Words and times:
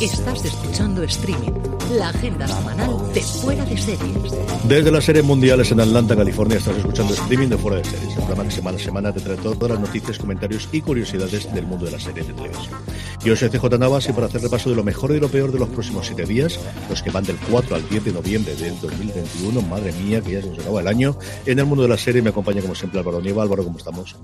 Estás 0.00 0.42
escuchando 0.46 1.02
streaming, 1.02 1.52
la 1.92 2.08
agenda 2.08 2.48
semanal 2.48 3.12
de 3.12 3.20
Fuera 3.20 3.62
de 3.66 3.76
Series. 3.76 4.32
Desde 4.66 4.90
las 4.90 5.04
series 5.04 5.26
mundiales 5.26 5.70
en 5.72 5.80
Atlanta, 5.80 6.16
California, 6.16 6.56
estás 6.56 6.78
escuchando 6.78 7.12
streaming 7.12 7.48
de 7.48 7.58
Fuera 7.58 7.76
de 7.76 7.84
Series, 7.84 8.08
el 8.08 8.14
programa 8.14 8.44
que 8.44 8.50
semana 8.50 8.78
a 8.78 8.80
semana 8.80 9.12
te 9.12 9.20
trae 9.20 9.36
todas 9.36 9.70
las 9.70 9.78
noticias, 9.78 10.18
comentarios 10.18 10.70
y 10.72 10.80
curiosidades 10.80 11.52
del 11.52 11.66
mundo 11.66 11.84
de 11.84 11.90
las 11.90 12.02
series 12.02 12.28
de 12.28 12.32
televisión. 12.32 12.80
Yo 13.22 13.36
soy 13.36 13.50
CJ 13.50 13.78
Navas 13.78 14.08
y 14.08 14.14
para 14.14 14.28
hacer 14.28 14.40
repaso 14.40 14.70
de 14.70 14.76
lo 14.76 14.84
mejor 14.84 15.10
y 15.10 15.20
lo 15.20 15.28
peor 15.28 15.52
de 15.52 15.58
los 15.58 15.68
próximos 15.68 16.06
siete 16.06 16.24
días, 16.24 16.58
los 16.88 17.02
que 17.02 17.10
van 17.10 17.24
del 17.24 17.36
4 17.50 17.76
al 17.76 17.86
10 17.86 18.02
de 18.02 18.12
noviembre 18.12 18.56
del 18.56 18.80
2021, 18.80 19.60
madre 19.60 19.92
mía, 19.92 20.22
que 20.22 20.32
ya 20.32 20.40
se 20.40 20.48
nos 20.48 20.60
acaba 20.60 20.80
el 20.80 20.88
año, 20.88 21.14
en 21.44 21.58
el 21.58 21.66
mundo 21.66 21.82
de 21.82 21.90
la 21.90 21.98
serie 21.98 22.22
me 22.22 22.30
acompaña 22.30 22.62
como 22.62 22.74
siempre 22.74 23.00
Álvaro 23.00 23.20
Nieva. 23.20 23.42
Álvaro, 23.42 23.64
¿cómo 23.64 23.76
estamos? 23.76 24.16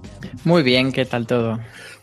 Muy 0.44 0.62
bien, 0.62 0.90
¿qué 0.90 1.04
tal 1.04 1.26
todo? 1.26 1.58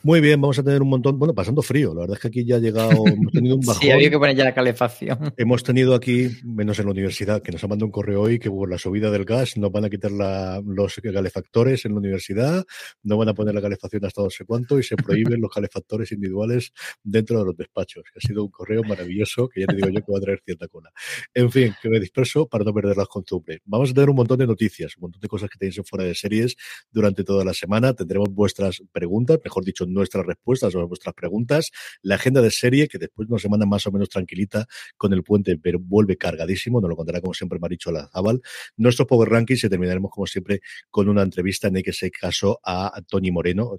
Muy 0.05 0.19
bien, 0.19 0.41
vamos 0.41 0.59
a 0.59 0.63
tener 0.63 0.81
un 0.81 0.89
montón, 0.89 1.17
bueno, 1.17 1.33
pasando 1.33 1.61
frío, 1.61 1.93
la 1.93 2.01
verdad 2.01 2.17
es 2.17 2.21
que 2.21 2.27
aquí 2.27 2.43
ya 2.43 2.57
ha 2.57 2.59
llegado, 2.59 2.91
hemos 3.07 3.31
tenido 3.31 3.55
un 3.55 3.61
bajón. 3.65 3.81
sí, 3.81 3.89
había 3.89 4.09
que 4.09 4.19
poner 4.19 4.35
ya 4.35 4.43
la 4.43 4.53
calefacción. 4.53 5.33
Hemos 5.37 5.63
tenido 5.63 5.95
aquí, 5.95 6.29
menos 6.43 6.77
en 6.79 6.85
la 6.85 6.91
universidad, 6.91 7.41
que 7.41 7.53
nos 7.53 7.63
ha 7.63 7.67
mandado 7.69 7.85
un 7.85 7.91
correo 7.93 8.21
hoy 8.21 8.37
que 8.37 8.51
por 8.51 8.69
la 8.69 8.77
subida 8.77 9.09
del 9.11 9.23
gas 9.23 9.55
nos 9.55 9.71
van 9.71 9.85
a 9.85 9.89
quitar 9.89 10.11
la, 10.11 10.61
los 10.65 10.95
calefactores 10.95 11.85
en 11.85 11.93
la 11.93 11.99
universidad, 11.99 12.65
no 13.03 13.15
van 13.15 13.29
a 13.29 13.33
poner 13.33 13.55
la 13.55 13.61
calefacción 13.61 14.03
hasta 14.03 14.21
no 14.21 14.29
sé 14.29 14.43
cuánto 14.43 14.77
y 14.77 14.83
se 14.83 14.97
prohíben 14.97 15.39
los 15.39 15.49
calefactores 15.49 16.11
individuales 16.11 16.73
dentro 17.01 17.39
de 17.39 17.45
los 17.45 17.55
despachos. 17.55 18.03
Que 18.03 18.19
ha 18.19 18.27
sido 18.27 18.43
un 18.43 18.51
correo 18.51 18.83
maravilloso 18.83 19.47
que 19.47 19.61
ya 19.61 19.67
te 19.67 19.75
digo 19.77 19.87
yo 19.87 20.05
que 20.05 20.11
va 20.11 20.17
a 20.17 20.21
traer 20.21 20.41
cierta 20.43 20.67
cola. 20.67 20.91
En 21.33 21.49
fin, 21.49 21.73
que 21.81 21.87
me 21.87 22.01
disperso 22.01 22.45
para 22.45 22.65
no 22.65 22.73
perder 22.73 22.97
las 22.97 23.07
costumbres. 23.07 23.61
Vamos 23.63 23.91
a 23.91 23.93
tener 23.93 24.09
un 24.09 24.17
montón 24.17 24.37
de 24.37 24.47
noticias, 24.47 24.97
un 24.97 25.03
montón 25.03 25.21
de 25.21 25.29
cosas 25.29 25.49
que 25.49 25.57
tenéis 25.57 25.77
en 25.77 25.85
fuera 25.85 26.03
de 26.03 26.13
series 26.13 26.57
durante 26.91 27.23
toda 27.23 27.45
la 27.45 27.53
semana. 27.53 27.93
Tendremos 27.93 28.27
vuestras 28.29 28.83
preguntas, 28.91 29.39
mejor 29.41 29.63
dicho, 29.63 29.85
nuestras 29.93 30.25
respuestas 30.25 30.75
o 30.75 30.87
vuestras 30.87 31.15
preguntas, 31.15 31.71
la 32.01 32.15
agenda 32.15 32.41
de 32.41 32.51
serie, 32.51 32.87
que 32.87 32.97
después 32.97 33.27
de 33.27 33.33
una 33.33 33.39
semana 33.39 33.65
más 33.65 33.85
o 33.87 33.91
menos 33.91 34.09
tranquilita 34.09 34.65
con 34.97 35.13
el 35.13 35.23
puente, 35.23 35.57
pero 35.57 35.79
vuelve 35.79 36.17
cargadísimo, 36.17 36.81
nos 36.81 36.89
lo 36.89 36.95
contará 36.95 37.21
como 37.21 37.33
siempre 37.33 37.59
Maricho 37.59 37.91
Lazabal, 37.91 38.41
nuestros 38.77 39.07
Power 39.07 39.29
Rankings 39.29 39.63
y 39.63 39.69
terminaremos 39.69 40.11
como 40.11 40.27
siempre 40.27 40.61
con 40.89 41.07
una 41.09 41.21
entrevista 41.21 41.67
en 41.67 41.77
ese 41.77 42.11
caso 42.11 42.59
a 42.63 43.01
Tony 43.07 43.31
Moreno, 43.31 43.65
o 43.65 43.77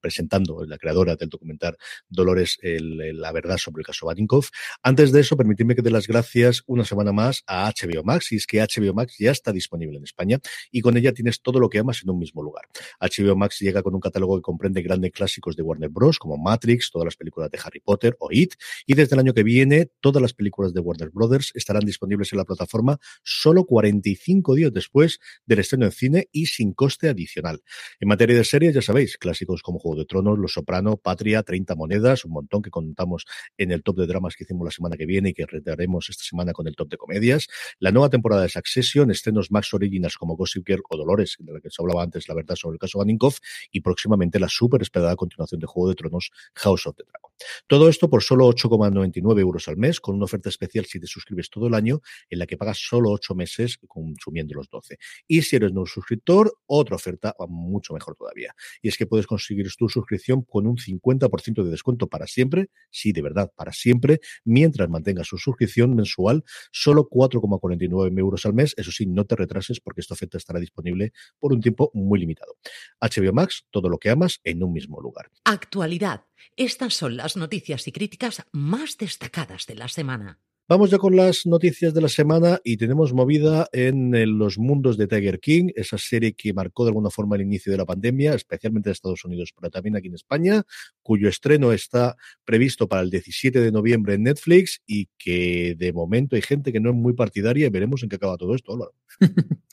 presentando, 0.00 0.64
la 0.64 0.78
creadora 0.78 1.16
del 1.16 1.28
documental 1.28 1.76
Dolores, 2.08 2.58
la 2.62 3.32
verdad 3.32 3.58
sobre 3.58 3.80
el 3.80 3.86
caso 3.86 4.06
Batinkoff. 4.06 4.50
Antes 4.82 5.12
de 5.12 5.20
eso, 5.20 5.36
permitidme 5.36 5.74
que 5.74 5.82
dé 5.82 5.90
las 5.90 6.06
gracias 6.06 6.62
una 6.66 6.84
semana 6.84 7.12
más 7.12 7.42
a 7.46 7.70
HBO 7.70 8.02
Max, 8.04 8.32
y 8.32 8.36
es 8.36 8.46
que 8.46 8.60
HBO 8.60 8.94
Max 8.94 9.16
ya 9.18 9.30
está 9.30 9.52
disponible 9.52 9.98
en 9.98 10.04
España 10.04 10.38
y 10.70 10.80
con 10.80 10.96
ella 10.96 11.12
tienes 11.12 11.40
todo 11.42 11.60
lo 11.60 11.68
que 11.68 11.78
amas 11.78 12.02
en 12.02 12.10
un 12.10 12.18
mismo 12.18 12.42
lugar. 12.42 12.64
HBO 13.00 13.36
Max 13.36 13.58
llega 13.60 13.82
con 13.82 13.94
un 13.94 14.00
catálogo 14.00 14.36
que 14.36 14.42
comprende 14.42 14.82
grandes 14.82 15.12
clásicos 15.12 15.49
de 15.56 15.62
Warner 15.62 15.90
Bros. 15.90 16.18
como 16.18 16.36
Matrix, 16.36 16.90
todas 16.90 17.04
las 17.04 17.16
películas 17.16 17.50
de 17.50 17.58
Harry 17.64 17.80
Potter 17.80 18.16
o 18.18 18.28
It, 18.30 18.54
y 18.86 18.94
desde 18.94 19.14
el 19.14 19.20
año 19.20 19.34
que 19.34 19.42
viene 19.42 19.90
todas 20.00 20.22
las 20.22 20.34
películas 20.34 20.72
de 20.72 20.80
Warner 20.80 21.10
Brothers 21.10 21.52
estarán 21.54 21.84
disponibles 21.84 22.32
en 22.32 22.38
la 22.38 22.44
plataforma 22.44 22.98
solo 23.22 23.64
45 23.64 24.54
días 24.54 24.72
después 24.72 25.18
del 25.46 25.58
estreno 25.58 25.86
en 25.86 25.92
cine 25.92 26.28
y 26.32 26.46
sin 26.46 26.72
coste 26.72 27.08
adicional. 27.08 27.62
En 27.98 28.08
materia 28.08 28.36
de 28.36 28.44
series, 28.44 28.74
ya 28.74 28.82
sabéis, 28.82 29.18
clásicos 29.18 29.62
como 29.62 29.78
Juego 29.78 29.98
de 29.98 30.06
Tronos, 30.06 30.38
Los 30.38 30.52
Soprano, 30.52 30.96
Patria, 30.96 31.42
30 31.42 31.74
monedas, 31.74 32.24
un 32.24 32.32
montón 32.32 32.62
que 32.62 32.70
contamos 32.70 33.24
en 33.56 33.72
el 33.72 33.82
top 33.82 33.98
de 33.98 34.06
dramas 34.06 34.36
que 34.36 34.44
hicimos 34.44 34.64
la 34.64 34.70
semana 34.70 34.96
que 34.96 35.06
viene 35.06 35.30
y 35.30 35.34
que 35.34 35.46
retaremos 35.46 36.08
esta 36.10 36.24
semana 36.24 36.52
con 36.52 36.66
el 36.66 36.76
top 36.76 36.88
de 36.90 36.96
comedias. 36.96 37.48
La 37.78 37.90
nueva 37.90 38.08
temporada 38.08 38.42
de 38.42 38.48
Succession, 38.48 39.10
estrenos 39.10 39.50
Max 39.50 39.72
Originals 39.74 40.16
como 40.16 40.36
Gossip 40.36 40.66
Girl 40.66 40.82
o 40.88 40.96
Dolores, 40.96 41.36
de 41.38 41.52
la 41.52 41.60
que 41.60 41.70
se 41.70 41.82
hablaba 41.82 42.02
antes, 42.02 42.28
la 42.28 42.34
verdad, 42.34 42.56
sobre 42.56 42.74
el 42.74 42.78
caso 42.78 42.98
Baninkoff, 42.98 43.38
y 43.70 43.80
próximamente 43.80 44.38
la 44.38 44.48
súper 44.48 44.82
esperada 44.82 45.16
continuación 45.16 45.39
de 45.50 45.66
Juego 45.66 45.88
de 45.88 45.94
Tronos, 45.94 46.30
House 46.54 46.86
of 46.86 46.96
the 46.96 47.04
Dragon. 47.04 47.30
Todo 47.66 47.88
esto 47.88 48.10
por 48.10 48.22
solo 48.22 48.48
8,99 48.48 49.40
euros 49.40 49.68
al 49.68 49.76
mes, 49.76 50.00
con 50.00 50.14
una 50.14 50.24
oferta 50.24 50.48
especial 50.48 50.84
si 50.84 51.00
te 51.00 51.06
suscribes 51.06 51.48
todo 51.48 51.66
el 51.66 51.74
año, 51.74 52.00
en 52.28 52.38
la 52.38 52.46
que 52.46 52.56
pagas 52.56 52.78
solo 52.78 53.10
8 53.10 53.34
meses 53.34 53.78
consumiendo 53.88 54.54
los 54.54 54.68
12. 54.68 54.98
Y 55.26 55.42
si 55.42 55.56
eres 55.56 55.72
nuevo 55.72 55.86
suscriptor, 55.86 56.52
otra 56.66 56.96
oferta 56.96 57.34
mucho 57.48 57.94
mejor 57.94 58.16
todavía. 58.16 58.54
Y 58.82 58.88
es 58.88 58.96
que 58.96 59.06
puedes 59.06 59.26
conseguir 59.26 59.68
tu 59.76 59.88
suscripción 59.88 60.42
con 60.42 60.66
un 60.66 60.76
50% 60.76 61.64
de 61.64 61.70
descuento 61.70 62.08
para 62.08 62.26
siempre, 62.26 62.70
sí, 62.90 63.12
de 63.12 63.22
verdad, 63.22 63.52
para 63.56 63.72
siempre, 63.72 64.20
mientras 64.44 64.88
mantengas 64.88 65.28
su 65.28 65.38
suscripción 65.38 65.94
mensual, 65.94 66.44
solo 66.72 67.08
4,49 67.08 68.18
euros 68.18 68.44
al 68.46 68.54
mes. 68.54 68.74
Eso 68.76 68.92
sí, 68.92 69.06
no 69.06 69.24
te 69.24 69.36
retrases 69.36 69.80
porque 69.80 70.00
esta 70.00 70.14
oferta 70.14 70.38
estará 70.38 70.60
disponible 70.60 71.12
por 71.38 71.52
un 71.52 71.60
tiempo 71.60 71.90
muy 71.94 72.18
limitado. 72.18 72.56
HBO 73.00 73.32
Max, 73.32 73.66
todo 73.70 73.88
lo 73.88 73.98
que 73.98 74.10
amas 74.10 74.40
en 74.44 74.62
un 74.62 74.72
mismo 74.72 75.00
lugar. 75.00 75.29
Actualidad. 75.44 76.26
Estas 76.56 76.94
son 76.94 77.16
las 77.16 77.36
noticias 77.36 77.86
y 77.88 77.92
críticas 77.92 78.44
más 78.52 78.98
destacadas 78.98 79.66
de 79.66 79.74
la 79.74 79.88
semana. 79.88 80.38
Vamos 80.70 80.88
ya 80.88 80.98
con 80.98 81.16
las 81.16 81.46
noticias 81.46 81.92
de 81.92 82.00
la 82.00 82.08
semana 82.08 82.60
y 82.62 82.76
tenemos 82.76 83.12
movida 83.12 83.66
en, 83.72 84.12
los 84.38 84.56
mundos 84.56 84.96
de 84.96 85.08
Tiger 85.08 85.40
King, 85.40 85.70
esa 85.74 85.98
serie 85.98 86.34
que 86.34 86.52
marcó 86.52 86.84
de 86.84 86.90
alguna 86.90 87.10
forma 87.10 87.34
el 87.34 87.42
inicio 87.42 87.72
de 87.72 87.78
la 87.78 87.84
pandemia, 87.84 88.34
especialmente 88.34 88.88
en 88.88 88.92
Estados 88.92 89.24
Unidos, 89.24 89.52
pero 89.52 89.68
también 89.68 89.96
aquí 89.96 90.06
en 90.06 90.14
España, 90.14 90.62
cuyo 91.02 91.28
estreno 91.28 91.72
está 91.72 92.14
previsto 92.44 92.86
para 92.86 93.02
el 93.02 93.10
17 93.10 93.58
de 93.58 93.72
noviembre 93.72 94.14
en 94.14 94.22
Netflix 94.22 94.80
y 94.86 95.08
que 95.18 95.74
de 95.76 95.92
momento 95.92 96.36
hay 96.36 96.42
gente 96.42 96.72
que 96.72 96.78
no 96.78 96.90
es 96.90 96.96
muy 96.96 97.14
partidaria 97.14 97.66
y 97.66 97.70
veremos 97.70 98.04
en 98.04 98.08
qué 98.08 98.14
acaba 98.14 98.36
todo 98.36 98.54
esto, 98.54 98.72
Álvaro. 98.72 98.94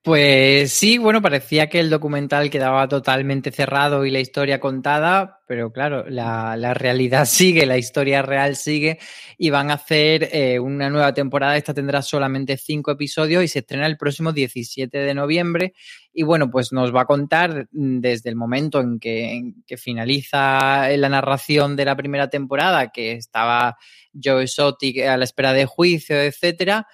Pues 0.00 0.72
sí, 0.72 0.96
bueno, 0.96 1.20
parecía 1.20 1.68
que 1.68 1.80
el 1.80 1.90
documental 1.90 2.48
quedaba 2.48 2.88
totalmente 2.88 3.50
cerrado 3.50 4.06
y 4.06 4.10
la 4.10 4.20
historia 4.20 4.60
contada, 4.60 5.37
pero 5.48 5.72
claro, 5.72 6.04
la, 6.08 6.74
realidad 6.74 7.24
sigue, 7.26 7.66
la 7.66 7.78
historia 7.78 8.22
real 8.22 8.54
sigue 8.54 8.98
y 9.38 9.50
van 9.50 9.70
a 9.70 9.74
hacer 9.74 10.28
eh, 10.30 10.60
una 10.60 10.90
nueva 10.90 11.14
temporada. 11.14 11.56
Esta 11.56 11.74
tendrá 11.74 12.02
solamente 12.02 12.58
cinco 12.58 12.90
episodios 12.90 13.42
y 13.42 13.48
se 13.48 13.60
estrena 13.60 13.86
el 13.86 13.96
próximo 13.96 14.32
17 14.32 14.96
de 14.96 15.14
noviembre. 15.14 15.74
Y 16.12 16.22
bueno, 16.22 16.50
pues 16.50 16.72
nos 16.72 16.94
va 16.94 17.02
a 17.02 17.06
contar 17.06 17.66
desde 17.72 18.28
el 18.28 18.36
momento 18.36 18.80
en 18.80 19.00
que, 19.00 19.32
en 19.32 19.64
que 19.66 19.78
finaliza 19.78 20.88
la 20.96 21.08
narración 21.08 21.74
de 21.74 21.86
la 21.86 21.96
primera 21.96 22.28
temporada, 22.28 22.90
que 22.90 23.12
estaba 23.12 23.78
Joe 24.12 24.42
Exotic 24.42 25.00
a 25.00 25.16
la 25.16 25.24
espera 25.24 25.52
de 25.52 25.64
juicio, 25.64 26.20
etcétera 26.20 26.86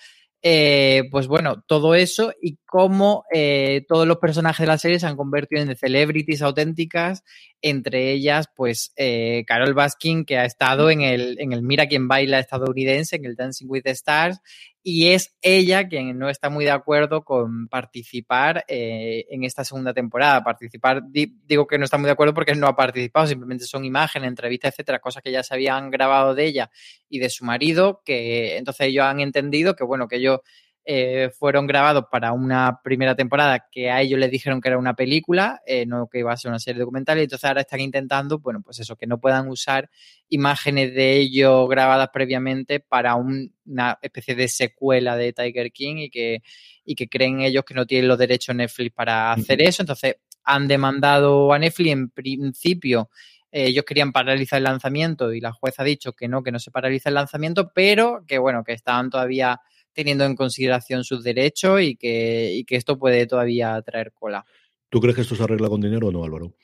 eh, 0.46 1.04
pues 1.10 1.26
bueno, 1.26 1.64
todo 1.66 1.94
eso 1.94 2.34
y 2.38 2.58
cómo 2.66 3.24
eh, 3.32 3.86
todos 3.88 4.06
los 4.06 4.18
personajes 4.18 4.64
de 4.64 4.66
la 4.66 4.76
serie 4.76 5.00
se 5.00 5.06
han 5.06 5.16
convertido 5.16 5.62
en 5.62 5.74
celebrities 5.74 6.42
auténticas, 6.42 7.24
entre 7.62 8.12
ellas, 8.12 8.48
pues, 8.54 8.92
eh, 8.96 9.44
Carol 9.46 9.72
Baskin, 9.72 10.26
que 10.26 10.36
ha 10.36 10.44
estado 10.44 10.90
en 10.90 11.00
el, 11.00 11.40
en 11.40 11.54
el 11.54 11.62
Mira 11.62 11.86
quién 11.86 12.08
baila 12.08 12.40
estadounidense, 12.40 13.16
en 13.16 13.24
el 13.24 13.36
Dancing 13.36 13.68
with 13.70 13.84
the 13.84 13.92
Stars, 13.92 14.38
y 14.86 15.08
es 15.08 15.34
ella 15.40 15.88
quien 15.88 16.18
no 16.18 16.28
está 16.28 16.50
muy 16.50 16.66
de 16.66 16.70
acuerdo 16.70 17.24
con 17.24 17.68
participar 17.68 18.66
eh, 18.68 19.24
en 19.30 19.42
esta 19.42 19.64
segunda 19.64 19.94
temporada. 19.94 20.44
Participar, 20.44 21.02
digo 21.10 21.66
que 21.66 21.78
no 21.78 21.86
está 21.86 21.96
muy 21.96 22.04
de 22.04 22.12
acuerdo 22.12 22.34
porque 22.34 22.54
no 22.54 22.66
ha 22.66 22.76
participado, 22.76 23.26
simplemente 23.26 23.64
son 23.64 23.86
imágenes, 23.86 24.28
entrevistas, 24.28 24.74
etcétera, 24.74 24.98
cosas 24.98 25.22
que 25.22 25.32
ya 25.32 25.42
se 25.42 25.54
habían 25.54 25.90
grabado 25.90 26.34
de 26.34 26.44
ella 26.44 26.70
y 27.08 27.18
de 27.18 27.30
su 27.30 27.46
marido, 27.46 28.02
que 28.04 28.58
entonces 28.58 28.88
ellos 28.88 29.06
han 29.06 29.20
entendido 29.20 29.74
que, 29.74 29.84
bueno, 29.84 30.06
que 30.06 30.16
ellos 30.16 30.40
eh, 30.86 31.30
fueron 31.38 31.66
grabados 31.66 32.04
para 32.10 32.32
una 32.32 32.80
primera 32.82 33.14
temporada 33.14 33.68
que 33.70 33.90
a 33.90 34.02
ellos 34.02 34.20
les 34.20 34.30
dijeron 34.30 34.60
que 34.60 34.68
era 34.68 34.78
una 34.78 34.94
película, 34.94 35.62
eh, 35.66 35.86
no 35.86 36.08
que 36.08 36.18
iba 36.18 36.32
a 36.32 36.36
ser 36.36 36.50
una 36.50 36.58
serie 36.58 36.80
documental, 36.80 37.18
y 37.18 37.22
entonces 37.22 37.44
ahora 37.44 37.62
están 37.62 37.80
intentando, 37.80 38.38
bueno, 38.38 38.60
pues 38.62 38.80
eso, 38.80 38.94
que 38.94 39.06
no 39.06 39.18
puedan 39.18 39.48
usar 39.48 39.88
imágenes 40.28 40.94
de 40.94 41.16
ellos 41.16 41.68
grabadas 41.68 42.10
previamente 42.12 42.80
para 42.80 43.14
una 43.14 43.98
especie 44.02 44.34
de 44.34 44.48
secuela 44.48 45.16
de 45.16 45.32
Tiger 45.32 45.72
King 45.72 45.96
y 45.96 46.10
que, 46.10 46.42
y 46.84 46.94
que 46.94 47.08
creen 47.08 47.40
ellos 47.40 47.64
que 47.64 47.74
no 47.74 47.86
tienen 47.86 48.08
los 48.08 48.18
derechos 48.18 48.54
Netflix 48.54 48.92
para 48.94 49.32
hacer 49.32 49.62
eso, 49.62 49.82
entonces 49.82 50.16
han 50.44 50.68
demandado 50.68 51.52
a 51.52 51.58
Netflix 51.58 51.92
en 51.92 52.10
principio 52.10 53.08
eh, 53.50 53.68
ellos 53.68 53.84
querían 53.84 54.10
paralizar 54.10 54.58
el 54.58 54.64
lanzamiento 54.64 55.32
y 55.32 55.40
la 55.40 55.52
jueza 55.52 55.82
ha 55.82 55.86
dicho 55.86 56.12
que 56.12 56.26
no, 56.26 56.42
que 56.42 56.50
no 56.50 56.58
se 56.58 56.72
paraliza 56.72 57.08
el 57.08 57.14
lanzamiento, 57.14 57.70
pero 57.72 58.24
que 58.26 58.36
bueno, 58.36 58.64
que 58.64 58.72
estaban 58.72 59.10
todavía 59.10 59.60
teniendo 59.94 60.24
en 60.24 60.36
consideración 60.36 61.04
sus 61.04 61.22
derechos 61.22 61.80
y 61.80 61.96
que, 61.96 62.52
y 62.52 62.64
que 62.64 62.76
esto 62.76 62.98
puede 62.98 63.26
todavía 63.26 63.80
traer 63.82 64.12
cola. 64.12 64.44
¿Tú 64.90 65.00
crees 65.00 65.16
que 65.16 65.22
esto 65.22 65.36
se 65.36 65.42
arregla 65.42 65.68
con 65.68 65.80
dinero 65.80 66.08
o 66.08 66.12
no, 66.12 66.24
Álvaro? 66.24 66.54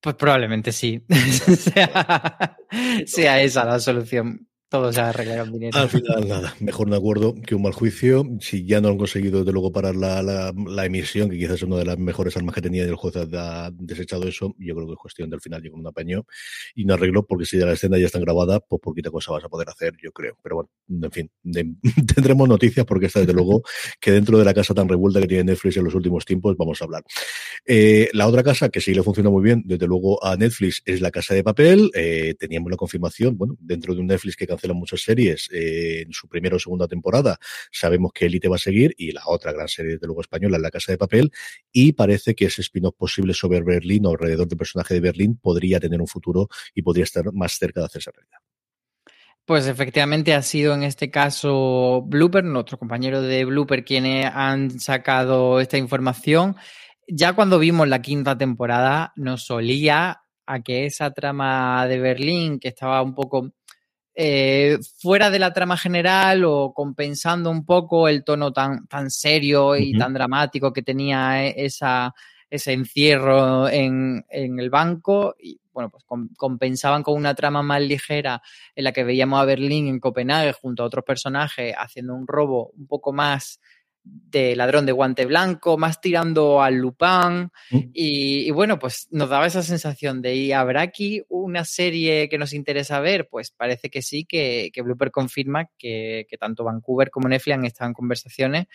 Pues 0.00 0.14
probablemente 0.16 0.72
sí. 0.72 1.02
sea 3.06 3.42
esa 3.42 3.64
la 3.64 3.80
solución 3.80 4.49
todo 4.70 4.92
se 4.92 5.00
arregla 5.00 5.40
con 5.40 5.52
dinero. 5.52 5.76
Al 5.76 5.88
final, 5.88 6.28
nada, 6.28 6.54
mejor 6.60 6.86
un 6.86 6.94
acuerdo 6.94 7.34
que 7.34 7.56
un 7.56 7.62
mal 7.62 7.72
juicio. 7.72 8.24
Si 8.40 8.64
ya 8.64 8.80
no 8.80 8.88
han 8.88 8.96
conseguido, 8.96 9.40
desde 9.40 9.52
luego, 9.52 9.72
parar 9.72 9.96
la, 9.96 10.22
la, 10.22 10.86
emisión, 10.86 11.28
que 11.28 11.36
quizás 11.36 11.56
es 11.56 11.62
una 11.64 11.76
de 11.76 11.84
las 11.84 11.98
mejores 11.98 12.36
armas 12.36 12.54
que 12.54 12.62
tenía 12.62 12.84
y 12.84 12.88
el 12.88 12.94
juez 12.94 13.16
ha 13.16 13.70
desechado 13.72 14.28
eso, 14.28 14.54
yo 14.58 14.74
creo 14.76 14.86
que 14.86 14.92
es 14.92 14.98
cuestión 14.98 15.28
del 15.28 15.40
final 15.40 15.60
llega 15.60 15.74
un 15.74 15.86
apaño 15.86 16.24
y 16.74 16.84
no 16.84 16.94
arreglo, 16.94 17.26
porque 17.26 17.44
si 17.44 17.58
ya 17.58 17.66
la 17.66 17.72
escena 17.72 17.98
ya 17.98 18.06
está 18.06 18.20
grabada, 18.20 18.60
pues 18.60 18.80
poquita 18.80 19.10
cosa 19.10 19.32
vas 19.32 19.42
a 19.42 19.48
poder 19.48 19.68
hacer, 19.68 19.94
yo 20.00 20.12
creo. 20.12 20.38
Pero 20.40 20.56
bueno, 20.56 20.70
en 20.88 21.10
fin, 21.10 21.30
tendremos 22.14 22.48
noticias 22.48 22.86
porque 22.86 23.06
está 23.06 23.20
desde 23.20 23.32
luego 23.32 23.62
que 24.00 24.12
dentro 24.12 24.38
de 24.38 24.44
la 24.44 24.54
casa 24.54 24.72
tan 24.72 24.88
revuelta 24.88 25.20
que 25.20 25.26
tiene 25.26 25.44
Netflix 25.44 25.78
en 25.78 25.84
los 25.84 25.96
últimos 25.96 26.24
tiempos, 26.24 26.56
vamos 26.56 26.80
a 26.80 26.84
hablar. 26.84 27.02
Eh, 27.66 28.08
la 28.12 28.28
otra 28.28 28.44
casa 28.44 28.68
que 28.68 28.80
sí 28.80 28.94
le 28.94 29.02
funciona 29.02 29.30
muy 29.30 29.42
bien, 29.42 29.62
desde 29.64 29.88
luego, 29.88 30.24
a 30.24 30.36
Netflix 30.36 30.80
es 30.84 31.00
la 31.00 31.10
casa 31.10 31.34
de 31.34 31.42
papel. 31.42 31.90
Eh, 31.94 32.36
teníamos 32.38 32.70
la 32.70 32.76
confirmación, 32.76 33.36
bueno, 33.36 33.56
dentro 33.58 33.94
de 33.94 34.00
un 34.00 34.06
Netflix 34.06 34.36
que 34.36 34.46
cancela 34.60 34.74
muchas 34.74 35.00
series 35.00 35.48
eh, 35.52 36.02
en 36.06 36.12
su 36.12 36.28
primera 36.28 36.56
o 36.56 36.58
segunda 36.58 36.86
temporada. 36.86 37.38
Sabemos 37.72 38.12
que 38.12 38.26
Elite 38.26 38.48
va 38.48 38.56
a 38.56 38.58
seguir 38.58 38.94
y 38.98 39.12
la 39.12 39.22
otra 39.26 39.52
gran 39.52 39.68
serie, 39.68 39.98
de 39.98 40.06
luego 40.06 40.20
española, 40.20 40.56
es 40.56 40.62
La 40.62 40.70
Casa 40.70 40.92
de 40.92 40.98
Papel. 40.98 41.32
Y 41.72 41.92
parece 41.92 42.34
que 42.34 42.46
ese 42.46 42.62
spin-off 42.62 42.94
posible 42.96 43.34
sobre 43.34 43.62
Berlín 43.62 44.06
o 44.06 44.10
alrededor 44.10 44.46
del 44.46 44.58
personaje 44.58 44.94
de 44.94 45.00
Berlín 45.00 45.38
podría 45.40 45.80
tener 45.80 46.00
un 46.00 46.06
futuro 46.06 46.48
y 46.74 46.82
podría 46.82 47.04
estar 47.04 47.32
más 47.32 47.52
cerca 47.52 47.80
de 47.80 47.86
hacerse 47.86 48.10
realidad. 48.10 48.38
Pues 49.46 49.66
efectivamente 49.66 50.34
ha 50.34 50.42
sido 50.42 50.74
en 50.74 50.84
este 50.84 51.10
caso 51.10 52.02
Blooper, 52.06 52.44
nuestro 52.44 52.78
compañero 52.78 53.20
de 53.22 53.44
Blooper, 53.44 53.84
quienes 53.84 54.26
han 54.32 54.78
sacado 54.78 55.58
esta 55.60 55.76
información. 55.76 56.56
Ya 57.08 57.32
cuando 57.32 57.58
vimos 57.58 57.88
la 57.88 58.00
quinta 58.00 58.38
temporada 58.38 59.12
nos 59.16 59.44
solía 59.44 60.22
a 60.46 60.62
que 60.62 60.84
esa 60.84 61.12
trama 61.12 61.86
de 61.86 61.98
Berlín, 61.98 62.58
que 62.58 62.68
estaba 62.68 63.02
un 63.02 63.14
poco 63.14 63.52
eh, 64.22 64.78
fuera 64.98 65.30
de 65.30 65.38
la 65.38 65.54
trama 65.54 65.78
general 65.78 66.44
o 66.44 66.74
compensando 66.74 67.50
un 67.50 67.64
poco 67.64 68.06
el 68.06 68.22
tono 68.22 68.52
tan, 68.52 68.86
tan 68.86 69.10
serio 69.10 69.76
y 69.76 69.96
tan 69.96 70.12
dramático 70.12 70.74
que 70.74 70.82
tenía 70.82 71.46
e, 71.46 71.54
esa, 71.64 72.12
ese 72.50 72.74
encierro 72.74 73.66
en, 73.70 74.26
en, 74.28 74.60
el 74.60 74.68
banco. 74.68 75.34
Y 75.40 75.58
bueno, 75.72 75.88
pues 75.88 76.04
compensaban 76.36 77.02
con 77.02 77.16
una 77.16 77.34
trama 77.34 77.62
más 77.62 77.80
ligera 77.80 78.42
en 78.74 78.84
la 78.84 78.92
que 78.92 79.04
veíamos 79.04 79.40
a 79.40 79.46
Berlín 79.46 79.88
en 79.88 80.00
Copenhague 80.00 80.52
junto 80.52 80.82
a 80.82 80.86
otros 80.86 81.04
personajes 81.06 81.74
haciendo 81.78 82.14
un 82.14 82.26
robo 82.26 82.72
un 82.76 82.86
poco 82.86 83.14
más 83.14 83.58
de 84.02 84.56
ladrón 84.56 84.86
de 84.86 84.92
guante 84.92 85.26
blanco, 85.26 85.76
más 85.76 86.00
tirando 86.00 86.62
al 86.62 86.76
Lupin. 86.76 87.50
Mm. 87.70 87.90
Y, 87.92 88.50
bueno, 88.50 88.78
pues 88.78 89.08
nos 89.10 89.28
daba 89.28 89.46
esa 89.46 89.62
sensación 89.62 90.22
de, 90.22 90.34
¿y 90.34 90.52
habrá 90.52 90.82
aquí 90.82 91.22
una 91.28 91.64
serie 91.64 92.28
que 92.28 92.38
nos 92.38 92.52
interesa 92.52 93.00
ver? 93.00 93.28
Pues 93.28 93.50
parece 93.50 93.90
que 93.90 94.02
sí, 94.02 94.24
que, 94.24 94.70
que 94.72 94.82
Blooper 94.82 95.10
confirma 95.10 95.68
que, 95.78 96.26
que, 96.28 96.38
tanto 96.38 96.64
Vancouver 96.64 97.10
como 97.10 97.28
Netflix 97.28 97.54
han 97.54 97.64
estado 97.64 97.88
en 97.88 97.94
conversaciones 97.94 98.66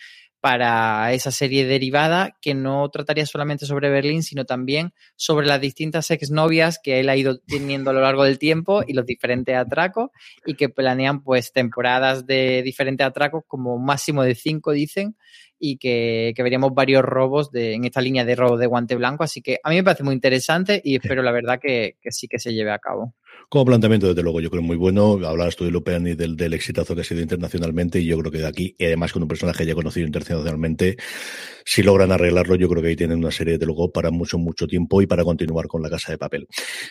para 0.46 1.12
esa 1.12 1.32
serie 1.32 1.66
derivada 1.66 2.38
que 2.40 2.54
no 2.54 2.88
trataría 2.88 3.26
solamente 3.26 3.66
sobre 3.66 3.90
Berlín, 3.90 4.22
sino 4.22 4.44
también 4.44 4.92
sobre 5.16 5.44
las 5.44 5.60
distintas 5.60 6.08
exnovias 6.12 6.78
que 6.80 7.00
él 7.00 7.08
ha 7.08 7.16
ido 7.16 7.40
teniendo 7.40 7.90
a 7.90 7.92
lo 7.92 8.00
largo 8.00 8.22
del 8.22 8.38
tiempo 8.38 8.84
y 8.86 8.92
los 8.92 9.04
diferentes 9.04 9.56
atracos 9.56 10.10
y 10.46 10.54
que 10.54 10.68
planean 10.68 11.24
pues 11.24 11.52
temporadas 11.52 12.28
de 12.28 12.62
diferentes 12.62 13.04
atracos 13.04 13.42
como 13.48 13.76
máximo 13.76 14.22
de 14.22 14.36
cinco 14.36 14.70
dicen 14.70 15.16
y 15.58 15.78
que, 15.78 16.32
veríamos 16.38 16.72
varios 16.72 17.02
robos 17.02 17.50
de, 17.50 17.74
en 17.74 17.84
esta 17.84 18.00
línea 18.00 18.24
de 18.24 18.36
robo 18.36 18.56
de 18.56 18.68
guante 18.68 18.94
blanco. 18.94 19.24
Así 19.24 19.42
que 19.42 19.58
a 19.64 19.70
mí 19.70 19.74
me 19.74 19.82
parece 19.82 20.04
muy 20.04 20.14
interesante 20.14 20.80
y 20.84 20.94
espero 20.94 21.24
la 21.24 21.32
verdad 21.32 21.58
que, 21.60 21.96
que 22.00 22.12
sí 22.12 22.28
que 22.28 22.38
se 22.38 22.54
lleve 22.54 22.70
a 22.70 22.78
cabo. 22.78 23.16
Como 23.48 23.64
planteamiento, 23.64 24.08
desde 24.08 24.22
luego, 24.24 24.40
yo 24.40 24.50
creo 24.50 24.62
muy 24.62 24.76
bueno. 24.76 25.12
Hablabas 25.24 25.54
tú 25.54 25.64
de 25.64 25.70
Lupean 25.70 26.04
y 26.08 26.14
del, 26.16 26.36
del 26.36 26.52
exitazo 26.52 26.96
que 26.96 27.02
ha 27.02 27.04
sido 27.04 27.20
internacionalmente, 27.20 28.00
y 28.00 28.06
yo 28.06 28.18
creo 28.18 28.32
que 28.32 28.38
de 28.38 28.46
aquí, 28.46 28.74
y 28.76 28.86
además 28.86 29.12
con 29.12 29.22
un 29.22 29.28
personaje 29.28 29.64
ya 29.64 29.74
conocido 29.74 30.04
internacionalmente, 30.04 30.96
si 31.68 31.82
logran 31.82 32.12
arreglarlo, 32.12 32.54
yo 32.54 32.68
creo 32.68 32.80
que 32.80 32.90
ahí 32.90 32.96
tienen 32.96 33.18
una 33.18 33.32
serie, 33.32 33.58
de 33.58 33.66
luego, 33.66 33.90
para 33.90 34.12
mucho, 34.12 34.38
mucho 34.38 34.68
tiempo 34.68 35.02
y 35.02 35.08
para 35.08 35.24
continuar 35.24 35.66
con 35.66 35.82
la 35.82 35.90
casa 35.90 36.12
de 36.12 36.16
papel. 36.16 36.46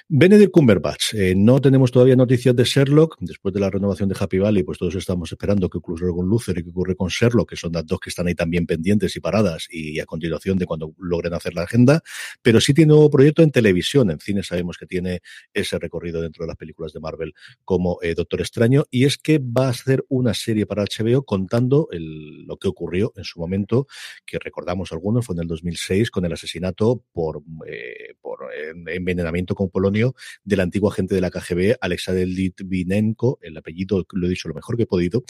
Benedict 0.09 0.51
Cumberbatch, 0.51 1.13
eh, 1.13 1.33
no 1.33 1.61
tenemos 1.61 1.91
todavía 1.91 2.17
noticias 2.17 2.53
de 2.53 2.65
Sherlock, 2.65 3.15
después 3.21 3.53
de 3.53 3.61
la 3.61 3.69
renovación 3.69 4.09
de 4.09 4.17
Happy 4.19 4.37
Valley, 4.37 4.63
pues 4.63 4.77
todos 4.77 4.93
estamos 4.95 5.31
esperando 5.31 5.69
qué 5.69 5.77
ocurre 5.77 6.11
con 6.11 6.27
Luther 6.27 6.57
y 6.57 6.63
qué 6.63 6.69
ocurre 6.71 6.97
con 6.97 7.07
Sherlock, 7.07 7.51
que 7.51 7.55
son 7.55 7.71
las 7.71 7.85
dos 7.85 8.01
que 8.01 8.09
están 8.09 8.27
ahí 8.27 8.35
también 8.35 8.65
pendientes 8.65 9.15
y 9.15 9.21
paradas, 9.21 9.65
y 9.71 9.97
a 10.01 10.05
continuación 10.05 10.57
de 10.57 10.65
cuando 10.65 10.93
logren 10.99 11.33
hacer 11.33 11.53
la 11.53 11.61
agenda, 11.61 12.01
pero 12.41 12.59
sí 12.59 12.73
tiene 12.73 12.91
un 12.91 12.97
nuevo 12.97 13.09
proyecto 13.09 13.43
en 13.43 13.51
televisión, 13.51 14.11
en 14.11 14.19
cine 14.19 14.43
sabemos 14.43 14.77
que 14.77 14.85
tiene 14.85 15.21
ese 15.53 15.79
recorrido 15.79 16.21
dentro 16.21 16.43
de 16.43 16.47
las 16.49 16.57
películas 16.57 16.91
de 16.91 16.99
Marvel 16.99 17.33
como 17.63 17.97
eh, 18.01 18.13
Doctor 18.13 18.41
Extraño, 18.41 18.83
y 18.91 19.05
es 19.05 19.17
que 19.17 19.39
va 19.39 19.67
a 19.67 19.69
hacer 19.69 20.03
una 20.09 20.33
serie 20.33 20.65
para 20.65 20.83
HBO 20.83 21.23
contando 21.23 21.87
lo 21.91 22.57
que 22.57 22.67
ocurrió 22.67 23.13
en 23.15 23.23
su 23.23 23.39
momento, 23.39 23.87
que 24.25 24.37
recordamos 24.37 24.64
algunos, 24.69 25.25
fue 25.25 25.35
en 25.35 25.41
el 25.41 25.47
2006 25.47 26.11
con 26.11 26.25
el 26.25 26.33
asesinato 26.33 27.03
por, 27.11 27.41
eh, 27.67 28.15
por 28.21 28.39
envenenamiento 28.87 29.55
con 29.55 29.69
polonio 29.69 30.15
del 30.43 30.59
antiguo 30.59 30.91
agente 30.91 31.15
de 31.15 31.21
la 31.21 31.31
KGB, 31.31 31.77
Alexander 31.81 32.27
Litvinenko, 32.27 33.39
el 33.41 33.57
apellido 33.57 34.05
lo 34.11 34.27
he 34.27 34.29
dicho 34.29 34.47
lo 34.47 34.53
mejor 34.53 34.77
que 34.77 34.83
he 34.83 34.87
podido, 34.87 35.23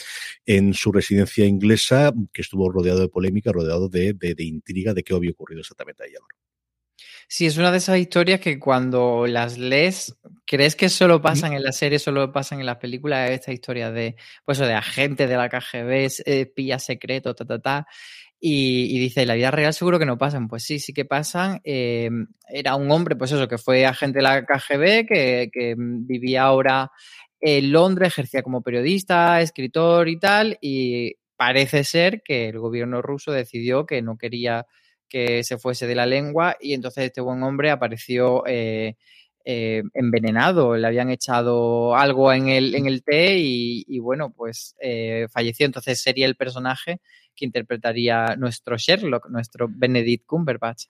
en 0.45 0.73
su 0.73 0.91
residencia 0.91 1.45
inglesa, 1.45 2.13
que 2.33 2.41
estuvo 2.41 2.69
rodeado 2.71 2.99
de 2.99 3.09
polémica, 3.09 3.51
rodeado 3.51 3.89
de, 3.89 4.13
de, 4.13 4.43
intriga 4.43 4.93
de 4.93 5.03
qué 5.03 5.13
había 5.13 5.31
ocurrido 5.31 5.61
exactamente 5.61 6.03
ahí 6.03 6.11
ahora. 6.19 6.35
Sí, 7.27 7.47
es 7.47 7.57
una 7.57 7.71
de 7.71 7.79
esas 7.79 7.97
historias 7.97 8.39
que 8.39 8.59
cuando 8.59 9.25
las 9.25 9.57
lees, 9.57 10.15
crees 10.45 10.75
que 10.75 10.89
solo 10.89 11.23
pasan 11.23 11.53
en 11.53 11.63
la 11.63 11.71
serie, 11.71 11.97
solo 11.97 12.31
pasan 12.31 12.59
en 12.59 12.67
las 12.67 12.77
películas, 12.77 13.31
esta 13.31 13.51
historia 13.51 13.91
de, 13.91 14.15
pues, 14.45 14.59
de 14.59 14.73
agentes 14.73 15.27
de 15.27 15.35
la 15.35 15.49
KGB, 15.49 16.05
espías 16.23 16.85
secretos, 16.85 17.35
ta, 17.35 17.45
ta, 17.45 17.59
ta. 17.59 17.87
Y, 18.39 18.99
dice, 18.99 19.25
la 19.25 19.35
vida 19.35 19.49
real 19.49 19.73
seguro 19.73 19.97
que 19.97 20.05
no 20.05 20.17
pasan. 20.17 20.47
Pues 20.47 20.63
sí, 20.63 20.79
sí 20.79 20.93
que 20.93 21.05
pasan. 21.05 21.61
Eh, 21.63 22.09
era 22.49 22.75
un 22.75 22.91
hombre, 22.91 23.15
pues 23.15 23.31
eso, 23.31 23.47
que 23.47 23.57
fue 23.57 23.85
agente 23.85 24.19
de 24.19 24.23
la 24.23 24.45
KGB, 24.45 25.07
que, 25.07 25.49
que 25.51 25.75
vivía 25.77 26.43
ahora 26.43 26.91
en 27.41 27.71
Londres, 27.71 28.09
ejercía 28.09 28.43
como 28.43 28.61
periodista, 28.61 29.41
escritor 29.41 30.09
y 30.09 30.19
tal, 30.19 30.57
y 30.61 31.15
parece 31.35 31.83
ser 31.83 32.21
que 32.23 32.49
el 32.49 32.59
gobierno 32.59 33.01
ruso 33.01 33.31
decidió 33.31 33.85
que 33.85 34.01
no 34.01 34.17
quería 34.17 34.65
que 35.07 35.43
se 35.43 35.57
fuese 35.57 35.87
de 35.87 35.95
la 35.95 36.05
lengua 36.05 36.57
y 36.59 36.73
entonces 36.73 37.05
este 37.05 37.21
buen 37.21 37.43
hombre 37.43 37.69
apareció 37.69 38.43
eh, 38.47 38.95
eh, 39.45 39.83
envenenado, 39.93 40.75
le 40.75 40.87
habían 40.87 41.11
echado 41.11 41.95
algo 41.95 42.33
en 42.33 42.49
el, 42.49 42.73
en 42.73 42.87
el 42.87 43.03
té 43.03 43.37
y, 43.37 43.99
bueno, 43.99 44.33
pues 44.35 44.75
eh, 44.81 45.27
falleció. 45.31 45.65
Entonces 45.67 46.01
sería 46.01 46.25
el 46.25 46.35
personaje 46.35 46.99
que 47.35 47.45
interpretaría 47.45 48.35
nuestro 48.37 48.77
Sherlock, 48.77 49.29
nuestro 49.29 49.67
Benedict 49.69 50.25
Cumberbatch. 50.25 50.85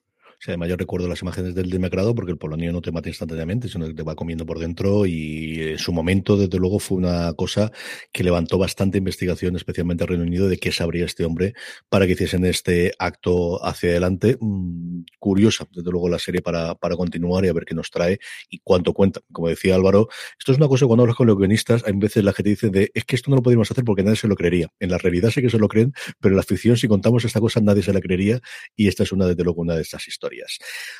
O 0.47 0.49
además 0.49 0.69
yo 0.69 0.77
recuerdo 0.77 1.07
las 1.07 1.21
imágenes 1.21 1.55
del 1.55 1.69
demacrado 1.69 2.13
porque 2.15 2.31
el 2.31 2.37
polonio 2.37 2.71
no 2.71 2.81
te 2.81 2.91
mata 2.91 3.09
instantáneamente, 3.09 3.69
sino 3.69 3.87
que 3.87 3.93
te 3.93 4.03
va 4.03 4.15
comiendo 4.15 4.45
por 4.45 4.59
dentro 4.59 5.05
y 5.05 5.61
en 5.61 5.77
su 5.77 5.93
momento, 5.93 6.37
desde 6.37 6.57
luego, 6.57 6.79
fue 6.79 6.97
una 6.97 7.33
cosa 7.33 7.71
que 8.11 8.23
levantó 8.23 8.57
bastante 8.57 8.97
investigación, 8.97 9.55
especialmente 9.55 10.03
al 10.03 10.09
Reino 10.09 10.23
Unido, 10.23 10.47
de 10.47 10.57
qué 10.57 10.71
sabría 10.71 11.05
este 11.05 11.25
hombre 11.25 11.53
para 11.89 12.05
que 12.05 12.13
hiciesen 12.13 12.45
este 12.45 12.93
acto 12.99 13.63
hacia 13.65 13.89
adelante. 13.89 14.37
Mm, 14.39 15.03
curiosa, 15.19 15.67
desde 15.71 15.91
luego, 15.91 16.09
la 16.09 16.19
serie 16.19 16.41
para, 16.41 16.75
para 16.75 16.95
continuar 16.95 17.45
y 17.45 17.47
a 17.47 17.53
ver 17.53 17.65
qué 17.65 17.75
nos 17.75 17.91
trae 17.91 18.19
y 18.49 18.59
cuánto 18.59 18.93
cuenta. 18.93 19.21
Como 19.31 19.49
decía 19.49 19.75
Álvaro, 19.75 20.07
esto 20.37 20.51
es 20.51 20.57
una 20.57 20.67
cosa 20.67 20.85
cuando 20.85 21.03
hablas 21.03 21.17
con 21.17 21.27
los 21.27 21.37
guionistas, 21.37 21.83
hay 21.85 21.93
veces 21.93 22.23
la 22.23 22.33
gente 22.33 22.49
dice 22.49 22.69
de 22.69 22.91
es 22.93 23.05
que 23.05 23.15
esto 23.15 23.29
no 23.29 23.37
lo 23.37 23.41
podríamos 23.43 23.69
hacer 23.71 23.83
porque 23.83 24.03
nadie 24.03 24.17
se 24.17 24.27
lo 24.27 24.35
creería. 24.35 24.69
En 24.79 24.91
la 24.91 24.97
realidad 24.97 25.29
sí 25.31 25.41
que 25.41 25.49
se 25.49 25.59
lo 25.59 25.67
creen, 25.67 25.93
pero 26.19 26.33
en 26.33 26.37
la 26.37 26.43
ficción, 26.43 26.77
si 26.77 26.87
contamos 26.87 27.25
esta 27.25 27.39
cosa, 27.39 27.59
nadie 27.61 27.83
se 27.83 27.93
la 27.93 28.01
creería 28.01 28.39
y 28.75 28.87
esta 28.87 29.03
es 29.03 29.11
una, 29.11 29.25
desde 29.25 29.43
luego, 29.43 29.61
una 29.61 29.75
de 29.75 29.81
estas 29.81 30.07
historias. 30.07 30.25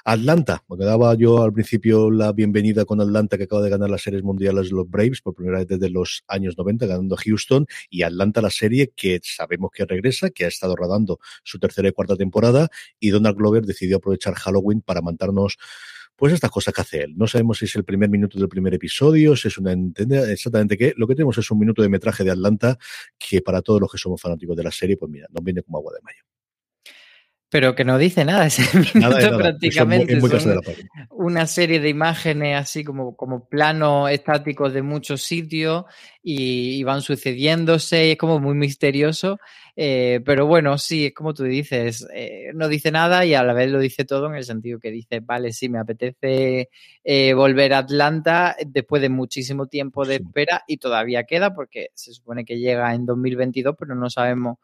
Atlanta, 0.04 0.64
me 0.70 0.86
daba 0.86 1.16
yo 1.16 1.44
al 1.44 1.54
principio 1.54 2.12
la 2.12 2.32
bienvenida 2.32 2.86
con 2.86 3.02
Atlanta, 3.02 3.38
que 3.38 3.44
acaba 3.44 3.62
de 3.62 3.70
ganar 3.70 3.90
las 3.90 4.02
series 4.02 4.24
mundiales 4.24 4.72
los 4.72 4.90
Braves 4.90 5.22
por 5.22 5.36
primera 5.36 5.60
vez 5.60 5.68
desde 5.68 5.90
los 5.90 6.24
años 6.28 6.58
90, 6.58 6.86
ganando 6.86 7.16
Houston, 7.16 7.66
y 7.90 8.04
Atlanta 8.04 8.42
la 8.42 8.50
serie 8.50 8.92
que 8.96 9.20
sabemos 9.24 9.72
que 9.74 9.86
regresa, 9.86 10.30
que 10.30 10.46
ha 10.46 10.48
estado 10.48 10.76
rodando 10.76 11.20
su 11.44 11.60
tercera 11.60 11.90
y 11.90 11.92
cuarta 11.92 12.16
temporada, 12.16 12.70
y 13.00 13.10
Donald 13.10 13.38
Glover 13.38 13.66
decidió 13.66 13.98
aprovechar 13.98 14.36
Halloween 14.36 14.82
para 14.82 15.02
mandarnos 15.02 15.58
pues 16.16 16.34
estas 16.34 16.50
cosas 16.50 16.74
que 16.74 16.82
hace 16.82 17.02
él. 17.04 17.14
No 17.18 17.28
sabemos 17.28 17.58
si 17.58 17.66
es 17.66 17.76
el 17.76 17.84
primer 17.84 18.10
minuto 18.10 18.40
del 18.40 18.48
primer 18.48 18.74
episodio, 18.74 19.36
si 19.36 19.50
es 19.50 19.58
una 19.58 19.74
exactamente 20.32 20.78
qué. 20.78 20.94
Lo 20.96 21.08
que 21.08 21.16
tenemos 21.16 21.38
es 21.38 21.52
un 21.52 21.60
minuto 21.60 21.82
de 21.82 21.90
metraje 21.90 22.24
de 22.24 22.32
Atlanta 22.32 22.78
que 23.18 23.42
para 23.42 23.62
todos 23.62 23.82
los 23.82 23.92
que 23.92 23.98
somos 23.98 24.22
fanáticos 24.22 24.56
de 24.56 24.64
la 24.64 24.72
serie, 24.72 24.98
pues 24.98 25.12
mira, 25.12 25.28
nos 25.32 25.44
viene 25.44 25.62
como 25.62 25.80
agua 25.80 25.94
de 25.94 26.02
mayo 26.04 26.35
pero 27.50 27.76
que 27.76 27.86
no 27.86 27.98
dice 27.98 28.26
nada 28.26 28.48
ese 28.48 28.64
minuto 28.94 29.38
prácticamente. 29.38 30.20
una 31.12 31.48
serie 31.48 31.80
de 31.80 31.90
imágenes 31.90 32.58
así 32.58 32.84
como, 32.84 33.16
como 33.16 33.48
planos 33.48 34.10
estáticos 34.12 34.74
de 34.74 34.82
muchos 34.82 35.22
sitios 35.22 35.86
y, 36.28 36.84
van 36.84 37.04
sucediéndose, 37.04 38.08
y 38.08 38.12
es 38.12 38.18
como 38.18 38.40
muy 38.40 38.56
misterioso. 38.56 39.40
Eh, 39.76 40.22
pero 40.26 40.48
bueno, 40.48 40.78
sí, 40.80 41.08
es 41.08 41.14
como 41.14 41.36
tú 41.36 41.44
dices, 41.44 42.08
eh, 42.16 42.52
no 42.56 42.68
dice 42.68 42.90
nada 42.92 43.26
y 43.26 43.36
a 43.36 43.44
la 43.44 43.54
vez 43.54 43.70
lo 43.70 43.78
dice 43.78 44.06
todo 44.06 44.28
en 44.28 44.36
el 44.36 44.44
sentido 44.44 44.80
que 44.80 44.90
dice, 44.90 45.20
vale, 45.20 45.54
sí, 45.54 45.70
me 45.70 45.78
apetece 45.78 46.70
eh, 47.04 47.34
volver 47.34 47.74
a 47.74 47.80
Atlanta 47.80 48.56
después 48.66 49.04
de 49.04 49.10
muchísimo 49.10 49.68
tiempo 49.68 50.04
de 50.04 50.16
espera 50.16 50.64
y 50.68 50.78
todavía 50.78 51.26
queda 51.26 51.54
porque 51.54 51.90
se 51.94 52.12
supone 52.12 52.44
que 52.44 52.58
llega 52.58 52.96
en 52.96 53.06
2022, 53.06 53.76
pero 53.78 53.94
no 53.94 54.10
sabemos 54.10 54.58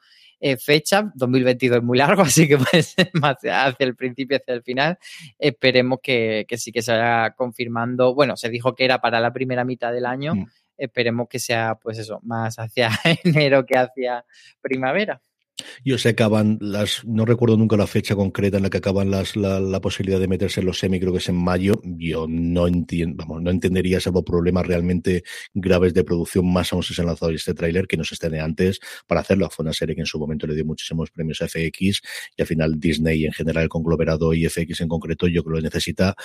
eh, 0.43 0.57
fecha. 0.57 1.11
2022 1.13 1.77
es 1.77 1.83
muy 1.83 1.99
largo, 1.99 2.21
así 2.23 2.47
que 2.47 2.57
puede 2.57 2.81
ser 2.81 3.11
más 3.13 3.37
hacia 3.43 3.75
el 3.79 3.95
principio, 3.95 4.37
hacia 4.37 4.55
el 4.55 4.63
final. 4.63 4.97
Esperemos 5.37 5.99
que, 6.01 6.45
sí 6.57 6.71
que 6.71 6.81
se 6.81 6.91
vaya 6.91 7.31
confirmando. 7.35 8.15
Bueno, 8.15 8.35
se 8.35 8.49
dijo 8.49 8.73
que 8.73 8.83
era 8.83 8.99
para 8.99 9.19
la 9.19 9.31
primera 9.31 9.63
mitad 9.63 9.93
del 9.93 10.07
año. 10.07 10.35
Mm. 10.35 10.47
Esperemos 10.81 11.27
que 11.29 11.37
sea, 11.37 11.75
pues 11.75 11.99
eso, 11.99 12.19
más 12.23 12.57
hacia 12.57 12.89
enero 13.23 13.65
que 13.65 13.77
hacia 13.77 14.25
primavera. 14.61 15.21
Yo 15.83 15.97
sé 15.97 16.09
acaban 16.09 16.57
las, 16.61 17.03
no 17.05 17.25
recuerdo 17.25 17.57
nunca 17.57 17.77
la 17.77 17.87
fecha 17.87 18.15
concreta 18.15 18.57
en 18.57 18.63
la 18.63 18.69
que 18.69 18.77
acaban 18.77 19.11
las, 19.11 19.35
la, 19.35 19.81
posibilidad 19.81 20.19
de 20.19 20.27
meterse 20.27 20.59
en 20.59 20.67
los 20.67 20.79
semi, 20.79 20.99
creo 20.99 21.11
que 21.11 21.17
es 21.17 21.29
en 21.29 21.35
mayo. 21.35 21.81
Yo 21.83 22.27
no 22.29 22.67
entiendo, 22.67 23.15
vamos, 23.17 23.41
no 23.41 23.49
entendería 23.49 23.99
salvo 23.99 24.23
problemas 24.23 24.65
realmente 24.65 25.23
graves 25.53 25.93
de 25.93 26.03
producción, 26.03 26.51
más 26.51 26.71
aún 26.71 26.83
si 26.83 26.93
se 26.93 27.01
han 27.01 27.07
lanzado 27.07 27.31
este 27.31 27.53
tráiler 27.53 27.87
que 27.87 27.97
no 27.97 28.03
se 28.03 28.13
estén 28.13 28.39
antes 28.39 28.79
para 29.07 29.21
hacerlo. 29.21 29.49
Fue 29.49 29.63
una 29.63 29.73
serie 29.73 29.95
que 29.95 30.01
en 30.01 30.07
su 30.07 30.19
momento 30.19 30.47
le 30.47 30.55
dio 30.55 30.65
muchísimos 30.65 31.09
premios 31.11 31.41
a 31.41 31.47
FX 31.47 32.01
y 32.37 32.41
al 32.41 32.47
final 32.47 32.79
Disney 32.79 33.25
en 33.25 33.33
general, 33.33 33.63
el 33.63 33.69
conglomerado 33.69 34.33
y 34.33 34.47
FX 34.47 34.81
en 34.81 34.87
concreto, 34.87 35.27
yo 35.27 35.43
creo 35.43 35.55
que 35.55 35.61
lo 35.61 35.63
necesita. 35.63 36.15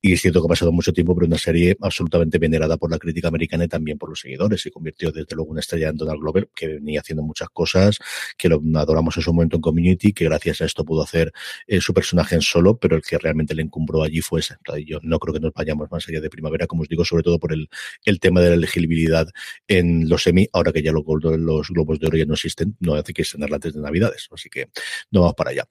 Y 0.00 0.12
es 0.12 0.20
cierto 0.20 0.40
que 0.40 0.46
ha 0.46 0.48
pasado 0.48 0.72
mucho 0.72 0.92
tiempo, 0.92 1.14
pero 1.14 1.26
una 1.26 1.38
serie 1.38 1.76
absolutamente 1.80 2.38
venerada 2.38 2.76
por 2.76 2.90
la 2.90 2.98
crítica 2.98 3.28
americana 3.28 3.64
y 3.64 3.68
también 3.68 3.98
por 3.98 4.08
los 4.08 4.20
seguidores. 4.20 4.60
Se 4.60 4.70
convirtió 4.70 5.12
desde 5.12 5.34
luego 5.34 5.50
una 5.50 5.60
estrella 5.60 5.88
en 5.88 5.96
Donald 5.96 6.20
Glover, 6.20 6.48
que 6.54 6.68
venía 6.68 7.00
haciendo 7.00 7.22
muchas 7.22 7.48
cosas, 7.50 7.98
que 8.36 8.48
lo 8.48 8.60
adoramos 8.84 9.16
en 9.16 9.22
su 9.22 9.32
momento 9.32 9.56
en 9.56 9.62
Community, 9.62 10.12
que 10.12 10.24
gracias 10.24 10.60
a 10.60 10.64
esto 10.64 10.84
pudo 10.84 11.02
hacer 11.02 11.32
eh, 11.66 11.80
su 11.80 11.92
personaje 11.92 12.34
en 12.34 12.42
solo, 12.42 12.78
pero 12.78 12.96
el 12.96 13.02
que 13.02 13.18
realmente 13.18 13.54
le 13.54 13.62
encumbró 13.62 14.02
allí 14.02 14.20
fue 14.20 14.40
ese. 14.40 14.56
yo 14.86 14.98
no 15.02 15.18
creo 15.18 15.34
que 15.34 15.40
nos 15.40 15.52
vayamos 15.52 15.90
más 15.90 16.08
allá 16.08 16.20
de 16.20 16.30
primavera, 16.30 16.66
como 16.66 16.82
os 16.82 16.88
digo, 16.88 17.04
sobre 17.04 17.22
todo 17.22 17.38
por 17.38 17.52
el, 17.52 17.68
el 18.04 18.20
tema 18.20 18.40
de 18.40 18.50
la 18.50 18.54
elegibilidad 18.54 19.28
en 19.68 20.08
los 20.08 20.22
semi, 20.22 20.48
ahora 20.52 20.72
que 20.72 20.82
ya 20.82 20.92
los, 20.92 21.04
los 21.06 21.68
globos 21.68 21.98
de 21.98 22.06
oro 22.06 22.16
ya 22.16 22.24
no 22.24 22.34
existen, 22.34 22.76
no 22.80 22.94
hace 22.94 23.12
que 23.12 23.22
estrenarla 23.22 23.56
antes 23.56 23.74
de 23.74 23.80
Navidades, 23.80 24.28
así 24.32 24.48
que 24.48 24.68
no 25.10 25.20
vamos 25.20 25.34
para 25.34 25.50
allá. 25.50 25.66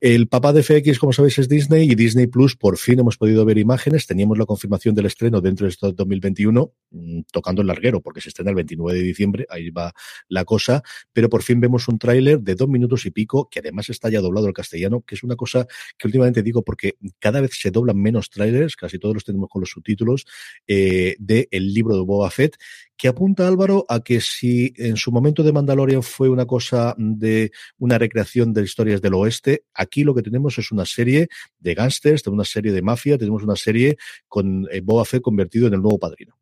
El 0.00 0.28
papá 0.28 0.52
de 0.52 0.62
FX, 0.62 0.98
como 0.98 1.12
sabéis, 1.12 1.38
es 1.38 1.48
Disney 1.48 1.90
y 1.90 1.94
Disney 1.94 2.26
Plus, 2.26 2.56
por 2.56 2.78
fin 2.78 3.00
hemos 3.00 3.16
podido 3.16 3.44
ver 3.44 3.58
imágenes, 3.58 4.06
teníamos 4.06 4.38
la 4.38 4.46
confirmación 4.46 4.94
del 4.94 5.06
estreno 5.06 5.40
dentro 5.40 5.66
de 5.66 5.70
este 5.70 5.92
2021, 5.92 6.72
mm, 6.90 7.20
tocando 7.32 7.62
el 7.62 7.68
larguero, 7.68 8.00
porque 8.00 8.20
se 8.20 8.28
estrena 8.28 8.50
el 8.50 8.56
29 8.56 8.98
de 8.98 9.04
diciembre, 9.04 9.46
ahí 9.48 9.70
va 9.70 9.92
la 10.28 10.44
cosa, 10.44 10.82
pero 11.12 11.28
por 11.28 11.42
fin 11.42 11.60
vemos 11.60 11.88
un 11.88 11.98
tráiler 11.98 12.40
de 12.40 12.54
dos 12.58 12.68
minutos 12.68 13.06
y 13.06 13.10
pico, 13.10 13.48
que 13.50 13.60
además 13.60 13.88
está 13.88 14.10
ya 14.10 14.20
doblado 14.20 14.46
al 14.46 14.52
castellano, 14.52 15.00
que 15.00 15.14
es 15.14 15.22
una 15.22 15.36
cosa 15.36 15.66
que 15.96 16.06
últimamente 16.06 16.42
digo 16.42 16.62
porque 16.62 16.96
cada 17.18 17.40
vez 17.40 17.52
se 17.58 17.70
doblan 17.70 17.96
menos 17.96 18.28
trailers, 18.28 18.76
casi 18.76 18.98
todos 18.98 19.14
los 19.14 19.24
tenemos 19.24 19.48
con 19.48 19.60
los 19.60 19.70
subtítulos, 19.70 20.26
eh, 20.66 21.16
del 21.18 21.72
libro 21.72 21.96
de 21.96 22.02
Boba 22.02 22.30
Fett, 22.30 22.56
que 22.98 23.08
apunta 23.08 23.46
Álvaro 23.46 23.86
a 23.88 24.00
que 24.00 24.20
si 24.20 24.74
en 24.76 24.96
su 24.96 25.12
momento 25.12 25.42
de 25.42 25.52
Mandalorian 25.52 26.02
fue 26.02 26.28
una 26.28 26.46
cosa 26.46 26.94
de 26.98 27.52
una 27.78 27.96
recreación 27.96 28.52
de 28.52 28.62
historias 28.62 29.00
del 29.00 29.14
oeste, 29.14 29.62
aquí 29.72 30.02
lo 30.02 30.14
que 30.14 30.22
tenemos 30.22 30.58
es 30.58 30.72
una 30.72 30.84
serie 30.84 31.28
de 31.60 31.74
gángsters, 31.74 32.22
tenemos 32.22 32.38
una 32.38 32.44
serie 32.44 32.72
de 32.72 32.82
mafia, 32.82 33.16
tenemos 33.16 33.42
una 33.44 33.56
serie 33.56 33.96
con 34.26 34.66
eh, 34.70 34.80
Boba 34.80 35.04
Fett 35.04 35.22
convertido 35.22 35.68
en 35.68 35.74
el 35.74 35.80
nuevo 35.80 35.98
padrino. 35.98 36.36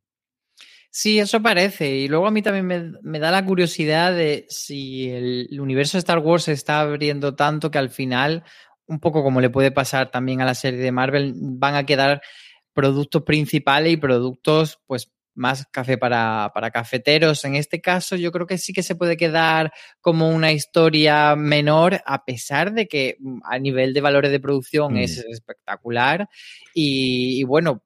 Sí, 0.98 1.18
eso 1.18 1.42
parece. 1.42 1.90
Y 1.94 2.08
luego 2.08 2.26
a 2.26 2.30
mí 2.30 2.40
también 2.40 2.96
me, 3.02 3.18
da 3.18 3.30
la 3.30 3.44
curiosidad 3.44 4.14
de 4.14 4.46
si 4.48 5.10
el, 5.10 5.60
universo 5.60 5.98
de 5.98 6.00
Star 6.00 6.20
Wars 6.20 6.44
se 6.44 6.52
está 6.52 6.80
abriendo 6.80 7.34
tanto 7.34 7.70
que 7.70 7.76
al 7.76 7.90
final, 7.90 8.44
un 8.86 8.98
poco 8.98 9.22
como 9.22 9.42
le 9.42 9.50
puede 9.50 9.70
pasar 9.70 10.10
también 10.10 10.40
a 10.40 10.46
la 10.46 10.54
serie 10.54 10.80
de 10.80 10.92
Marvel, 10.92 11.34
van 11.36 11.74
a 11.74 11.84
quedar 11.84 12.22
productos 12.72 13.24
principales 13.24 13.92
y 13.92 13.98
productos, 13.98 14.80
pues, 14.86 15.12
más 15.34 15.66
café 15.70 15.98
para, 15.98 16.50
para, 16.54 16.70
cafeteros. 16.70 17.44
En 17.44 17.56
este 17.56 17.82
caso, 17.82 18.16
yo 18.16 18.32
creo 18.32 18.46
que 18.46 18.56
sí 18.56 18.72
que 18.72 18.82
se 18.82 18.94
puede 18.94 19.18
quedar 19.18 19.74
como 20.00 20.30
una 20.30 20.50
historia 20.52 21.36
menor, 21.36 22.00
a 22.06 22.24
pesar 22.24 22.72
de 22.72 22.88
que 22.88 23.18
mm, 23.20 23.40
a 23.44 23.58
nivel 23.58 23.92
de 23.92 24.00
valores 24.00 24.30
de 24.30 24.40
producción 24.40 24.96
es 24.96 25.18
mm. 25.18 25.30
espectacular. 25.30 26.26
y, 26.72 27.44
bueno, 27.44 27.82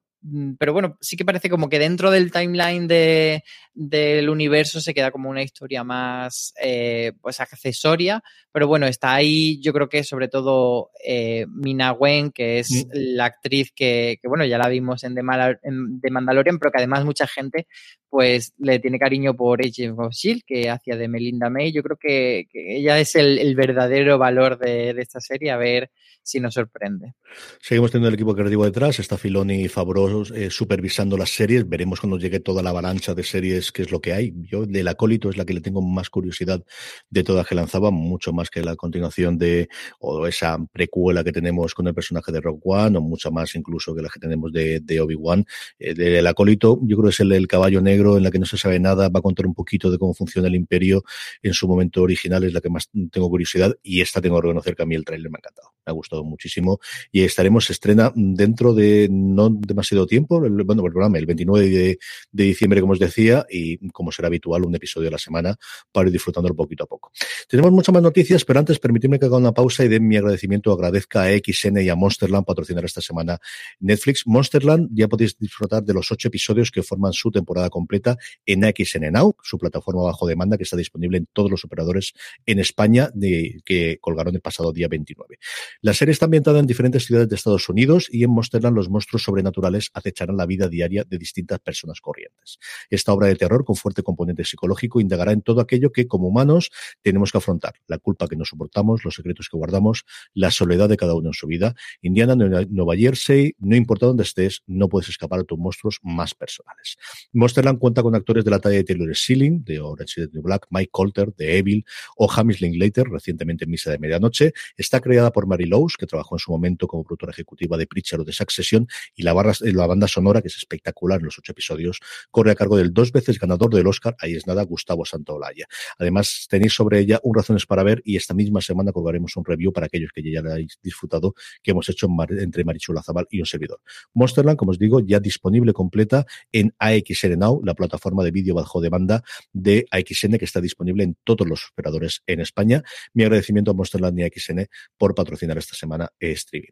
pero 0.59 0.73
bueno, 0.73 0.97
sí 1.01 1.17
que 1.17 1.25
parece 1.25 1.49
como 1.49 1.67
que 1.67 1.79
dentro 1.79 2.11
del 2.11 2.31
timeline 2.31 2.87
de, 2.87 3.43
del 3.73 4.29
universo 4.29 4.81
se 4.81 4.93
queda 4.93 5.11
como 5.11 5.29
una 5.29 5.41
historia 5.41 5.83
más 5.83 6.53
eh, 6.61 7.13
pues 7.21 7.39
accesoria, 7.39 8.21
pero 8.51 8.67
bueno, 8.67 8.85
está 8.85 9.13
ahí 9.13 9.59
yo 9.61 9.73
creo 9.73 9.89
que 9.89 10.03
sobre 10.03 10.27
todo 10.27 10.91
eh, 11.03 11.45
Mina 11.47 11.93
Wen, 11.93 12.31
que 12.31 12.59
es 12.59 12.69
mm. 12.69 12.89
la 12.93 13.25
actriz 13.25 13.71
que, 13.75 14.19
bueno, 14.23 14.45
ya 14.45 14.57
la 14.57 14.69
vimos 14.69 15.03
en 15.03 15.15
The, 15.15 15.23
Mandalorian, 15.23 16.59
pero 16.59 16.71
que 16.71 16.77
además 16.77 17.05
mucha 17.05 17.27
gente 17.27 17.67
pues 18.09 18.53
le 18.57 18.79
tiene 18.79 18.99
cariño 18.99 19.35
por 19.35 19.61
Agent 19.61 19.97
of 19.97 20.09
S.H.I.E.L.D., 20.11 20.43
que 20.45 20.69
hacía 20.69 20.97
de 20.97 21.07
Melinda 21.07 21.49
May. 21.49 21.71
Yo 21.71 21.81
creo 21.81 21.97
que, 21.97 22.47
ella 22.53 22.99
es 22.99 23.15
el, 23.15 23.55
verdadero 23.55 24.17
valor 24.17 24.59
de, 24.59 24.89
esta 24.97 25.21
serie, 25.21 25.51
a 25.51 25.57
ver 25.57 25.91
si 26.21 26.41
nos 26.41 26.55
sorprende. 26.55 27.13
Seguimos 27.61 27.89
teniendo 27.89 28.09
el 28.09 28.15
equipo 28.15 28.35
creativo 28.35 28.65
detrás, 28.65 28.99
está 28.99 29.17
Filoni 29.17 29.61
y 29.61 29.69
Favreau 29.69 30.07
eh, 30.33 30.49
supervisando 30.49 31.17
las 31.17 31.29
series. 31.31 31.67
Veremos 31.67 31.99
cuando 31.99 32.17
llegue 32.17 32.39
toda 32.39 32.61
la 32.61 32.71
avalancha 32.71 33.13
de 33.13 33.23
series 33.23 33.71
qué 33.71 33.83
es 33.83 33.91
lo 33.91 34.01
que 34.01 34.13
hay. 34.13 34.33
Yo 34.37 34.65
del 34.65 34.87
acólito 34.87 35.29
es 35.29 35.37
la 35.37 35.45
que 35.45 35.53
le 35.53 35.61
tengo 35.61 35.81
más 35.81 36.09
curiosidad 36.09 36.63
de 37.09 37.23
todas 37.23 37.47
que 37.47 37.55
lanzaba, 37.55 37.91
mucho 37.91 38.33
más 38.33 38.49
que 38.49 38.61
la 38.61 38.75
continuación 38.75 39.37
de 39.37 39.69
o 39.99 40.27
esa 40.27 40.57
precuela 40.71 41.23
que 41.23 41.31
tenemos 41.31 41.73
con 41.73 41.87
el 41.87 41.93
personaje 41.93 42.31
de 42.31 42.41
Rock 42.41 42.61
One, 42.63 42.97
o 42.97 43.01
mucha 43.01 43.31
más 43.31 43.55
incluso 43.55 43.95
que 43.95 44.01
la 44.01 44.09
que 44.09 44.19
tenemos 44.19 44.51
de, 44.51 45.01
Obi-Wan. 45.01 45.45
Eh, 45.79 45.93
el 45.97 46.27
acólito, 46.27 46.79
yo 46.83 46.97
creo 46.97 47.09
que 47.09 47.13
es 47.13 47.19
el, 47.21 47.31
el, 47.31 47.47
caballo 47.47 47.81
negro 47.81 48.17
en 48.17 48.23
la 48.23 48.31
que 48.31 48.39
no 48.39 48.45
se 48.45 48.57
sabe 48.57 48.79
nada, 48.79 49.09
va 49.09 49.19
a 49.19 49.21
contar 49.21 49.47
un 49.47 49.53
poquito 49.53 49.89
de 49.89 49.97
cómo 49.97 50.13
funciona 50.13 50.47
el 50.47 50.55
imperio 50.55 51.03
en 51.41 51.53
su 51.53 51.67
momento 51.67 52.01
original, 52.01 52.43
es 52.43 52.53
la 52.53 52.61
que 52.61 52.69
más 52.69 52.89
tengo 53.11 53.29
curiosidad, 53.29 53.75
y 53.81 54.01
esta 54.01 54.21
tengo 54.21 54.35
que 54.37 54.47
reconocer 54.47 54.75
que 54.75 54.83
a 54.83 54.85
mí 54.85 54.95
el 54.95 55.05
trailer 55.05 55.31
me 55.31 55.37
ha 55.37 55.39
encantado. 55.39 55.69
Me 55.85 55.91
ha 55.91 55.93
gustado 55.93 56.23
muchísimo 56.23 56.79
y 57.11 57.23
estaremos, 57.23 57.65
se 57.65 57.73
estrena 57.73 58.11
dentro 58.15 58.73
de 58.73 59.07
no 59.09 59.49
demasiado 59.49 60.00
tiempo, 60.05 60.43
el, 60.43 60.63
bueno, 60.63 60.85
el 60.85 60.91
programa 60.91 61.17
el 61.17 61.25
29 61.25 61.69
de, 61.69 61.99
de, 62.31 62.43
diciembre, 62.43 62.81
como 62.81 62.93
os 62.93 62.99
decía, 62.99 63.45
y 63.49 63.77
como 63.89 64.11
será 64.11 64.27
habitual, 64.27 64.65
un 64.65 64.75
episodio 64.75 65.09
a 65.09 65.11
la 65.11 65.17
semana 65.17 65.55
para 65.91 66.07
ir 66.07 66.13
disfrutándolo 66.13 66.55
poquito 66.55 66.83
a 66.83 66.87
poco. 66.87 67.11
Tenemos 67.47 67.71
muchas 67.71 67.93
más 67.93 68.03
noticias, 68.03 68.45
pero 68.45 68.59
antes 68.59 68.79
permitidme 68.79 69.19
que 69.19 69.25
haga 69.25 69.37
una 69.37 69.51
pausa 69.51 69.83
y 69.83 69.87
den 69.87 70.07
mi 70.07 70.17
agradecimiento, 70.17 70.71
agradezca 70.71 71.23
a 71.23 71.29
XN 71.31 71.81
y 71.81 71.89
a 71.89 71.95
Monsterland 71.95 72.45
patrocinar 72.45 72.85
esta 72.85 73.01
semana 73.01 73.39
Netflix. 73.79 74.23
Monsterland 74.25 74.89
ya 74.93 75.07
podéis 75.07 75.37
disfrutar 75.37 75.83
de 75.83 75.93
los 75.93 76.11
ocho 76.11 76.27
episodios 76.27 76.71
que 76.71 76.83
forman 76.83 77.13
su 77.13 77.31
temporada 77.31 77.69
completa 77.69 78.17
en 78.45 78.61
XN 78.63 79.11
Now, 79.11 79.35
su 79.41 79.57
plataforma 79.57 80.03
bajo 80.03 80.27
demanda 80.27 80.57
que 80.57 80.63
está 80.63 80.77
disponible 80.77 81.17
en 81.17 81.27
todos 81.33 81.51
los 81.51 81.63
operadores 81.65 82.13
en 82.45 82.59
España 82.59 83.09
de, 83.13 83.61
que 83.65 83.97
colgaron 83.99 84.35
el 84.35 84.41
pasado 84.41 84.71
día 84.71 84.87
29. 84.87 85.37
La 85.81 85.93
serie 85.93 86.11
está 86.11 86.25
ambientada 86.25 86.59
en 86.59 86.67
diferentes 86.67 87.05
ciudades 87.05 87.29
de 87.29 87.35
Estados 87.35 87.69
Unidos 87.69 88.07
y 88.11 88.23
en 88.23 88.31
Monsterland 88.31 88.75
los 88.75 88.89
monstruos 88.89 89.23
sobrenaturales 89.23 89.90
acecharán 89.93 90.37
la 90.37 90.45
vida 90.45 90.67
diaria 90.67 91.03
de 91.03 91.17
distintas 91.17 91.59
personas 91.59 92.01
corrientes. 92.01 92.59
Esta 92.89 93.13
obra 93.13 93.27
de 93.27 93.35
terror 93.35 93.65
con 93.65 93.75
fuerte 93.75 94.03
componente 94.03 94.43
psicológico 94.43 94.99
indagará 94.99 95.31
en 95.31 95.41
todo 95.41 95.61
aquello 95.61 95.91
que 95.91 96.07
como 96.07 96.27
humanos 96.27 96.69
tenemos 97.01 97.31
que 97.31 97.37
afrontar, 97.37 97.75
la 97.87 97.97
culpa 97.97 98.27
que 98.27 98.35
nos 98.35 98.49
soportamos, 98.49 99.03
los 99.05 99.15
secretos 99.15 99.49
que 99.49 99.57
guardamos, 99.57 100.05
la 100.33 100.51
soledad 100.51 100.89
de 100.89 100.97
cada 100.97 101.15
uno 101.15 101.29
en 101.29 101.33
su 101.33 101.47
vida. 101.47 101.75
Indiana, 102.01 102.35
Nueva 102.35 102.95
Jersey, 102.95 103.55
no 103.59 103.75
importa 103.75 104.05
dónde 104.05 104.23
estés, 104.23 104.63
no 104.67 104.89
puedes 104.89 105.09
escapar 105.09 105.39
a 105.39 105.43
tus 105.43 105.57
monstruos 105.57 105.99
más 106.03 106.33
personales. 106.33 106.97
Monsterland 107.33 107.79
cuenta 107.79 108.03
con 108.03 108.15
actores 108.15 108.43
de 108.45 108.51
la 108.51 108.59
talla 108.59 108.77
de 108.77 108.83
Taylor 108.83 109.13
Schilling, 109.15 109.63
de 109.63 109.79
Orange 109.79 110.21
is 110.21 110.27
the 110.27 110.33
New 110.33 110.43
Black, 110.43 110.67
Mike 110.69 110.89
Colter, 110.91 111.33
de 111.35 111.57
Evil 111.57 111.85
o 112.17 112.31
Hamish 112.31 112.61
Linklater, 112.61 113.07
recientemente 113.07 113.65
en 113.65 113.71
Misa 113.71 113.91
de 113.91 113.99
Medianoche. 113.99 114.53
Está 114.77 114.99
creada 114.99 115.31
por 115.31 115.47
Mary 115.47 115.65
Lowe, 115.65 115.87
que 115.97 116.05
trabajó 116.05 116.35
en 116.35 116.39
su 116.39 116.51
momento 116.51 116.87
como 116.87 117.03
productora 117.03 117.31
ejecutiva 117.31 117.77
de 117.77 117.87
Preacher 117.87 118.19
o 118.19 118.23
de 118.23 118.33
Succession, 118.33 118.87
y 119.15 119.23
la, 119.23 119.33
barra, 119.33 119.53
la 119.81 119.87
banda 119.87 120.07
sonora, 120.07 120.41
que 120.41 120.47
es 120.47 120.55
espectacular 120.55 121.19
en 121.19 121.25
los 121.25 121.37
ocho 121.37 121.51
episodios, 121.51 121.99
corre 122.29 122.51
a 122.51 122.55
cargo 122.55 122.77
del 122.77 122.93
dos 122.93 123.11
veces 123.11 123.39
ganador 123.39 123.73
del 123.73 123.87
Oscar, 123.87 124.15
ahí 124.19 124.35
es 124.35 124.47
nada, 124.47 124.63
Gustavo 124.63 125.05
Santaolalla. 125.05 125.65
Además, 125.97 126.47
tenéis 126.49 126.73
sobre 126.73 126.99
ella 126.99 127.19
un 127.23 127.35
razones 127.35 127.65
para 127.65 127.83
ver 127.83 128.01
y 128.05 128.15
esta 128.15 128.33
misma 128.33 128.61
semana 128.61 128.91
colgaremos 128.91 129.35
un 129.35 129.45
review 129.45 129.73
para 129.73 129.87
aquellos 129.87 130.11
que 130.13 130.21
ya 130.23 130.41
la 130.41 130.53
hayáis 130.53 130.79
disfrutado 130.81 131.33
que 131.61 131.71
hemos 131.71 131.89
hecho 131.89 132.07
entre 132.29 132.63
Marichula 132.63 133.01
Zabal 133.03 133.27
y 133.29 133.39
un 133.39 133.45
servidor. 133.45 133.81
Monsterland, 134.13 134.57
como 134.57 134.71
os 134.71 134.79
digo, 134.79 134.99
ya 134.99 135.19
disponible 135.19 135.73
completa 135.73 136.25
en 136.51 136.73
AXN 136.79 137.39
Now, 137.39 137.61
la 137.63 137.73
plataforma 137.73 138.23
de 138.23 138.31
vídeo 138.31 138.55
bajo 138.55 138.81
demanda 138.81 139.23
de 139.53 139.85
AXN 139.91 140.37
que 140.37 140.45
está 140.45 140.61
disponible 140.61 141.03
en 141.03 141.17
todos 141.23 141.47
los 141.47 141.69
operadores 141.71 142.21
en 142.27 142.39
España. 142.39 142.83
Mi 143.13 143.23
agradecimiento 143.23 143.71
a 143.71 143.73
Monsterland 143.73 144.19
y 144.19 144.23
AXN 144.23 144.67
por 144.97 145.15
patrocinar 145.15 145.57
esta 145.57 145.75
semana 145.75 146.11
streaming. 146.19 146.69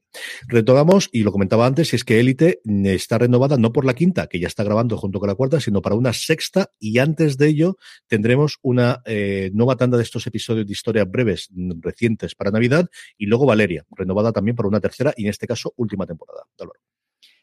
Retomamos, 0.48 1.10
y 1.12 1.24
lo 1.24 1.32
comentaba 1.32 1.66
antes, 1.66 1.94
es 1.94 2.04
que 2.04 2.20
Élite 2.20 2.62
está 3.00 3.18
renovada 3.18 3.58
no 3.58 3.74
por 3.74 3.86
la 3.86 3.94
quinta, 3.94 4.28
que 4.28 4.40
ya 4.40 4.48
está 4.48 4.64
grabando 4.64 4.98
junto 4.98 5.20
con 5.20 5.28
la 5.28 5.36
cuarta, 5.36 5.60
sino 5.60 5.82
para 5.82 5.96
una 5.96 6.14
sexta, 6.14 6.72
y 6.80 7.00
antes 7.00 7.38
de 7.38 7.48
ello 7.48 7.78
tendremos 8.08 8.58
una 8.62 9.02
eh, 9.06 9.50
nueva 9.54 9.76
tanda 9.76 9.98
de 9.98 10.04
estos 10.04 10.28
episodios 10.28 10.68
de 10.68 10.74
historias 10.74 11.10
breves 11.10 11.50
recientes 11.82 12.36
para 12.36 12.52
Navidad, 12.52 12.88
y 13.18 13.26
luego 13.26 13.46
Valeria, 13.46 13.86
renovada 13.92 14.32
también 14.32 14.56
para 14.56 14.70
una 14.70 14.80
tercera, 14.80 15.14
y 15.18 15.24
en 15.24 15.30
este 15.30 15.48
caso, 15.48 15.74
última 15.78 16.06
temporada. 16.06 16.44
Dolor. 16.58 16.78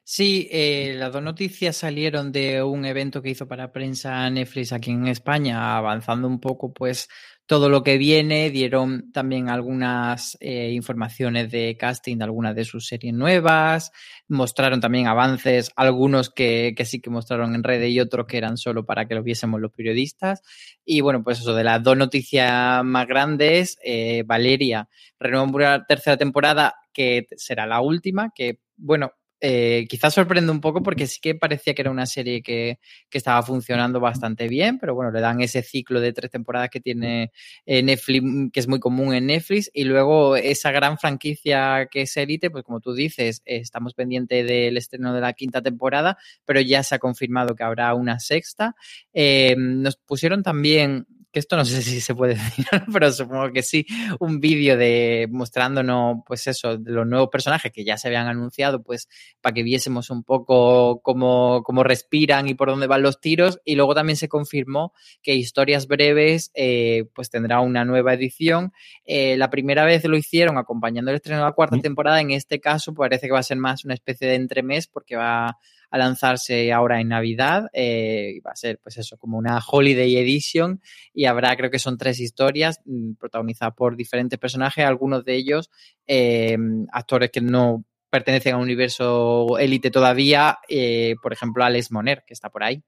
Sí, 0.09 0.49
eh, 0.53 0.95
las 0.97 1.13
dos 1.13 1.21
noticias 1.21 1.79
salieron 1.79 2.31
de 2.31 2.63
un 2.63 2.85
evento 2.85 3.21
que 3.23 3.31
hizo 3.31 3.49
para 3.49 3.73
prensa 3.73 4.31
Netflix 4.31 4.73
aquí 4.73 4.93
en 4.93 5.09
España, 5.09 5.77
avanzando 5.77 6.29
un 6.29 6.39
poco, 6.39 6.73
pues, 6.73 7.09
todo 7.47 7.69
lo 7.69 7.83
que 7.83 7.97
viene. 7.97 8.51
Dieron 8.51 9.13
también 9.13 9.49
algunas 9.49 10.37
eh, 10.41 10.73
informaciones 10.73 11.51
de 11.51 11.77
casting 11.79 12.19
de 12.19 12.25
algunas 12.25 12.55
de 12.55 12.65
sus 12.65 12.87
series 12.87 13.15
nuevas. 13.15 13.93
Mostraron 14.29 14.81
también 14.81 15.07
avances, 15.07 15.71
algunos 15.77 16.31
que, 16.31 16.75
que, 16.77 16.85
sí 16.85 17.01
que 17.01 17.11
mostraron 17.11 17.55
en 17.55 17.63
redes 17.63 17.91
y 17.91 18.01
otros 18.01 18.27
que 18.27 18.39
eran 18.39 18.57
solo 18.57 18.85
para 18.85 19.07
que 19.07 19.15
los 19.15 19.25
viésemos 19.25 19.61
los 19.61 19.73
periodistas. 19.73 20.43
Y 20.85 21.01
bueno, 21.01 21.23
pues 21.23 21.41
eso, 21.41 21.55
de 21.55 21.65
las 21.65 21.83
dos 21.83 21.97
noticias 21.97 22.85
más 22.85 23.07
grandes, 23.07 23.79
eh, 23.85 24.25
Valeria 24.27 24.89
renueva 25.19 25.87
tercera 25.87 26.17
temporada 26.17 26.75
que 26.93 27.27
será 27.37 27.67
la 27.67 27.81
última, 27.81 28.33
que 28.35 28.61
bueno, 28.77 29.13
eh, 29.41 29.87
quizás 29.89 30.15
sorprende 30.15 30.51
un 30.51 30.61
poco 30.61 30.83
porque 30.83 31.07
sí 31.07 31.21
que 31.21 31.35
parecía 31.35 31.75
que 31.75 31.83
era 31.83 31.91
una 31.91 32.07
serie 32.07 32.43
que, 32.43 32.79
que, 33.11 33.19
estaba 33.19 33.43
funcionando 33.43 34.01
bastante 34.01 34.49
bien, 34.49 34.79
pero 34.79 34.95
bueno, 34.95 35.11
le 35.11 35.21
dan 35.21 35.41
ese 35.41 35.63
ciclo 35.63 36.01
de 36.01 36.13
tres 36.13 36.31
temporadas 36.31 36.71
que 36.71 36.81
tiene 36.81 37.33
eh, 37.67 37.83
Netflix, 37.83 38.25
que 38.53 38.61
es 38.61 38.69
muy 38.69 38.81
común 38.81 39.15
en 39.15 39.27
Netflix, 39.27 39.71
y 39.75 39.85
luego 39.85 40.37
esa 40.37 40.71
gran 40.71 40.99
franquicia 40.99 41.89
que 41.91 42.03
es 42.03 42.17
Elite, 42.17 42.51
pues 42.51 42.65
como 42.65 42.81
tú 42.81 42.95
dices, 42.95 43.43
estamos 43.45 43.95
pendientes 43.95 44.47
del 44.47 44.77
estreno 44.77 45.13
de 45.13 45.21
la 45.21 45.33
quinta 45.33 45.63
temporada, 45.63 46.17
pero 46.45 46.61
ya 46.61 46.83
se 46.83 46.95
ha 46.95 46.99
confirmado 46.99 47.55
que 47.55 47.65
habrá 47.65 47.95
una 47.95 48.19
sexta. 48.21 48.75
Eh, 49.13 49.55
nos 49.59 49.97
pusieron 49.97 50.43
también 50.43 51.07
que 51.37 51.41
esto 51.41 51.55
no 51.55 51.67
sé 51.67 51.83
si 51.83 52.01
se 52.01 52.15
puede 52.15 52.33
decir, 52.35 52.65
pero 52.91 53.13
supongo 53.13 53.53
que 53.53 53.63
sí, 53.63 53.85
un 54.21 54.41
vídeo 54.41 54.79
de 54.79 55.29
mostrándonos, 55.31 56.21
pues 56.27 56.47
eso, 56.47 56.79
de 56.79 56.91
los 56.91 57.07
nuevos 57.07 57.29
personajes 57.29 57.71
que 57.73 57.85
ya 57.85 57.99
se 57.99 58.09
habían 58.09 58.27
anunciado, 58.27 58.83
pues 58.83 59.07
para 59.43 59.53
que 59.53 59.63
viésemos 59.63 60.09
un 60.09 60.23
poco 60.25 61.03
cómo, 61.03 61.63
cómo 61.63 61.83
respiran 61.83 62.49
y 62.49 62.55
por 62.55 62.71
dónde 62.71 62.87
van 62.87 63.03
los 63.03 63.21
tiros. 63.21 63.61
Y 63.67 63.75
luego 63.75 63.95
también 63.95 64.17
se 64.17 64.31
confirmó 64.31 64.95
que 65.23 65.35
Historias 65.35 65.87
Breves, 65.89 66.53
eh, 66.55 67.05
pues 67.15 67.29
tendrá 67.29 67.61
una 67.61 67.85
nueva 67.85 68.15
edición. 68.15 68.73
Eh, 69.05 69.37
la 69.37 69.51
primera 69.51 69.85
vez 69.85 70.07
lo 70.07 70.17
hicieron 70.17 70.57
acompañando 70.57 71.11
el 71.11 71.17
estreno 71.17 71.41
de 71.41 71.45
la 71.45 71.53
cuarta 71.53 71.77
temporada. 71.83 72.19
En 72.23 72.31
este 72.31 72.61
caso 72.61 72.95
parece 72.95 73.27
que 73.27 73.35
va 73.35 73.41
a 73.41 73.43
ser 73.43 73.59
más 73.59 73.85
una 73.85 73.93
especie 73.93 74.27
de 74.27 74.37
entremés 74.37 74.87
porque 74.87 75.17
va 75.17 75.59
a 75.91 75.99
lanzarse 75.99 76.73
ahora 76.73 77.01
en 77.01 77.09
Navidad. 77.09 77.69
Eh, 77.73 78.41
va 78.47 78.53
a 78.53 78.57
ser, 78.57 78.79
pues 78.83 78.99
eso, 78.99 79.17
como 79.17 79.39
una 79.39 79.59
Holiday 79.59 80.17
Edition 80.17 80.81
y 81.13 81.27
habrá, 81.27 81.57
creo 81.57 81.71
que 81.71 81.79
son 81.79 81.99
tres 81.99 82.21
historias 82.21 82.81
mm, 82.85 83.15
protagonizadas 83.15 83.75
por 83.75 83.97
diferentes 83.97 84.39
personajes, 84.39 84.85
algunos 84.85 85.25
de 85.25 85.35
ellos 85.35 85.71
eh, 86.07 86.57
actores 86.93 87.31
que 87.31 87.41
no 87.41 87.85
pertenecen 88.11 88.55
a 88.55 88.57
un 88.57 88.63
universo 88.63 89.59
élite 89.59 89.91
todavía, 89.91 90.59
eh, 90.69 91.17
por 91.23 91.33
ejemplo, 91.33 91.65
Alex 91.65 91.91
Moner, 91.91 92.25
que 92.27 92.35
está 92.35 92.51
por 92.51 92.63
ahí. 92.63 92.83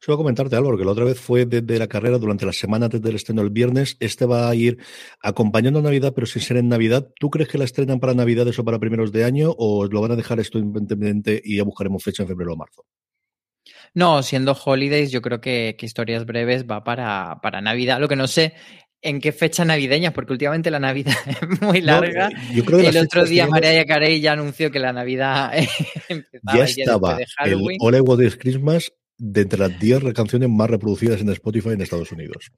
Solo 0.00 0.18
comentarte 0.18 0.56
algo, 0.56 0.70
porque 0.70 0.84
la 0.84 0.92
otra 0.92 1.04
vez 1.04 1.18
fue 1.18 1.46
desde 1.46 1.78
la 1.78 1.86
carrera 1.86 2.18
durante 2.18 2.46
la 2.46 2.52
semana 2.52 2.86
antes 2.86 3.02
del 3.02 3.16
estreno 3.16 3.42
el 3.42 3.50
viernes. 3.50 3.96
Este 4.00 4.26
va 4.26 4.48
a 4.48 4.54
ir 4.54 4.78
acompañando 5.20 5.78
a 5.78 5.82
Navidad, 5.82 6.12
pero 6.14 6.26
sin 6.26 6.42
ser 6.42 6.58
en 6.58 6.68
Navidad. 6.68 7.08
¿Tú 7.18 7.30
crees 7.30 7.48
que 7.48 7.58
la 7.58 7.64
estrenan 7.64 8.00
para 8.00 8.14
Navidades 8.14 8.58
o 8.58 8.64
para 8.64 8.78
primeros 8.78 9.12
de 9.12 9.24
año 9.24 9.54
o 9.56 9.86
lo 9.86 10.00
van 10.00 10.12
a 10.12 10.16
dejar 10.16 10.40
esto 10.40 10.58
independientemente 10.58 11.40
y 11.44 11.56
ya 11.56 11.64
buscaremos 11.64 12.02
fecha 12.02 12.22
en 12.22 12.28
febrero 12.28 12.52
o 12.52 12.56
marzo? 12.56 12.84
No, 13.94 14.22
siendo 14.22 14.56
holidays, 14.64 15.12
yo 15.12 15.22
creo 15.22 15.40
que, 15.40 15.76
que 15.78 15.86
historias 15.86 16.26
breves 16.26 16.66
va 16.66 16.82
para, 16.82 17.38
para 17.42 17.60
Navidad. 17.60 18.00
Lo 18.00 18.08
que 18.08 18.16
no 18.16 18.26
sé 18.26 18.54
en 19.04 19.20
qué 19.20 19.32
fecha 19.32 19.64
navideña, 19.66 20.12
porque 20.12 20.32
últimamente 20.32 20.70
la 20.70 20.80
Navidad 20.80 21.14
es 21.26 21.60
muy 21.60 21.80
larga. 21.82 22.30
yo 22.52 22.64
creo 22.64 22.80
que 22.80 22.88
el 22.88 22.96
otro 22.96 23.24
día 23.24 23.46
Mariah 23.46 23.84
Carey 23.84 24.20
ya 24.20 24.32
anunció 24.32 24.70
que 24.70 24.80
la 24.80 24.92
Navidad 24.92 25.52
empezaba 26.08 26.58
ya 26.58 26.64
estaba 26.64 27.16
de 27.16 27.26
el 27.44 27.60
All 27.80 27.94
I 27.94 28.00
Want 28.00 28.22
Is 28.22 28.36
Christmas 28.36 28.92
de 29.18 29.42
entre 29.42 29.58
las 29.58 29.78
10 29.78 30.12
canciones 30.14 30.48
más 30.48 30.70
reproducidas 30.70 31.20
en 31.20 31.28
Spotify 31.30 31.70
en 31.70 31.80
Estados 31.80 32.12
Unidos. 32.12 32.50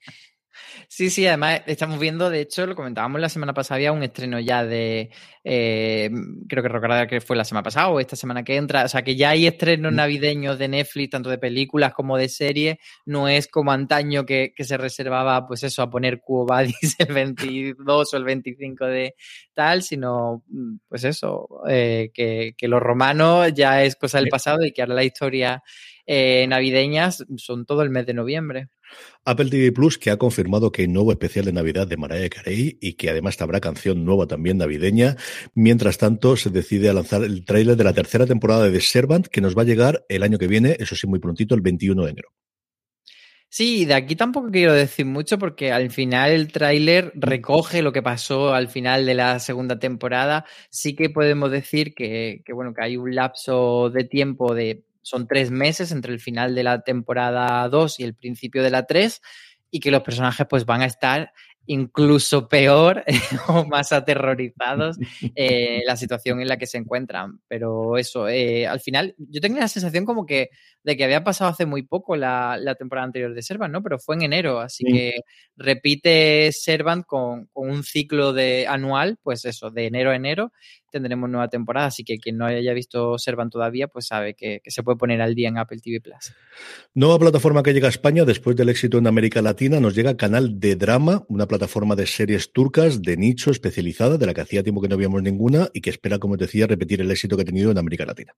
Sí, 0.89 1.11
sí, 1.11 1.27
además 1.27 1.63
estamos 1.67 1.99
viendo, 1.99 2.31
de 2.31 2.41
hecho, 2.41 2.67
lo 2.67 2.75
comentábamos 2.77 3.21
la 3.21 3.29
semana 3.29 3.53
pasada, 3.55 3.77
había 3.77 3.93
un 3.93 4.03
estreno 4.03 4.39
ya 4.41 4.65
de, 4.65 5.11
eh, 5.45 6.11
creo 6.49 6.63
que 6.63 6.69
recordar 6.69 7.09
que 7.09 7.21
fue 7.21 7.37
la 7.37 7.45
semana 7.45 7.65
pasada 7.65 7.89
o 7.89 8.01
esta 8.01 8.17
semana 8.17 8.45
que 8.45 8.57
entra, 8.57 8.85
o 8.85 8.89
sea 8.89 9.03
que 9.03 9.17
ya 9.17 9.31
hay 9.31 9.47
estrenos 9.47 9.93
mm. 9.93 9.97
navideños 9.97 10.59
de 10.59 10.69
Netflix, 10.69 11.11
tanto 11.11 11.31
de 11.31 11.39
películas 11.39 11.93
como 11.93 12.17
de 12.17 12.29
series, 12.29 12.77
no 13.05 13.29
es 13.29 13.49
como 13.49 13.73
antaño 13.73 14.25
que, 14.25 14.53
que 14.55 14.65
se 14.65 14.77
reservaba, 14.77 15.47
pues 15.47 15.63
eso, 15.63 15.83
a 15.83 15.91
poner 15.91 16.21
Cuo 16.21 16.47
el 16.59 17.13
22 17.13 18.15
o 18.15 18.17
el 18.17 18.25
25 18.25 18.87
de 18.87 19.15
tal, 19.55 19.83
sino, 19.83 20.45
mm, 20.49 20.77
pues 20.89 21.05
eso, 21.05 21.49
eh, 21.69 22.11
que, 22.15 22.55
que 22.57 22.69
los 22.69 22.81
romanos 22.81 23.53
ya 23.55 23.83
es 23.83 23.97
cosa 23.97 24.19
del 24.19 24.29
pasado 24.29 24.65
y 24.65 24.73
que 24.73 24.83
ahora 24.83 24.95
la 24.95 25.05
historia 25.05 25.63
eh, 26.07 26.47
navideñas 26.49 27.25
son 27.37 27.67
todo 27.67 27.83
el 27.83 27.91
mes 27.91 28.07
de 28.07 28.15
noviembre. 28.15 28.69
Apple 29.25 29.51
TV 29.51 29.73
Plus 29.73 29.99
que 29.99 30.11
ha 30.11 30.17
confirmado 30.17 30.71
que 30.71 30.83
hay 30.83 30.89
nuevo 30.89 31.11
especial 31.11 31.45
de 31.45 31.53
Navidad 31.53 31.87
de 31.87 31.97
Mariah 31.97 32.29
Carey 32.29 32.79
y 32.81 32.95
que 32.95 33.11
además 33.11 33.41
habrá 33.41 33.61
canción 33.61 34.05
nueva 34.05 34.27
también 34.27 34.59
navideña. 34.59 35.17
Mientras 35.55 35.99
tanto, 35.99 36.37
se 36.37 36.51
decide 36.51 36.89
a 36.89 36.93
lanzar 36.93 37.25
el 37.25 37.45
tráiler 37.45 37.77
de 37.77 37.85
la 37.85 37.93
tercera 37.93 38.27
temporada 38.27 38.65
de 38.65 38.73
The 38.73 38.81
Servant 38.81 39.27
que 39.27 39.41
nos 39.41 39.57
va 39.57 39.63
a 39.63 39.67
llegar 39.67 40.05
el 40.09 40.23
año 40.23 40.39
que 40.39 40.47
viene, 40.47 40.77
eso 40.79 40.95
sí, 40.95 41.07
muy 41.07 41.19
prontito, 41.19 41.55
el 41.55 41.61
21 41.61 42.05
de 42.05 42.11
enero. 42.11 42.29
Sí, 43.49 43.85
de 43.87 43.95
aquí 43.95 44.17
tampoco 44.17 44.51
quiero 44.51 44.75
decir 44.75 45.07
mucho 45.07 45.39
porque 45.39 45.73
al 45.73 45.91
final 45.91 46.33
el 46.33 46.53
tráiler 46.53 47.13
recoge 47.15 47.81
lo 47.81 47.93
que 47.93 48.03
pasó 48.03 48.53
al 48.53 48.69
final 48.69 49.07
de 49.07 49.15
la 49.15 49.39
segunda 49.39 49.79
temporada. 49.79 50.45
Sí 50.69 50.95
que 50.95 51.11
podemos 51.11 51.51
decir 51.51 51.95
que, 51.95 52.43
que, 52.45 52.53
bueno, 52.53 52.75
que 52.75 52.85
hay 52.85 52.97
un 52.97 53.15
lapso 53.15 53.89
de 53.91 54.05
tiempo 54.05 54.55
de 54.55 54.85
son 55.07 55.29
tres 55.29 55.53
meses 55.53 55.93
entre 55.93 56.13
el 56.13 56.19
final 56.19 56.57
de 56.57 56.65
la 56.65 56.81
temporada 56.81 57.69
2 57.69 58.01
y 58.01 58.03
el 58.03 58.17
principio 58.17 58.65
de 58.65 58.71
la 58.71 58.87
3 58.87 59.21
y 59.71 59.79
que 59.79 59.93
los 59.93 60.03
personajes 60.03 60.49
pues 60.51 60.67
van 60.67 60.83
a 60.83 60.87
estar 60.87 61.33
incluso 61.67 62.49
peor 62.49 63.05
o 63.49 63.65
más 63.67 63.93
aterrorizados 63.93 64.97
eh, 65.37 65.83
la 65.87 65.97
situación 65.97 66.41
en 66.41 66.49
la 66.49 66.57
que 66.57 66.67
se 66.67 66.79
encuentran. 66.79 67.39
Pero 67.47 67.97
eso, 67.97 68.29
eh, 68.29 68.67
al 68.67 68.81
final, 68.81 69.15
yo 69.17 69.41
tengo 69.41 69.61
la 69.61 69.69
sensación 69.69 70.05
como 70.05 70.27
que 70.27 70.51
de 70.83 70.97
que 70.97 71.05
había 71.05 71.23
pasado 71.23 71.51
hace 71.51 71.67
muy 71.67 71.83
poco 71.83 72.17
la, 72.17 72.59
temporada 72.77 73.07
anterior 73.07 73.33
de 73.33 73.43
Servant, 73.43 73.73
¿no? 73.73 73.83
Pero 73.85 74.01
fue 74.01 74.17
en 74.17 74.23
enero, 74.23 74.59
así 74.59 74.85
que 74.85 75.21
repite 75.57 76.51
Servant 76.51 77.07
con, 77.07 77.47
con, 77.53 77.71
un 77.71 77.85
ciclo 77.85 78.33
de 78.33 78.67
anual, 78.69 79.19
pues 79.23 79.45
eso, 79.45 79.71
de 79.71 79.87
enero 79.87 80.11
a 80.11 80.17
enero, 80.17 80.53
tendremos 80.97 81.31
nueva 81.31 81.49
temporada, 81.49 81.87
así 81.87 82.05
que 82.05 82.19
quien 82.19 82.37
no 82.37 82.47
haya 82.47 82.73
visto 82.73 83.19
Servan 83.19 83.51
todavía, 83.51 83.89
pues 83.89 84.07
sabe 84.07 84.35
que, 84.35 84.61
se 84.67 84.83
puede 84.83 84.99
poner 84.99 85.21
al 85.21 85.35
día 85.35 85.49
en 85.49 85.59
Apple 85.59 85.79
TV 85.79 86.01
Plus. 86.01 86.33
Nueva 86.95 87.19
plataforma 87.19 87.63
que 87.63 87.73
llega 87.73 87.87
a 87.87 87.91
España 87.91 88.25
después 88.25 88.57
del 88.57 88.69
éxito 88.69 88.99
en 88.99 89.07
América 89.07 89.43
Latina, 89.43 89.81
nos 89.81 89.95
llega 89.95 90.17
Canal 90.17 90.59
de 90.59 90.77
Drama, 90.77 91.25
una 91.29 91.47
plataforma 91.47 91.97
de 91.97 92.07
series 92.07 92.53
turcas 92.53 93.03
de 93.03 93.17
nicho 93.17 93.51
especializada, 93.51 94.19
de 94.19 94.27
la 94.27 94.35
que 94.35 94.41
hacía 94.41 94.63
tiempo 94.63 94.81
que 94.81 94.89
no 94.89 94.95
habíamos 94.95 95.23
ninguna 95.23 95.69
y 95.73 95.81
que 95.81 95.91
espera, 95.91 96.19
como 96.19 96.37
decía, 96.37 96.67
repetir 96.67 97.01
el 97.01 97.11
éxito 97.11 97.37
que 97.37 97.43
ha 97.43 97.47
tenido 97.47 97.71
en 97.71 97.79
América 97.79 98.05
Latina. 98.05 98.35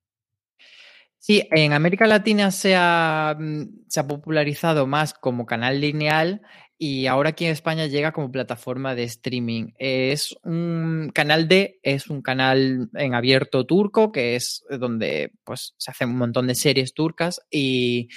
Sí, 1.20 1.46
en 1.50 1.72
América 1.72 2.06
Latina 2.06 2.50
se 2.50 2.74
ha, 2.76 3.36
mm, 3.38 3.86
se 3.88 4.00
ha 4.00 4.06
popularizado 4.06 4.86
más 4.86 5.14
como 5.14 5.46
canal 5.46 5.80
lineal 5.80 6.42
y 6.78 7.06
ahora 7.06 7.30
aquí 7.30 7.44
en 7.44 7.50
España 7.50 7.86
llega 7.86 8.12
como 8.12 8.30
plataforma 8.30 8.94
de 8.94 9.02
streaming. 9.02 9.72
Es 9.78 10.36
un 10.44 11.10
canal 11.12 11.48
de, 11.48 11.80
es 11.82 12.08
un 12.08 12.22
canal 12.22 12.88
en 12.94 13.14
abierto 13.14 13.66
turco, 13.66 14.12
que 14.12 14.36
es 14.36 14.64
donde 14.70 15.32
pues, 15.42 15.74
se 15.76 15.90
hacen 15.90 16.10
un 16.10 16.18
montón 16.18 16.46
de 16.46 16.54
series 16.54 16.94
turcas 16.94 17.40
y, 17.50 18.08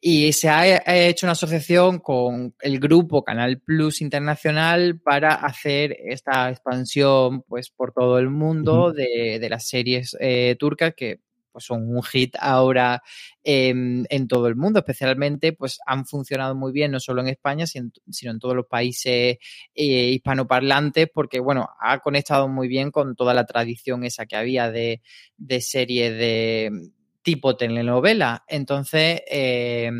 y 0.00 0.32
se 0.32 0.48
ha 0.48 0.82
hecho 1.06 1.26
una 1.26 1.32
asociación 1.32 2.00
con 2.00 2.56
el 2.60 2.80
grupo 2.80 3.22
Canal 3.22 3.60
Plus 3.60 4.00
Internacional 4.00 4.98
para 4.98 5.34
hacer 5.34 5.96
esta 6.04 6.50
expansión 6.50 7.42
pues, 7.42 7.70
por 7.70 7.92
todo 7.92 8.18
el 8.18 8.30
mundo 8.30 8.92
de, 8.92 9.38
de, 9.40 9.48
las 9.48 9.68
series 9.68 10.16
eh, 10.18 10.56
turcas 10.58 10.94
que 10.96 11.20
pues 11.52 11.64
son 11.64 11.94
un 11.94 12.02
hit 12.02 12.34
ahora 12.40 13.02
en, 13.44 14.06
todo 14.28 14.46
el 14.48 14.56
mundo, 14.56 14.78
especialmente 14.80 15.52
pues 15.52 15.78
han 15.86 16.06
funcionado 16.06 16.54
muy 16.54 16.72
bien 16.72 16.92
no 16.92 17.00
solo 17.00 17.20
en 17.22 17.28
España, 17.28 17.66
sino, 17.66 17.90
en 18.22 18.38
todos 18.38 18.56
los 18.56 18.66
países 18.66 19.38
eh, 19.74 20.10
hispanoparlantes, 20.10 21.08
porque 21.12 21.40
bueno, 21.40 21.68
ha 21.80 21.98
conectado 21.98 22.48
muy 22.48 22.68
bien 22.68 22.90
con 22.90 23.14
toda 23.14 23.34
la 23.34 23.44
tradición 23.44 24.04
esa 24.04 24.26
que 24.26 24.36
había 24.36 24.70
de, 24.70 25.02
de 25.36 25.60
serie 25.60 26.12
de 26.12 26.92
tipo 27.22 27.56
telenovela. 27.56 28.44
Entonces, 28.48 29.22
eh, 29.30 29.90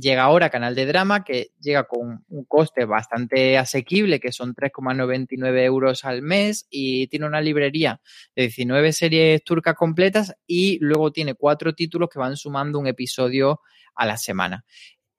llega 0.00 0.22
ahora 0.24 0.50
Canal 0.50 0.74
de 0.74 0.86
Drama, 0.86 1.24
que 1.24 1.52
llega 1.60 1.84
con 1.84 2.24
un 2.28 2.44
coste 2.44 2.84
bastante 2.84 3.56
asequible, 3.56 4.20
que 4.20 4.32
son 4.32 4.54
3,99 4.54 5.64
euros 5.64 6.04
al 6.04 6.22
mes, 6.22 6.66
y 6.70 7.06
tiene 7.06 7.26
una 7.26 7.40
librería 7.40 8.00
de 8.34 8.42
19 8.42 8.92
series 8.92 9.44
turcas 9.44 9.74
completas 9.74 10.34
y 10.46 10.78
luego 10.80 11.12
tiene 11.12 11.34
cuatro 11.34 11.74
títulos 11.74 12.08
que 12.12 12.18
van 12.18 12.36
sumando 12.36 12.78
un 12.78 12.86
episodio 12.86 13.60
a 13.94 14.06
la 14.06 14.16
semana. 14.16 14.64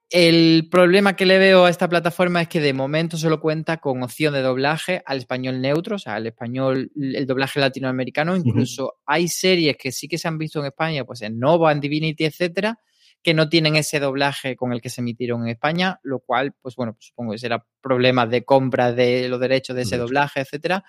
El 0.09 0.67
problema 0.69 1.15
que 1.15 1.25
le 1.25 1.39
veo 1.39 1.65
a 1.65 1.69
esta 1.69 1.89
plataforma 1.89 2.41
es 2.41 2.47
que 2.47 2.61
de 2.61 2.73
momento 2.73 3.17
solo 3.17 3.39
cuenta 3.39 3.77
con 3.77 4.03
opción 4.03 4.33
de 4.33 4.41
doblaje 4.41 5.01
al 5.05 5.17
español 5.17 5.59
neutro, 5.59 5.95
o 5.95 5.99
sea, 5.99 6.15
al 6.15 6.27
español, 6.27 6.91
el 6.95 7.25
doblaje 7.25 7.59
latinoamericano. 7.59 8.35
Incluso 8.35 8.95
hay 9.07 9.27
series 9.27 9.75
que 9.75 9.91
sí 9.91 10.07
que 10.07 10.19
se 10.19 10.27
han 10.27 10.37
visto 10.37 10.59
en 10.59 10.67
España, 10.67 11.03
pues 11.03 11.23
en 11.23 11.39
Nova, 11.39 11.71
en 11.71 11.79
Divinity, 11.79 12.25
etcétera, 12.25 12.77
que 13.23 13.33
no 13.33 13.49
tienen 13.49 13.75
ese 13.75 13.99
doblaje 13.99 14.55
con 14.55 14.71
el 14.73 14.81
que 14.81 14.89
se 14.89 15.01
emitieron 15.01 15.43
en 15.43 15.49
España, 15.49 15.99
lo 16.03 16.19
cual, 16.19 16.53
pues 16.61 16.75
bueno, 16.75 16.93
pues 16.93 17.07
supongo 17.07 17.31
que 17.31 17.39
será 17.39 17.65
problemas 17.81 18.29
de 18.29 18.43
compra 18.43 18.91
de 18.91 19.27
los 19.29 19.39
derechos 19.39 19.75
de 19.75 19.81
ese 19.81 19.97
doblaje, 19.97 20.41
etcétera 20.41 20.83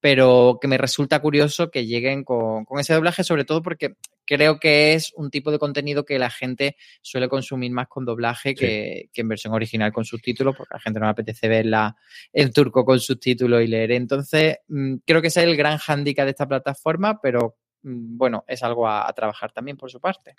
pero 0.00 0.58
que 0.60 0.68
me 0.68 0.78
resulta 0.78 1.20
curioso 1.20 1.70
que 1.70 1.86
lleguen 1.86 2.24
con, 2.24 2.64
ese 2.78 2.94
doblaje, 2.94 3.24
sobre 3.24 3.44
todo 3.44 3.62
porque 3.62 3.94
creo 4.24 4.60
que 4.60 4.94
es 4.94 5.12
un 5.16 5.30
tipo 5.30 5.50
de 5.50 5.58
contenido 5.58 6.04
que 6.04 6.18
la 6.18 6.30
gente 6.30 6.76
suele 7.02 7.28
consumir 7.28 7.72
más 7.72 7.88
con 7.88 8.04
doblaje 8.04 8.54
que, 8.54 9.10
en 9.12 9.28
versión 9.28 9.54
original 9.54 9.92
con 9.92 10.04
subtítulos, 10.04 10.54
porque 10.56 10.74
a 10.74 10.76
la 10.76 10.82
gente 10.82 11.00
no 11.00 11.06
le 11.06 11.12
apetece 11.12 11.48
verla 11.48 11.96
en 12.32 12.52
turco 12.52 12.84
con 12.84 13.00
subtítulos 13.00 13.62
y 13.62 13.66
leer. 13.66 13.92
Entonces, 13.92 14.58
mm, 14.68 14.96
creo 15.04 15.20
que 15.20 15.28
ese 15.28 15.40
es 15.40 15.46
el 15.46 15.56
gran 15.56 15.78
hándicap 15.78 16.24
de 16.24 16.30
esta 16.30 16.46
plataforma, 16.46 17.20
pero 17.20 17.56
bueno, 17.82 18.44
es 18.48 18.62
algo 18.62 18.88
a, 18.88 19.12
trabajar 19.14 19.52
también 19.52 19.76
por 19.76 19.90
su 19.90 20.00
parte. 20.00 20.34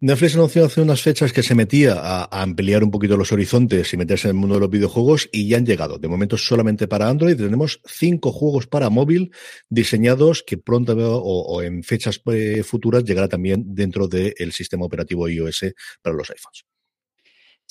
Netflix 0.00 0.34
anunció 0.34 0.64
hace 0.64 0.80
unas 0.80 1.02
fechas 1.02 1.32
que 1.32 1.42
se 1.42 1.54
metía 1.54 1.94
a, 1.96 2.42
ampliar 2.42 2.84
un 2.84 2.90
poquito 2.90 3.16
los 3.16 3.32
horizontes 3.32 3.92
y 3.92 3.96
meterse 3.96 4.28
en 4.28 4.36
el 4.36 4.40
mundo 4.40 4.56
de 4.56 4.60
los 4.60 4.70
videojuegos 4.70 5.28
y 5.32 5.48
ya 5.48 5.56
han 5.56 5.66
llegado. 5.66 5.98
De 5.98 6.08
momento 6.08 6.36
solamente 6.36 6.88
para 6.88 7.08
Android 7.08 7.36
tenemos 7.36 7.80
cinco 7.86 8.32
juegos 8.32 8.66
para 8.66 8.90
móvil 8.90 9.32
diseñados 9.68 10.42
que 10.42 10.58
pronto 10.58 10.92
o, 10.96 11.62
en 11.62 11.82
fechas 11.82 12.20
eh, 12.26 12.62
futuras 12.62 13.04
llegará 13.04 13.28
también 13.28 13.74
dentro 13.74 14.08
del 14.08 14.52
sistema 14.52 14.84
operativo 14.84 15.28
iOS 15.28 15.74
para 16.02 16.16
los 16.16 16.30
iPhones. 16.30 16.64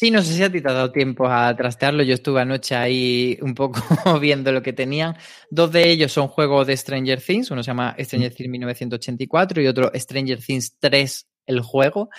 Sí, 0.02 0.10
no 0.10 0.24
sé 0.24 0.34
si 0.34 0.42
a 0.42 0.52
ti 0.52 0.62
te 0.62 0.68
ha 0.68 0.74
dado 0.74 0.92
tiempo 0.92 1.28
a 1.28 1.56
trastearlo. 1.56 2.02
Yo 2.02 2.16
estuve 2.16 2.42
anoche 2.42 2.74
ahí 2.74 3.38
un 3.40 3.54
poco 3.54 3.80
viendo 4.20 4.52
lo 4.52 4.64
que 4.64 4.74
tenían. 4.74 5.16
Dos 5.52 5.72
de 5.72 5.92
ellos 5.92 6.12
son 6.12 6.28
juegos 6.28 6.66
de 6.66 6.76
Stranger 6.76 7.22
Things. 7.22 7.52
Uno 7.52 7.62
se 7.62 7.68
llama 7.68 7.96
Stranger 8.00 8.34
Things 8.34 8.50
1984 8.50 9.62
y 9.62 9.68
otro 9.68 9.92
Stranger 9.94 10.40
Things 10.44 10.76
3 10.80 11.28
el 11.46 11.62
juego. 11.62 12.10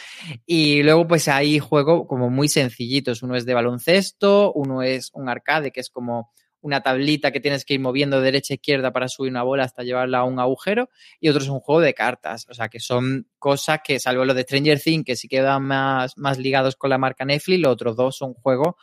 Y 0.46 0.84
luego 0.84 1.08
pues 1.08 1.26
hay 1.26 1.58
juegos 1.58 2.06
como 2.06 2.30
muy 2.30 2.46
sencillitos. 2.46 3.24
Uno 3.24 3.34
es 3.34 3.46
de 3.46 3.54
baloncesto, 3.54 4.52
uno 4.52 4.82
es 4.82 5.10
un 5.14 5.28
arcade 5.28 5.72
que 5.72 5.80
es 5.80 5.90
como 5.90 6.30
una 6.62 6.80
tablita 6.80 7.30
que 7.30 7.40
tienes 7.40 7.64
que 7.64 7.74
ir 7.74 7.80
moviendo 7.80 8.18
de 8.18 8.24
derecha 8.24 8.54
a 8.54 8.56
izquierda 8.56 8.92
para 8.92 9.08
subir 9.08 9.30
una 9.30 9.42
bola 9.42 9.64
hasta 9.64 9.82
llevarla 9.82 10.18
a 10.18 10.24
un 10.24 10.40
agujero, 10.40 10.88
y 11.20 11.28
otro 11.28 11.42
es 11.42 11.48
un 11.48 11.60
juego 11.60 11.80
de 11.80 11.92
cartas. 11.92 12.46
O 12.48 12.54
sea, 12.54 12.68
que 12.68 12.80
son 12.80 13.28
cosas 13.38 13.80
que, 13.84 13.98
salvo 13.98 14.24
lo 14.24 14.34
de 14.34 14.42
Stranger 14.42 14.80
Things, 14.80 15.04
que 15.04 15.16
sí 15.16 15.28
quedan 15.28 15.64
más, 15.64 16.16
más 16.16 16.38
ligados 16.38 16.76
con 16.76 16.90
la 16.90 16.98
marca 16.98 17.24
Netflix, 17.24 17.60
los 17.60 17.72
otros 17.72 17.96
dos 17.96 18.16
son 18.16 18.32
juegos 18.34 18.74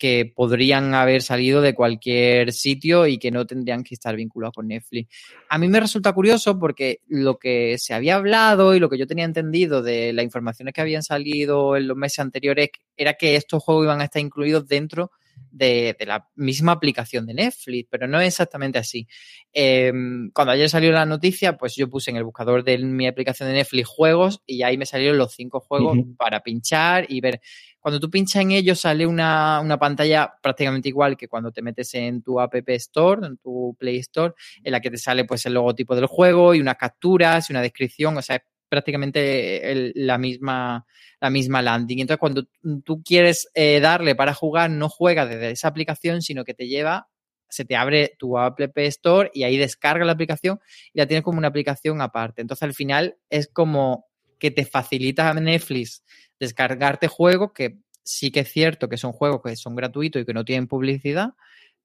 que 0.00 0.32
podrían 0.34 0.94
haber 0.94 1.20
salido 1.20 1.60
de 1.60 1.74
cualquier 1.74 2.52
sitio 2.52 3.06
y 3.06 3.18
que 3.18 3.30
no 3.30 3.46
tendrían 3.46 3.84
que 3.84 3.94
estar 3.94 4.16
vinculados 4.16 4.54
con 4.54 4.66
Netflix. 4.66 5.14
A 5.50 5.58
mí 5.58 5.68
me 5.68 5.78
resulta 5.78 6.14
curioso 6.14 6.58
porque 6.58 7.02
lo 7.06 7.38
que 7.38 7.76
se 7.76 7.92
había 7.92 8.16
hablado 8.16 8.74
y 8.74 8.80
lo 8.80 8.88
que 8.88 8.96
yo 8.96 9.06
tenía 9.06 9.26
entendido 9.26 9.82
de 9.82 10.14
las 10.14 10.24
informaciones 10.24 10.72
que 10.72 10.80
habían 10.80 11.02
salido 11.02 11.76
en 11.76 11.86
los 11.86 11.98
meses 11.98 12.20
anteriores 12.20 12.70
era 12.96 13.12
que 13.12 13.36
estos 13.36 13.62
juegos 13.62 13.84
iban 13.84 14.00
a 14.00 14.04
estar 14.04 14.22
incluidos 14.22 14.66
dentro 14.66 15.12
de, 15.50 15.96
la 16.06 16.28
misma 16.34 16.72
aplicación 16.72 17.26
de 17.26 17.34
Netflix, 17.34 17.88
pero 17.90 18.06
no 18.06 18.20
es 18.20 18.28
exactamente 18.28 18.78
así. 18.78 19.06
Em, 19.52 20.30
cuando 20.32 20.52
ayer 20.52 20.68
salió 20.68 20.92
la 20.92 21.06
noticia, 21.06 21.56
pues 21.56 21.74
yo 21.76 21.88
puse 21.88 22.10
en 22.10 22.16
el 22.16 22.24
buscador 22.24 22.64
de 22.64 22.78
mi 22.78 23.06
aplicación 23.06 23.48
de 23.48 23.56
Netflix 23.56 23.88
juegos 23.88 24.42
y 24.46 24.62
ahí 24.62 24.76
me 24.78 24.86
salieron 24.86 25.18
los 25.18 25.32
cinco 25.32 25.60
juegos 25.60 25.98
para 26.16 26.40
pinchar 26.40 27.06
y 27.08 27.20
ver. 27.20 27.40
Cuando 27.78 27.98
tú 27.98 28.10
pinchas 28.10 28.42
en 28.42 28.50
ellos 28.50 28.80
sale 28.80 29.06
una, 29.06 29.58
una, 29.60 29.78
pantalla 29.78 30.30
prácticamente 30.42 30.90
igual 30.90 31.16
que 31.16 31.28
cuando 31.28 31.50
te 31.50 31.62
metes 31.62 31.94
en 31.94 32.22
tu 32.22 32.38
App 32.38 32.54
Store, 32.68 33.26
en 33.26 33.38
tu 33.38 33.74
Play 33.78 33.96
Store, 34.00 34.34
en 34.62 34.72
la 34.72 34.80
que 34.80 34.90
te 34.90 34.98
sale 34.98 35.24
pues 35.24 35.46
el 35.46 35.54
logotipo 35.54 35.96
del 35.96 36.04
juego 36.04 36.54
y 36.54 36.60
unas 36.60 36.76
capturas 36.76 37.48
y 37.48 37.54
una 37.54 37.62
descripción, 37.62 38.18
o 38.18 38.22
sea, 38.22 38.42
prácticamente 38.70 39.92
la, 39.94 40.16
misma, 40.16 40.86
la 41.20 41.28
misma 41.28 41.60
landing. 41.60 41.98
Entonces, 41.98 42.20
cuando 42.20 42.44
tú 42.84 43.02
quieres 43.02 43.50
eh, 43.54 43.80
darle 43.80 44.14
para 44.14 44.32
jugar, 44.32 44.70
no 44.70 44.88
juega 44.88 45.26
desde 45.26 45.50
esa 45.50 45.68
aplicación, 45.68 46.22
sino 46.22 46.44
que 46.44 46.54
te 46.54 46.68
lleva, 46.68 47.08
se 47.50 47.64
te 47.64 47.76
abre 47.76 48.14
tu 48.16 48.38
App 48.38 48.60
Store 48.78 49.30
y 49.34 49.42
ahí 49.42 49.58
descarga 49.58 50.04
la 50.04 50.12
aplicación 50.12 50.60
y 50.94 51.00
la 51.00 51.06
tienes 51.06 51.24
como 51.24 51.38
una 51.38 51.48
aplicación 51.48 52.00
aparte. 52.00 52.40
Entonces, 52.40 52.62
al 52.62 52.74
final 52.74 53.16
es 53.28 53.48
como 53.48 54.06
que 54.38 54.50
te 54.50 54.64
facilita 54.64 55.28
a 55.28 55.34
Netflix 55.34 56.04
descargarte 56.38 57.08
juegos 57.08 57.52
que 57.52 57.78
sí 58.02 58.30
que 58.30 58.40
es 58.40 58.50
cierto 58.50 58.88
que 58.88 58.96
son 58.96 59.12
juegos 59.12 59.42
que 59.44 59.54
son 59.56 59.76
gratuitos 59.76 60.22
y 60.22 60.24
que 60.24 60.32
no 60.32 60.44
tienen 60.44 60.68
publicidad, 60.68 61.34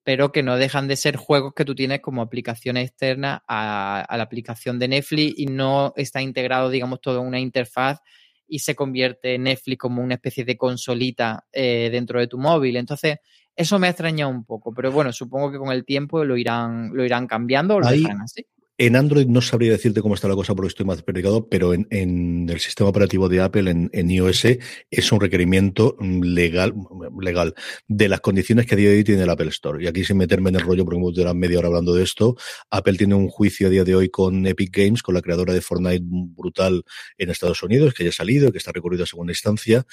pero 0.06 0.32
que 0.32 0.44
no 0.44 0.56
dejan 0.56 0.88
de 0.88 0.98
ser 0.98 1.16
juegos 1.16 1.54
que 1.56 1.66
tú 1.66 1.74
tienes 1.74 2.00
como 2.00 2.22
aplicación 2.22 2.78
externa 2.78 3.44
a, 3.48 4.06
la 4.16 4.24
aplicación 4.24 4.78
de 4.78 4.88
Netflix 4.88 5.34
y 5.36 5.48
no 5.48 5.94
está 5.96 6.22
integrado, 6.22 6.70
digamos, 6.70 7.02
toda 7.02 7.22
una 7.22 7.40
interfaz 7.40 8.02
y 8.48 8.60
se 8.60 8.76
convierte 8.76 9.40
Netflix 9.40 9.80
como 9.80 10.04
una 10.04 10.14
especie 10.14 10.46
de 10.46 10.58
consolita 10.58 11.48
eh, 11.52 11.90
dentro 11.92 12.20
de 12.20 12.28
tu 12.28 12.38
móvil. 12.38 12.78
Entonces, 12.78 13.18
eso 13.56 13.80
me 13.80 13.88
ha 13.88 13.90
extrañado 13.90 14.30
un 14.30 14.46
poco, 14.46 14.72
pero 14.76 14.92
bueno, 14.92 15.12
supongo 15.12 15.52
que 15.52 15.58
con 15.58 15.72
el 15.72 15.84
tiempo 15.84 16.24
lo 16.24 16.38
irán, 16.38 16.92
lo 16.94 17.04
irán 17.04 17.26
cambiando 17.26 17.78
o 17.78 17.80
lo 17.80 17.88
dejarán 17.88 18.22
así. 18.22 18.46
En 18.78 18.98
Android 18.98 19.26
no 19.28 19.42
sabría 19.42 19.72
decirte 19.72 20.02
cómo 20.02 20.16
está 20.16 20.28
la 20.28 20.36
cosa 20.36 20.54
porque 20.54 20.68
estoy 20.68 20.86
más 20.86 21.02
perdido, 21.02 21.48
pero 21.48 21.74
en, 21.74 21.88
el 22.50 22.60
sistema 22.60 22.90
operativo 22.90 23.30
de 23.30 23.40
Apple, 23.40 23.90
en, 23.90 24.12
iOS, 24.12 24.48
es 24.92 25.12
un 25.14 25.22
requerimiento 25.22 25.96
legal, 26.02 26.74
legal 27.18 27.54
de 27.88 28.10
las 28.10 28.20
condiciones 28.20 28.66
que 28.66 28.76
a 28.76 28.78
día 28.78 28.90
de 28.90 28.98
hoy 28.98 29.04
tiene 29.06 29.24
el 29.24 29.30
Apple 29.30 29.48
Store. 29.48 29.82
Y 29.82 29.88
aquí 29.88 30.04
sin 30.04 30.18
meterme 30.18 30.50
en 30.50 30.58
el 30.58 30.62
rollo, 30.62 30.84
porque 30.84 31.00
hemos 31.00 31.14
durado 31.14 31.36
media 31.36 31.60
hora 31.60 31.70
hablando 31.70 31.94
de 31.94 32.04
esto, 32.04 32.36
Apple 32.70 32.98
tiene 32.98 33.16
un 33.16 33.30
juicio 33.30 33.68
a 33.68 33.70
día 33.70 33.86
de 33.86 33.96
hoy 33.96 34.10
con 34.10 34.46
Epic 34.46 34.76
Games, 34.76 35.02
con 35.02 35.16
la 35.16 35.22
creadora 35.22 35.54
de 35.54 35.62
Fortnite 35.62 36.04
brutal 36.06 36.84
en 37.18 37.30
Estados 37.30 37.64
Unidos, 37.64 37.94
que 37.94 38.04
ya 38.04 38.10
ha 38.10 38.14
salido, 38.14 38.52
que 38.52 38.58
está 38.58 38.74
recorrido 38.74 39.06
a 39.06 39.08
segunda 39.08 39.32
instancia, 39.32 39.86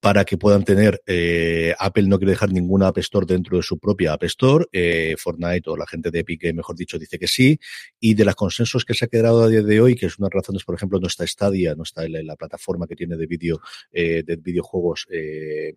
para 0.00 0.24
que 0.24 0.38
puedan 0.38 0.64
tener, 0.64 1.02
eh, 1.06 1.74
Apple 1.78 2.04
no 2.04 2.18
quiere 2.18 2.32
dejar 2.32 2.50
ninguna 2.50 2.88
App 2.88 2.98
Store 2.98 3.26
dentro 3.26 3.58
de 3.58 3.62
su 3.62 3.78
propia 3.78 4.14
App 4.14 4.24
Store, 4.24 4.64
eh, 4.72 5.14
Fortnite 5.18 5.68
o 5.68 5.76
la 5.76 5.86
gente 5.86 6.10
de 6.10 6.20
Epic, 6.20 6.54
mejor 6.54 6.74
dicho, 6.74 6.98
dice 6.98 7.18
que 7.18 7.28
sí, 7.28 7.58
y 8.00 8.14
de 8.14 8.24
los 8.24 8.34
consensos 8.34 8.86
que 8.86 8.94
se 8.94 9.04
ha 9.04 9.08
quedado 9.08 9.44
a 9.44 9.48
día 9.48 9.62
de 9.62 9.80
hoy, 9.80 9.94
que 9.94 10.06
es 10.06 10.18
una 10.18 10.28
de 10.28 10.36
las 10.36 10.64
por 10.64 10.74
ejemplo, 10.74 10.98
no 10.98 11.06
está 11.06 11.26
Stadia, 11.26 11.74
no 11.74 11.82
está 11.82 12.04
en 12.04 12.26
la, 12.26 12.36
plataforma 12.36 12.86
que 12.86 12.96
tiene 12.96 13.16
de 13.16 13.26
vídeo, 13.26 13.60
eh, 13.92 14.22
de 14.26 14.36
videojuegos 14.36 15.06
eh, 15.10 15.74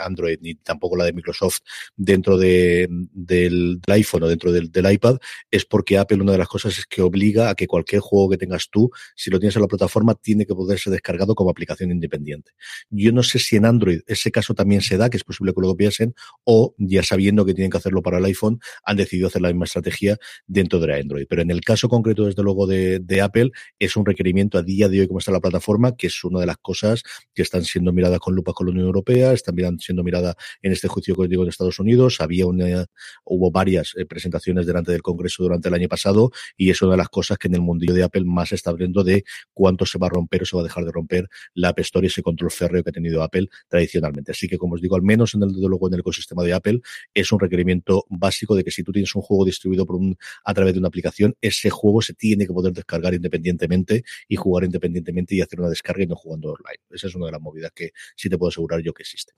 Android, 0.00 0.38
ni 0.40 0.56
tampoco 0.56 0.96
la 0.96 1.04
de 1.04 1.12
Microsoft 1.12 1.60
dentro 1.96 2.36
de, 2.36 2.88
del, 2.90 3.80
iPhone 3.86 4.24
o 4.24 4.28
dentro 4.28 4.50
del, 4.50 4.72
del 4.72 4.92
iPad, 4.92 5.18
es 5.50 5.64
porque 5.64 5.98
Apple 5.98 6.20
una 6.20 6.32
de 6.32 6.38
las 6.38 6.48
cosas 6.48 6.76
es 6.76 6.86
que 6.86 7.02
obliga 7.02 7.50
a 7.50 7.54
que 7.54 7.68
cualquier 7.68 8.00
juego 8.00 8.30
que 8.30 8.38
tengas 8.38 8.68
tú, 8.70 8.90
si 9.14 9.30
lo 9.30 9.38
tienes 9.38 9.54
en 9.54 9.62
la 9.62 9.68
plataforma, 9.68 10.16
tiene 10.16 10.44
que 10.44 10.54
poder 10.54 10.78
ser 10.80 10.92
descargado 10.92 11.36
como 11.36 11.50
aplicación 11.50 11.92
independiente. 11.92 12.52
Yo 12.90 13.11
no 13.12 13.22
sé 13.22 13.38
si 13.38 13.56
en 13.56 13.64
Android 13.64 14.00
ese 14.06 14.30
caso 14.30 14.54
también 14.54 14.80
se 14.80 14.96
da, 14.96 15.10
que 15.10 15.16
es 15.16 15.24
posible 15.24 15.52
que 15.54 15.60
lo 15.60 15.76
piensen, 15.76 16.14
o 16.44 16.74
ya 16.78 17.02
sabiendo 17.02 17.44
que 17.44 17.54
tienen 17.54 17.70
que 17.70 17.78
hacerlo 17.78 18.02
para 18.02 18.18
el 18.18 18.24
iPhone, 18.24 18.60
han 18.84 18.96
decidido 18.96 19.28
hacer 19.28 19.42
la 19.42 19.48
misma 19.48 19.64
estrategia 19.64 20.18
dentro 20.46 20.78
de 20.80 21.00
Android. 21.00 21.26
Pero 21.28 21.42
en 21.42 21.50
el 21.50 21.60
caso 21.60 21.88
concreto, 21.88 22.26
desde 22.26 22.42
luego, 22.42 22.66
de, 22.66 23.20
Apple, 23.22 23.50
es 23.78 23.96
un 23.96 24.04
requerimiento 24.04 24.58
a 24.58 24.62
día 24.62 24.88
de 24.88 25.00
hoy 25.00 25.06
como 25.06 25.18
está 25.18 25.30
la 25.30 25.40
plataforma, 25.40 25.96
que 25.96 26.08
es 26.08 26.24
una 26.24 26.40
de 26.40 26.46
las 26.46 26.56
cosas 26.56 27.02
que 27.34 27.42
están 27.42 27.64
siendo 27.64 27.92
miradas 27.92 28.18
con 28.18 28.34
lupa 28.34 28.52
con 28.52 28.66
la 28.66 28.72
Unión 28.72 28.86
Europea, 28.86 29.32
están 29.32 29.54
siendo 29.78 30.02
miradas 30.02 30.34
en 30.62 30.72
este 30.72 30.88
juicio 30.88 31.14
que 31.14 31.28
digo 31.28 31.42
en 31.42 31.48
Estados 31.48 31.78
Unidos. 31.78 32.20
Había 32.20 32.46
una, 32.46 32.86
hubo 33.24 33.50
varias 33.50 33.92
eh, 33.96 34.06
presentaciones 34.06 34.66
delante 34.66 34.92
del 34.92 35.02
Congreso 35.02 35.42
durante 35.42 35.68
el 35.68 35.74
año 35.74 35.88
pasado 35.88 36.30
y 36.56 36.70
es 36.70 36.82
una 36.82 36.92
de 36.92 36.96
las 36.98 37.08
cosas 37.08 37.38
que 37.38 37.48
en 37.48 37.54
el 37.54 37.60
mundillo 37.60 37.94
de 37.94 38.02
Apple 38.02 38.24
más 38.24 38.52
está 38.52 38.70
abriendo 38.70 39.04
de 39.04 39.24
cuánto 39.52 39.86
se 39.86 39.98
va 39.98 40.08
a 40.08 40.10
romper 40.10 40.42
o 40.42 40.46
se 40.46 40.56
va 40.56 40.62
a 40.62 40.64
dejar 40.64 40.84
de 40.84 40.92
romper 40.92 41.28
la 41.54 41.68
App 41.68 41.78
y 41.78 42.06
ese 42.06 42.22
control 42.22 42.50
férreo 42.50 42.82
que 42.82 42.92
tenido 43.02 43.22
Apple 43.22 43.48
tradicionalmente. 43.68 44.32
Así 44.32 44.48
que, 44.48 44.58
como 44.58 44.74
os 44.74 44.80
digo, 44.80 44.96
al 44.96 45.02
menos 45.02 45.34
en 45.34 45.42
el, 45.42 45.50
luego 45.50 45.88
en 45.88 45.94
el 45.94 46.00
ecosistema 46.00 46.42
de 46.42 46.52
Apple, 46.52 46.80
es 47.12 47.32
un 47.32 47.40
requerimiento 47.40 48.04
básico 48.08 48.54
de 48.54 48.64
que 48.64 48.70
si 48.70 48.82
tú 48.82 48.92
tienes 48.92 49.14
un 49.14 49.22
juego 49.22 49.44
distribuido 49.44 49.86
por 49.86 49.96
un, 49.96 50.16
a 50.44 50.54
través 50.54 50.72
de 50.74 50.78
una 50.78 50.88
aplicación, 50.88 51.34
ese 51.40 51.70
juego 51.70 52.00
se 52.02 52.14
tiene 52.14 52.46
que 52.46 52.52
poder 52.52 52.72
descargar 52.72 53.14
independientemente 53.14 54.04
y 54.28 54.36
jugar 54.36 54.64
independientemente 54.64 55.34
y 55.34 55.40
hacer 55.40 55.60
una 55.60 55.68
descarga 55.68 56.02
y 56.02 56.06
no 56.06 56.16
jugando 56.16 56.52
online. 56.52 56.78
Esa 56.90 57.08
es 57.08 57.14
una 57.14 57.26
de 57.26 57.32
las 57.32 57.40
movidas 57.40 57.72
que 57.74 57.90
sí 58.16 58.28
te 58.28 58.38
puedo 58.38 58.50
asegurar 58.50 58.80
yo 58.82 58.92
que 58.92 59.02
existe. 59.02 59.32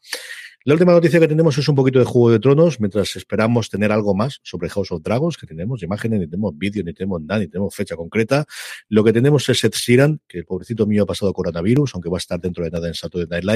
La 0.67 0.73
última 0.73 0.93
noticia 0.93 1.21
que 1.21 1.29
tenemos 1.29 1.59
es 1.59 1.69
un 1.69 1.75
poquito 1.75 1.99
de 1.99 2.07
Juego 2.07 2.31
de 2.31 2.39
Tronos, 2.39 2.81
mientras 2.81 3.17
esperamos 3.17 3.69
tener 3.69 3.93
algo 3.93 4.15
más 4.15 4.41
sobre 4.43 4.71
House 4.71 4.93
of 4.93 5.03
Dragons, 5.03 5.37
que 5.37 5.47
tenemos 5.47 5.83
imágenes, 5.83 6.21
ni 6.21 6.27
tenemos 6.27 6.57
vídeo, 6.57 6.83
ni 6.83 6.95
tenemos 6.95 7.21
nada, 7.21 7.41
ni 7.41 7.49
tenemos 7.49 7.75
fecha 7.75 7.97
concreta. 7.97 8.47
Lo 8.89 9.05
que 9.05 9.13
tenemos 9.13 9.47
es 9.51 9.63
Ed 9.63 9.73
Sheeran, 9.73 10.23
que 10.27 10.39
el 10.39 10.47
pobrecito 10.47 10.87
mío 10.87 11.03
ha 11.03 11.07
pasado 11.07 11.35
coronavirus, 11.35 11.95
aunque 11.95 12.09
va 12.09 12.17
a 12.17 12.19
estar 12.19 12.41
dentro 12.41 12.65
de 12.65 12.71
nada 12.71 12.89
en 12.89 12.95
Saturday 12.95 13.29
Night 13.29 13.45
Live, 13.45 13.54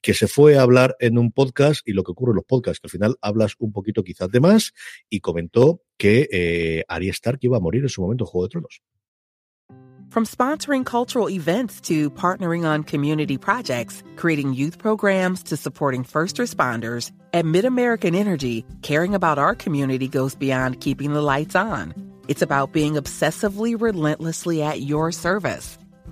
que 0.00 0.14
se 0.14 0.26
fue 0.26 0.56
a 0.56 0.62
hablar 0.62 0.96
en 1.00 1.18
un 1.18 1.32
podcast 1.32 1.86
y 1.86 1.92
lo 1.92 2.02
que 2.02 2.12
ocurre 2.12 2.32
en 2.32 2.36
los 2.36 2.44
podcasts, 2.44 2.80
que 2.80 2.86
al 2.86 2.90
final 2.90 3.16
hablas 3.20 3.54
un 3.58 3.72
poquito 3.72 4.02
quizás 4.02 4.30
de 4.30 4.40
más 4.40 4.72
y 5.08 5.20
comentó 5.20 5.82
que 5.96 6.28
eh, 6.32 6.84
Arya 6.88 7.10
Stark 7.10 7.38
iba 7.42 7.56
a 7.56 7.60
morir 7.60 7.82
en 7.82 7.88
su 7.88 8.02
momento 8.02 8.24
en 8.24 8.28
Juego 8.28 8.46
de 8.46 8.50
Tronos. 8.50 8.82
From 10.10 10.26
sponsoring 10.26 10.84
cultural 10.84 11.30
events 11.30 11.80
to 11.82 12.10
partnering 12.10 12.64
on 12.64 12.82
community 12.82 13.38
projects, 13.38 14.02
creating 14.16 14.54
youth 14.54 14.76
programs 14.76 15.44
to 15.44 15.56
supporting 15.56 16.02
first 16.02 16.38
responders, 16.38 17.12
at 17.32 17.44
MidAmerican 17.44 18.16
Energy, 18.16 18.64
caring 18.82 19.14
about 19.14 19.38
our 19.38 19.54
community 19.54 20.08
goes 20.08 20.34
beyond 20.34 20.80
keeping 20.80 21.12
the 21.12 21.22
lights 21.22 21.54
on. 21.54 21.94
It's 22.26 22.42
about 22.42 22.72
being 22.72 22.94
obsessively 22.94 23.80
relentlessly 23.80 24.62
at 24.62 24.80
your 24.80 25.12
service. 25.12 25.78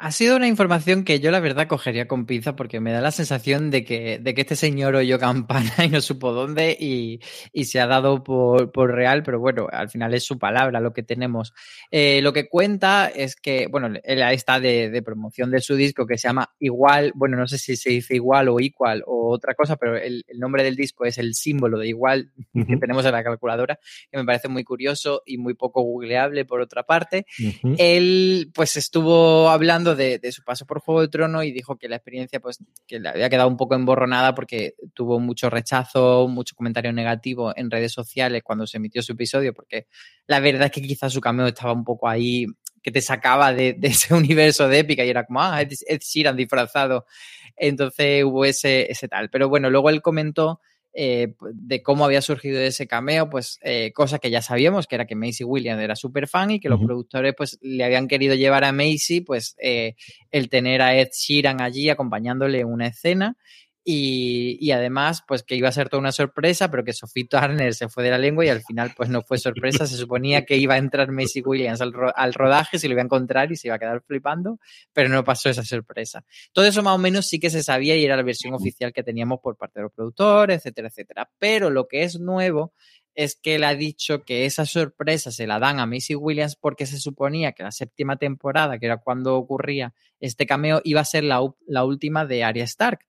Ha 0.00 0.12
sido 0.12 0.36
una 0.36 0.46
información 0.46 1.02
que 1.02 1.18
yo 1.18 1.32
la 1.32 1.40
verdad 1.40 1.66
cogería 1.66 2.06
con 2.06 2.24
pinza 2.24 2.54
porque 2.54 2.78
me 2.78 2.92
da 2.92 3.00
la 3.00 3.10
sensación 3.10 3.70
de 3.70 3.84
que, 3.84 4.20
de 4.20 4.32
que 4.32 4.42
este 4.42 4.54
señor 4.54 4.94
oyó 4.94 5.18
campana 5.18 5.72
y 5.84 5.88
no 5.88 6.00
supo 6.00 6.32
dónde 6.32 6.76
y, 6.78 7.20
y 7.52 7.64
se 7.64 7.80
ha 7.80 7.88
dado 7.88 8.22
por, 8.22 8.70
por, 8.70 8.94
real, 8.94 9.24
pero 9.24 9.40
bueno, 9.40 9.66
al 9.70 9.88
final 9.88 10.14
es 10.14 10.24
su 10.24 10.38
palabra 10.38 10.80
lo 10.80 10.92
que 10.92 11.02
tenemos. 11.02 11.52
Eh, 11.90 12.20
lo 12.22 12.32
que 12.32 12.48
cuenta 12.48 13.08
es 13.08 13.34
que, 13.34 13.66
bueno, 13.66 13.88
él 14.04 14.22
está 14.30 14.60
de, 14.60 14.88
de, 14.88 15.02
promoción 15.02 15.50
de 15.50 15.60
su 15.60 15.74
disco 15.74 16.06
que 16.06 16.16
se 16.16 16.28
llama 16.28 16.54
Igual, 16.60 17.12
bueno, 17.16 17.36
no 17.36 17.48
sé 17.48 17.58
si 17.58 17.76
se 17.76 17.90
dice 17.90 18.14
igual 18.14 18.48
o 18.50 18.60
igual 18.60 19.02
o 19.04 19.30
otra 19.32 19.54
cosa, 19.54 19.76
pero 19.76 19.96
el, 19.96 20.24
el 20.28 20.38
nombre 20.38 20.62
del 20.62 20.76
disco 20.76 21.06
es 21.06 21.18
el 21.18 21.34
símbolo 21.34 21.78
de 21.78 21.88
igual 21.88 22.30
uh 22.36 22.42
-huh. 22.60 22.66
que 22.66 22.76
tenemos 22.76 23.04
en 23.04 23.12
la 23.12 23.24
calculadora, 23.24 23.80
que 24.12 24.18
me 24.18 24.24
parece 24.24 24.46
muy 24.46 24.62
curioso 24.62 25.22
y 25.26 25.38
muy 25.38 25.54
poco 25.54 25.82
googleable 25.82 26.44
por 26.44 26.60
otra 26.60 26.84
parte. 26.84 27.26
Uh 27.40 27.42
-huh. 27.42 27.76
Él 27.78 28.52
pues 28.54 28.76
estuvo 28.76 29.48
hablando 29.48 29.87
de, 29.94 30.20
su 30.32 30.42
paso 30.42 30.66
por 30.66 30.80
Juego 30.80 31.00
de 31.02 31.08
Trono 31.08 31.42
y 31.42 31.52
dijo 31.52 31.76
que 31.76 31.88
la 31.88 31.96
experiencia 31.96 32.40
pues 32.40 32.58
que 32.86 32.98
le 33.00 33.08
había 33.08 33.28
quedado 33.28 33.48
un 33.48 33.56
poco 33.56 33.74
emborronada 33.74 34.34
porque 34.34 34.74
tuvo 34.94 35.20
mucho 35.20 35.50
rechazo, 35.50 36.28
mucho 36.28 36.54
comentario 36.54 36.92
negativo 36.92 37.52
en 37.56 37.70
redes 37.70 37.92
sociales 37.92 38.42
cuando 38.42 38.66
se 38.66 38.78
emitió 38.78 39.02
su 39.02 39.12
episodio, 39.12 39.52
porque 39.52 39.86
la 40.26 40.40
verdad 40.40 40.66
es 40.66 40.72
que 40.72 40.82
quizás 40.82 41.12
su 41.12 41.20
cameo 41.20 41.46
estaba 41.46 41.72
un 41.72 41.84
poco 41.84 42.08
ahí 42.08 42.46
que 42.82 42.90
te 42.90 43.00
sacaba 43.00 43.52
de, 43.52 43.74
de 43.74 43.88
ese 43.88 44.14
universo 44.14 44.68
de 44.68 44.78
épica 44.80 45.04
y 45.04 45.10
era 45.10 45.24
como, 45.24 45.42
ah, 45.42 45.60
Ed, 45.60 45.72
Ed 45.86 46.00
Sheeran 46.00 46.36
disfrazado. 46.36 47.06
Entonces 47.56 48.24
hubo 48.24 48.44
ese, 48.44 48.90
ese 48.90 49.08
tal. 49.08 49.30
Pero 49.30 49.48
bueno, 49.48 49.70
luego 49.70 49.90
él 49.90 50.00
comentó 50.00 50.60
eh, 51.00 51.34
de 51.52 51.80
cómo 51.80 52.04
había 52.04 52.20
surgido 52.20 52.60
ese 52.60 52.88
cameo, 52.88 53.30
pues 53.30 53.60
eh, 53.62 53.92
cosa 53.92 54.18
que 54.18 54.30
ya 54.30 54.42
sabíamos, 54.42 54.88
que 54.88 54.96
era 54.96 55.06
que 55.06 55.14
Macy 55.14 55.44
Williams 55.44 55.80
era 55.80 55.94
súper 55.94 56.26
fan 56.26 56.50
y 56.50 56.58
que 56.58 56.66
uh 56.66 56.72
-huh. 56.72 56.78
los 56.78 56.86
productores 56.86 57.34
pues 57.36 57.56
le 57.62 57.84
habían 57.84 58.08
querido 58.08 58.34
llevar 58.34 58.64
a 58.64 58.72
Macy 58.72 59.20
pues 59.20 59.54
eh, 59.62 59.94
el 60.32 60.48
tener 60.48 60.82
a 60.82 60.96
Ed 60.96 61.10
Sheeran 61.12 61.60
allí 61.60 61.88
acompañándole 61.88 62.58
en 62.58 62.66
una 62.66 62.88
escena 62.88 63.36
y, 63.90 64.58
y, 64.60 64.72
además, 64.72 65.24
pues 65.26 65.42
que 65.42 65.56
iba 65.56 65.70
a 65.70 65.72
ser 65.72 65.88
toda 65.88 66.02
una 66.02 66.12
sorpresa, 66.12 66.70
pero 66.70 66.84
que 66.84 66.92
Sophie 66.92 67.24
Turner 67.24 67.72
se 67.72 67.88
fue 67.88 68.04
de 68.04 68.10
la 68.10 68.18
lengua 68.18 68.44
y 68.44 68.50
al 68.50 68.60
final, 68.60 68.92
pues 68.94 69.08
no 69.08 69.22
fue 69.22 69.38
sorpresa. 69.38 69.86
Se 69.86 69.96
suponía 69.96 70.44
que 70.44 70.58
iba 70.58 70.74
a 70.74 70.76
entrar 70.76 71.10
Macy 71.10 71.40
Williams 71.40 71.80
al, 71.80 71.94
ro 71.94 72.12
al 72.14 72.34
rodaje, 72.34 72.78
se 72.78 72.86
lo 72.86 72.92
iba 72.92 73.00
a 73.00 73.06
encontrar 73.06 73.50
y 73.50 73.56
se 73.56 73.68
iba 73.68 73.76
a 73.76 73.78
quedar 73.78 74.02
flipando, 74.02 74.60
pero 74.92 75.08
no 75.08 75.24
pasó 75.24 75.48
esa 75.48 75.64
sorpresa. 75.64 76.22
Todo 76.52 76.66
eso 76.66 76.82
más 76.82 76.96
o 76.96 76.98
menos 76.98 77.28
sí 77.28 77.40
que 77.40 77.48
se 77.48 77.62
sabía 77.62 77.96
y 77.96 78.04
era 78.04 78.14
la 78.14 78.22
versión 78.22 78.52
oficial 78.52 78.92
que 78.92 79.02
teníamos 79.02 79.40
por 79.40 79.56
parte 79.56 79.80
de 79.80 79.84
los 79.84 79.92
productores, 79.94 80.58
etcétera, 80.58 80.88
etcétera. 80.88 81.30
Pero 81.38 81.70
lo 81.70 81.88
que 81.88 82.02
es 82.02 82.20
nuevo 82.20 82.74
es 83.14 83.36
que 83.36 83.54
él 83.54 83.64
ha 83.64 83.74
dicho 83.74 84.22
que 84.22 84.44
esa 84.44 84.66
sorpresa 84.66 85.30
se 85.30 85.46
la 85.46 85.58
dan 85.58 85.80
a 85.80 85.86
Macy 85.86 86.14
Williams 86.14 86.56
porque 86.56 86.84
se 86.84 87.00
suponía 87.00 87.52
que 87.52 87.62
la 87.62 87.72
séptima 87.72 88.16
temporada, 88.16 88.78
que 88.78 88.84
era 88.84 88.98
cuando 88.98 89.34
ocurría 89.34 89.94
este 90.20 90.44
cameo, 90.44 90.82
iba 90.84 91.00
a 91.00 91.06
ser 91.06 91.24
la, 91.24 91.40
la 91.66 91.84
última 91.86 92.26
de 92.26 92.44
Arya 92.44 92.64
Stark 92.64 93.06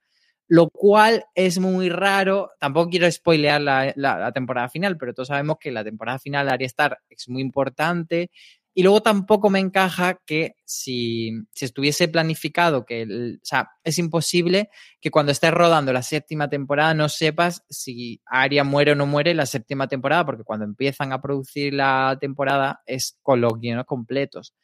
lo 0.49 0.69
cual 0.71 1.25
es 1.35 1.59
muy 1.59 1.89
raro. 1.89 2.49
Tampoco 2.59 2.89
quiero 2.89 3.09
spoilear 3.09 3.61
la, 3.61 3.93
la, 3.95 4.31
temporada 4.31 4.67
final, 4.67 4.97
pero 4.97 5.13
todos 5.13 5.27
sabemos 5.27 5.57
que 5.59 5.71
la 5.71 5.83
temporada 5.83 6.17
final 6.17 6.47
de 6.47 6.53
Arya 6.53 6.65
Stark 6.65 6.97
es 7.07 7.29
muy 7.29 7.43
importante. 7.43 8.31
Y 8.73 8.81
luego 8.81 9.01
tampoco 9.01 9.51
me 9.51 9.59
encaja 9.59 10.19
que 10.25 10.55
si, 10.65 11.31
si 11.51 11.65
estuviese 11.65 12.07
planificado, 12.07 12.83
que 12.83 13.03
o 13.03 13.39
sea, 13.43 13.69
es 13.83 13.99
imposible 13.99 14.69
que 14.99 15.11
cuando 15.11 15.31
estés 15.31 15.51
rodando 15.51 15.93
la 15.93 16.01
séptima 16.01 16.49
temporada 16.49 16.93
no 16.95 17.09
sepas 17.09 17.63
si 17.69 18.21
Aria 18.25 18.63
muere 18.63 18.93
o 18.93 18.95
no 18.95 19.05
muere 19.05 19.35
la 19.35 19.45
séptima 19.45 19.87
temporada, 19.87 20.25
porque 20.25 20.43
cuando 20.43 20.65
empiezan 20.65 21.13
a 21.13 21.21
producir 21.21 21.75
la 21.75 22.17
temporada 22.19 22.81
es 22.87 23.19
con 23.21 23.41
los 23.41 23.53
guiones 23.59 23.85
completos. 23.85 24.55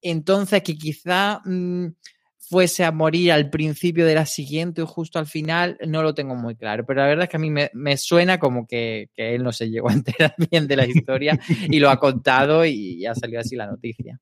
Entonces, 0.00 0.62
que 0.62 0.76
quizá 0.76 1.40
mm, 1.44 1.88
fuese 2.48 2.84
a 2.84 2.92
morir 2.92 3.32
al 3.32 3.50
principio 3.50 4.06
de 4.06 4.14
la 4.14 4.26
siguiente 4.26 4.82
o 4.82 4.86
justo 4.86 5.18
al 5.18 5.26
final, 5.26 5.78
no 5.86 6.02
lo 6.02 6.14
tengo 6.14 6.34
muy 6.34 6.56
claro. 6.56 6.84
Pero 6.86 7.00
la 7.00 7.06
verdad 7.06 7.24
es 7.24 7.30
que 7.30 7.36
a 7.36 7.40
mí 7.40 7.50
me, 7.50 7.96
suena 7.96 8.38
como 8.38 8.66
que, 8.66 9.10
que, 9.14 9.34
él 9.34 9.42
no 9.42 9.52
se 9.52 9.70
llegó 9.70 9.90
a 9.90 9.94
enterar 9.94 10.34
bien 10.50 10.66
de 10.66 10.76
la 10.76 10.86
historia 10.86 11.38
y 11.68 11.78
lo 11.80 11.90
ha 11.90 11.98
contado 11.98 12.64
y 12.64 13.04
ha 13.06 13.14
salido 13.14 13.40
así 13.40 13.56
la 13.56 13.66
noticia. 13.66 14.20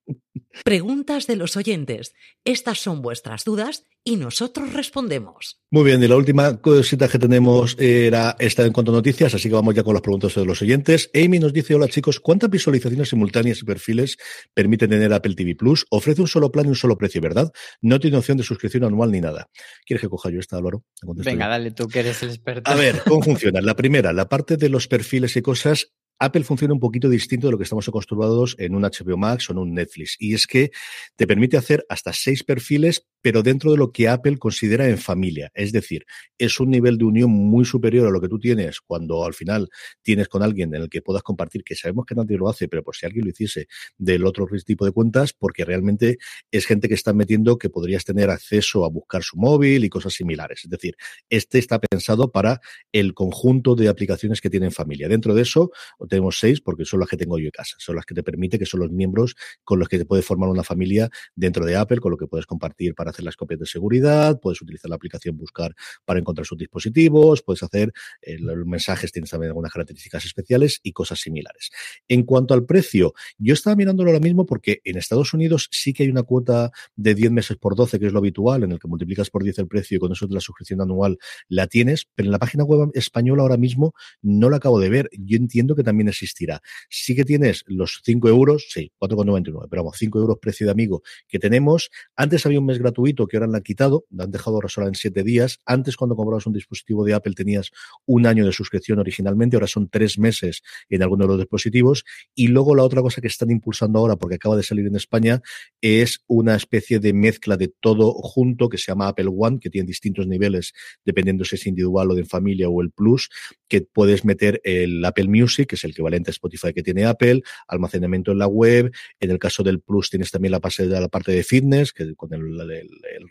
Preguntas 0.64 1.26
de 1.26 1.36
los 1.36 1.56
oyentes. 1.56 2.14
Estas 2.44 2.78
son 2.78 3.02
vuestras 3.02 3.44
dudas 3.44 3.86
y 4.04 4.16
nosotros 4.16 4.72
respondemos. 4.72 5.60
Muy 5.70 5.84
bien, 5.84 6.02
y 6.02 6.08
la 6.08 6.16
última 6.16 6.60
cosita 6.60 7.08
que 7.08 7.18
tenemos 7.18 7.76
era 7.78 8.36
esta 8.38 8.64
en 8.64 8.72
cuanto 8.72 8.90
a 8.92 8.96
noticias, 8.96 9.34
así 9.34 9.48
que 9.48 9.54
vamos 9.54 9.74
ya 9.74 9.84
con 9.84 9.94
las 9.94 10.02
preguntas 10.02 10.34
de 10.34 10.44
los 10.44 10.60
oyentes. 10.60 11.10
Amy 11.14 11.38
nos 11.38 11.52
dice, 11.52 11.74
hola 11.74 11.88
chicos, 11.88 12.20
¿cuántas 12.20 12.50
visualizaciones 12.50 13.08
simultáneas 13.10 13.62
y 13.62 13.64
perfiles 13.64 14.16
permiten 14.52 14.90
tener 14.90 15.12
Apple 15.12 15.34
TV 15.34 15.54
Plus? 15.54 15.86
Ofrece 15.90 16.20
un 16.20 16.28
solo 16.28 16.50
plan 16.50 16.66
y 16.66 16.70
un 16.70 16.74
solo 16.74 16.98
precio, 16.98 17.20
¿verdad? 17.20 17.50
No 17.80 18.00
tiene 18.00 18.16
opción 18.16 18.36
de 18.36 18.44
suscripción 18.44 18.84
anual 18.84 19.12
ni 19.12 19.20
nada. 19.20 19.48
¿Quieres 19.86 20.02
que 20.02 20.08
coja 20.08 20.30
yo 20.30 20.40
esta, 20.40 20.56
Álvaro? 20.56 20.84
Venga, 21.02 21.48
dale 21.48 21.70
tú 21.70 21.86
que 21.86 22.00
eres 22.00 22.22
el 22.22 22.30
experto. 22.30 22.70
A 22.70 22.74
ver, 22.74 23.02
¿cómo 23.06 23.22
funciona? 23.22 23.60
La 23.60 23.76
primera, 23.76 24.12
la 24.12 24.28
parte 24.28 24.56
de 24.56 24.68
los 24.68 24.88
perfiles 24.88 25.36
y 25.36 25.42
cosas 25.42 25.92
Apple 26.18 26.44
funciona 26.44 26.74
un 26.74 26.80
poquito 26.80 27.08
distinto 27.08 27.48
de 27.48 27.52
lo 27.52 27.58
que 27.58 27.64
estamos 27.64 27.88
acostumbrados 27.88 28.54
en 28.58 28.74
un 28.74 28.82
HBO 28.82 29.16
Max 29.16 29.48
o 29.48 29.52
en 29.52 29.58
un 29.58 29.74
Netflix. 29.74 30.16
Y 30.18 30.34
es 30.34 30.46
que 30.46 30.70
te 31.16 31.26
permite 31.26 31.56
hacer 31.56 31.84
hasta 31.88 32.12
seis 32.12 32.44
perfiles, 32.44 33.06
pero 33.20 33.42
dentro 33.42 33.72
de 33.72 33.78
lo 33.78 33.92
que 33.92 34.08
Apple 34.08 34.38
considera 34.38 34.88
en 34.88 34.98
familia. 34.98 35.50
Es 35.54 35.72
decir, 35.72 36.04
es 36.38 36.60
un 36.60 36.70
nivel 36.70 36.98
de 36.98 37.04
unión 37.04 37.30
muy 37.30 37.64
superior 37.64 38.06
a 38.06 38.10
lo 38.10 38.20
que 38.20 38.28
tú 38.28 38.38
tienes 38.38 38.80
cuando 38.80 39.24
al 39.24 39.34
final 39.34 39.68
tienes 40.02 40.28
con 40.28 40.42
alguien 40.42 40.74
en 40.74 40.82
el 40.82 40.88
que 40.88 41.02
puedas 41.02 41.22
compartir, 41.22 41.64
que 41.64 41.74
sabemos 41.74 42.06
que 42.06 42.14
nadie 42.14 42.36
lo 42.36 42.48
hace, 42.48 42.68
pero 42.68 42.82
por 42.82 42.96
si 42.96 43.06
alguien 43.06 43.24
lo 43.24 43.30
hiciese 43.30 43.66
del 43.98 44.24
otro 44.26 44.46
tipo 44.64 44.84
de 44.84 44.92
cuentas, 44.92 45.32
porque 45.32 45.64
realmente 45.64 46.18
es 46.50 46.66
gente 46.66 46.88
que 46.88 46.94
está 46.94 47.12
metiendo 47.12 47.58
que 47.58 47.70
podrías 47.70 48.04
tener 48.04 48.30
acceso 48.30 48.84
a 48.84 48.88
buscar 48.88 49.22
su 49.22 49.36
móvil 49.36 49.84
y 49.84 49.88
cosas 49.88 50.14
similares. 50.14 50.62
Es 50.64 50.70
decir, 50.70 50.96
este 51.30 51.58
está 51.58 51.80
pensado 51.80 52.30
para 52.30 52.60
el 52.92 53.14
conjunto 53.14 53.74
de 53.74 53.88
aplicaciones 53.88 54.40
que 54.40 54.50
tienen 54.50 54.72
familia. 54.72 55.08
Dentro 55.08 55.34
de 55.34 55.42
eso, 55.42 55.70
tenemos 56.08 56.38
seis 56.38 56.60
porque 56.60 56.84
son 56.84 57.00
las 57.00 57.08
que 57.08 57.16
tengo 57.16 57.38
yo 57.38 57.46
en 57.46 57.50
casa, 57.50 57.76
son 57.78 57.96
las 57.96 58.04
que 58.04 58.14
te 58.14 58.22
permite 58.22 58.58
que 58.58 58.66
son 58.66 58.80
los 58.80 58.90
miembros 58.90 59.34
con 59.64 59.78
los 59.78 59.88
que 59.88 59.98
te 59.98 60.04
puedes 60.04 60.24
formar 60.24 60.48
una 60.48 60.62
familia 60.62 61.10
dentro 61.34 61.64
de 61.64 61.76
Apple, 61.76 61.98
con 61.98 62.10
lo 62.10 62.16
que 62.16 62.26
puedes 62.26 62.46
compartir 62.46 62.94
para 62.94 63.10
hacer 63.10 63.24
las 63.24 63.36
copias 63.36 63.60
de 63.60 63.66
seguridad, 63.66 64.40
puedes 64.40 64.60
utilizar 64.62 64.88
la 64.88 64.96
aplicación 64.96 65.36
Buscar 65.36 65.74
para 66.04 66.20
encontrar 66.20 66.46
sus 66.46 66.58
dispositivos, 66.58 67.42
puedes 67.42 67.62
hacer 67.62 67.92
eh, 68.20 68.38
los 68.38 68.66
mensajes, 68.66 69.12
tienes 69.12 69.30
también 69.30 69.50
algunas 69.50 69.72
características 69.72 70.24
especiales 70.24 70.80
y 70.82 70.92
cosas 70.92 71.20
similares. 71.20 71.70
En 72.08 72.24
cuanto 72.24 72.54
al 72.54 72.64
precio, 72.64 73.14
yo 73.38 73.54
estaba 73.54 73.76
mirándolo 73.76 74.10
ahora 74.10 74.20
mismo 74.20 74.46
porque 74.46 74.80
en 74.84 74.98
Estados 74.98 75.34
Unidos 75.34 75.68
sí 75.70 75.92
que 75.92 76.04
hay 76.04 76.10
una 76.10 76.22
cuota 76.22 76.70
de 76.96 77.14
10 77.14 77.32
meses 77.32 77.56
por 77.56 77.76
12, 77.76 77.98
que 77.98 78.06
es 78.06 78.12
lo 78.12 78.18
habitual, 78.18 78.64
en 78.64 78.72
el 78.72 78.78
que 78.78 78.88
multiplicas 78.88 79.30
por 79.30 79.42
10 79.42 79.58
el 79.58 79.68
precio 79.68 79.96
y 79.96 80.00
con 80.00 80.12
eso 80.12 80.26
de 80.26 80.34
la 80.34 80.40
suscripción 80.40 80.80
anual 80.80 81.18
la 81.48 81.66
tienes, 81.66 82.06
pero 82.14 82.28
en 82.28 82.32
la 82.32 82.38
página 82.38 82.64
web 82.64 82.90
española 82.94 83.42
ahora 83.42 83.56
mismo 83.56 83.94
no 84.20 84.50
la 84.50 84.56
acabo 84.58 84.80
de 84.80 84.88
ver. 84.88 85.10
Yo 85.12 85.36
entiendo 85.36 85.74
que 85.74 85.82
también 85.82 85.91
existirá. 86.00 86.62
Sí 86.88 87.14
que 87.14 87.24
tienes 87.24 87.64
los 87.66 88.00
5 88.04 88.28
euros, 88.28 88.66
sí, 88.70 88.92
4,99, 88.98 89.66
pero 89.70 89.82
vamos, 89.82 89.96
5 89.98 90.18
euros 90.18 90.38
precio 90.40 90.66
de 90.66 90.72
amigo 90.72 91.02
que 91.28 91.38
tenemos. 91.38 91.90
Antes 92.16 92.46
había 92.46 92.58
un 92.58 92.66
mes 92.66 92.78
gratuito 92.78 93.26
que 93.26 93.36
ahora 93.36 93.50
han 93.54 93.62
quitado, 93.62 94.04
lo 94.10 94.24
han 94.24 94.30
dejado 94.30 94.60
solo 94.68 94.88
en 94.88 94.94
7 94.94 95.22
días. 95.22 95.58
Antes, 95.66 95.96
cuando 95.96 96.16
comprabas 96.16 96.46
un 96.46 96.52
dispositivo 96.52 97.04
de 97.04 97.14
Apple, 97.14 97.34
tenías 97.34 97.70
un 98.06 98.26
año 98.26 98.46
de 98.46 98.52
suscripción 98.52 98.98
originalmente, 98.98 99.56
ahora 99.56 99.66
son 99.66 99.88
3 99.88 100.18
meses 100.18 100.62
en 100.88 101.02
algunos 101.02 101.26
de 101.26 101.28
los 101.28 101.38
dispositivos. 101.38 102.04
Y 102.34 102.48
luego 102.48 102.74
la 102.74 102.82
otra 102.82 103.02
cosa 103.02 103.20
que 103.20 103.26
están 103.26 103.50
impulsando 103.50 103.98
ahora, 103.98 104.16
porque 104.16 104.36
acaba 104.36 104.56
de 104.56 104.62
salir 104.62 104.86
en 104.86 104.96
España, 104.96 105.42
es 105.80 106.24
una 106.26 106.54
especie 106.54 107.00
de 107.00 107.12
mezcla 107.12 107.56
de 107.56 107.68
todo 107.68 108.12
junto 108.12 108.68
que 108.68 108.78
se 108.78 108.92
llama 108.92 109.08
Apple 109.08 109.30
One, 109.36 109.58
que 109.58 109.70
tiene 109.70 109.86
distintos 109.86 110.26
niveles, 110.26 110.72
dependiendo 111.04 111.44
si 111.44 111.56
es 111.56 111.66
individual 111.66 112.10
o 112.10 112.14
de 112.14 112.24
familia 112.24 112.68
o 112.68 112.82
el 112.82 112.90
Plus, 112.90 113.28
que 113.68 113.82
puedes 113.82 114.24
meter 114.24 114.60
el 114.64 115.04
Apple 115.04 115.28
Music, 115.28 115.68
que 115.68 115.76
el 115.84 115.92
equivalente 115.92 116.30
a 116.30 116.32
Spotify 116.32 116.72
que 116.72 116.82
tiene 116.82 117.04
Apple, 117.04 117.42
almacenamiento 117.68 118.32
en 118.32 118.38
la 118.38 118.46
web. 118.46 118.92
En 119.20 119.30
el 119.30 119.38
caso 119.38 119.62
del 119.62 119.80
Plus 119.80 120.10
tienes 120.10 120.30
también 120.30 120.52
la, 120.52 120.60
parte 120.60 120.86
de 120.86 121.00
la 121.00 121.08
parte 121.08 121.32
de 121.32 121.42
fitness, 121.42 121.92
que 121.92 122.14
con 122.14 122.32
el, 122.32 122.42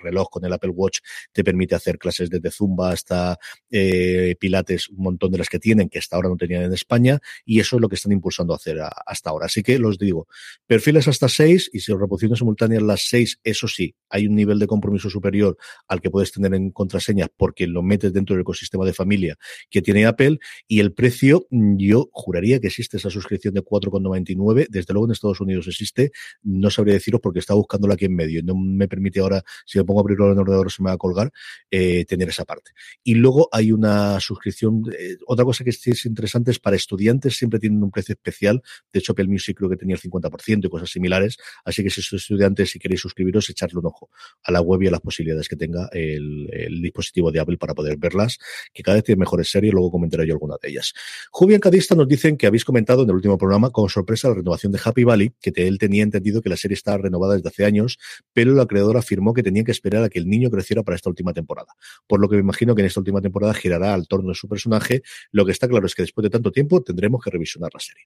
reloj, 0.03 0.29
con 0.29 0.45
el 0.45 0.53
Apple 0.53 0.71
Watch, 0.71 0.99
te 1.31 1.43
permite 1.43 1.75
hacer 1.75 1.97
clases 1.97 2.29
desde 2.29 2.51
Zumba 2.51 2.91
hasta 2.91 3.37
eh, 3.69 4.35
Pilates, 4.39 4.89
un 4.89 5.03
montón 5.03 5.31
de 5.31 5.37
las 5.37 5.49
que 5.49 5.59
tienen, 5.59 5.89
que 5.89 5.99
hasta 5.99 6.15
ahora 6.15 6.29
no 6.29 6.37
tenían 6.37 6.63
en 6.63 6.73
España, 6.73 7.19
y 7.45 7.59
eso 7.59 7.75
es 7.75 7.81
lo 7.81 7.89
que 7.89 7.95
están 7.95 8.11
impulsando 8.11 8.53
a 8.53 8.57
hacer 8.57 8.79
hasta 9.05 9.29
ahora. 9.29 9.45
Así 9.45 9.63
que 9.63 9.79
los 9.79 9.97
digo, 9.97 10.27
perfiles 10.67 11.07
hasta 11.07 11.29
seis, 11.29 11.69
y 11.73 11.79
si 11.79 11.91
reproducciones 11.91 12.39
simultáneas 12.39 12.83
las 12.83 13.07
seis, 13.07 13.39
eso 13.43 13.67
sí, 13.67 13.95
hay 14.09 14.27
un 14.27 14.35
nivel 14.35 14.59
de 14.59 14.67
compromiso 14.67 15.09
superior 15.09 15.57
al 15.87 16.01
que 16.01 16.09
puedes 16.09 16.31
tener 16.31 16.53
en 16.53 16.71
contraseña 16.71 17.27
porque 17.35 17.67
lo 17.67 17.83
metes 17.83 18.13
dentro 18.13 18.35
del 18.35 18.41
ecosistema 18.41 18.85
de 18.85 18.93
familia 18.93 19.37
que 19.69 19.81
tiene 19.81 20.05
Apple, 20.05 20.39
y 20.67 20.79
el 20.79 20.93
precio, 20.93 21.47
yo 21.49 22.09
juraría 22.11 22.40
que 22.41 22.67
existe 22.67 22.97
esa 22.97 23.09
suscripción 23.09 23.53
de 23.53 23.61
4,99. 23.61 24.67
Desde 24.69 24.93
luego 24.93 25.05
en 25.07 25.11
Estados 25.11 25.41
Unidos 25.41 25.67
existe. 25.67 26.11
No 26.43 26.69
sabría 26.69 26.93
deciros 26.93 27.21
porque 27.21 27.39
estaba 27.39 27.57
buscándola 27.57 27.93
aquí 27.95 28.05
en 28.05 28.15
medio. 28.15 28.41
No 28.43 28.55
me 28.55 28.87
permite 28.87 29.19
ahora, 29.19 29.43
si 29.65 29.77
me 29.77 29.85
pongo 29.85 29.99
a 29.99 30.03
abrirlo 30.03 30.27
en 30.27 30.33
el 30.33 30.39
ordenador, 30.39 30.71
se 30.71 30.81
me 30.83 30.89
va 30.89 30.93
a 30.93 30.97
colgar, 30.97 31.31
eh, 31.69 32.05
tener 32.05 32.29
esa 32.29 32.45
parte. 32.45 32.71
Y 33.03 33.15
luego 33.15 33.49
hay 33.51 33.71
una 33.71 34.19
suscripción. 34.19 34.83
Eh, 34.97 35.17
otra 35.27 35.45
cosa 35.45 35.63
que 35.63 35.69
es 35.71 36.05
interesante 36.05 36.51
es 36.51 36.59
para 36.59 36.75
estudiantes, 36.75 37.37
siempre 37.37 37.59
tienen 37.59 37.83
un 37.83 37.91
precio 37.91 38.13
especial. 38.13 38.61
De 38.91 38.99
hecho, 38.99 39.13
Apple 39.13 39.27
Music 39.27 39.57
creo 39.57 39.69
que 39.69 39.77
tenía 39.77 39.95
el 39.95 40.01
50% 40.01 40.65
y 40.65 40.69
cosas 40.69 40.89
similares. 40.89 41.37
Así 41.65 41.83
que 41.83 41.89
si 41.89 42.01
sois 42.01 42.21
estudiantes, 42.21 42.71
si 42.71 42.79
queréis 42.79 43.01
suscribiros, 43.01 43.49
echarle 43.49 43.79
un 43.79 43.85
ojo 43.85 44.09
a 44.43 44.51
la 44.51 44.61
web 44.61 44.83
y 44.83 44.87
a 44.87 44.91
las 44.91 45.01
posibilidades 45.01 45.47
que 45.47 45.55
tenga 45.55 45.89
el, 45.91 46.49
dispositivo 46.81 47.31
de 47.31 47.39
Apple 47.39 47.57
para 47.57 47.73
poder 47.73 47.97
verlas, 47.97 48.37
que 48.73 48.83
cada 48.83 48.95
vez 48.95 49.03
tiene 49.03 49.19
mejores 49.19 49.49
series. 49.49 49.73
Luego 49.73 49.91
comentaré 49.91 50.25
yo 50.27 50.33
alguna 50.33 50.55
de 50.61 50.69
ellas. 50.69 50.93
Jubian 51.31 51.59
Cadista 51.59 51.95
nos 51.95 52.07
que 52.37 52.47
habéis 52.47 52.65
comentado 52.65 53.03
en 53.03 53.09
el 53.09 53.15
último 53.15 53.37
programa 53.37 53.69
con 53.71 53.89
sorpresa 53.89 54.29
la 54.29 54.35
renovación 54.35 54.71
de 54.71 54.79
Happy 54.83 55.03
Valley, 55.03 55.33
que 55.41 55.51
él 55.55 55.77
tenía 55.77 56.03
entendido 56.03 56.41
que 56.41 56.49
la 56.49 56.57
serie 56.57 56.75
estaba 56.75 56.97
renovada 56.97 57.35
desde 57.35 57.49
hace 57.49 57.65
años, 57.65 57.97
pero 58.33 58.53
la 58.53 58.65
creadora 58.65 58.99
afirmó 58.99 59.33
que 59.33 59.43
tenía 59.43 59.63
que 59.63 59.71
esperar 59.71 60.03
a 60.03 60.09
que 60.09 60.19
el 60.19 60.27
niño 60.27 60.49
creciera 60.49 60.83
para 60.83 60.95
esta 60.95 61.09
última 61.09 61.33
temporada. 61.33 61.73
Por 62.07 62.19
lo 62.19 62.29
que 62.29 62.35
me 62.35 62.41
imagino 62.41 62.75
que 62.75 62.81
en 62.81 62.87
esta 62.87 62.99
última 62.99 63.21
temporada 63.21 63.53
girará 63.53 63.93
al 63.93 64.07
torno 64.07 64.29
de 64.29 64.35
su 64.35 64.47
personaje. 64.47 65.01
Lo 65.31 65.45
que 65.45 65.51
está 65.51 65.67
claro 65.67 65.85
es 65.85 65.95
que 65.95 66.03
después 66.03 66.23
de 66.23 66.29
tanto 66.29 66.51
tiempo 66.51 66.81
tendremos 66.81 67.23
que 67.23 67.29
revisionar 67.29 67.71
la 67.73 67.79
serie. 67.79 68.05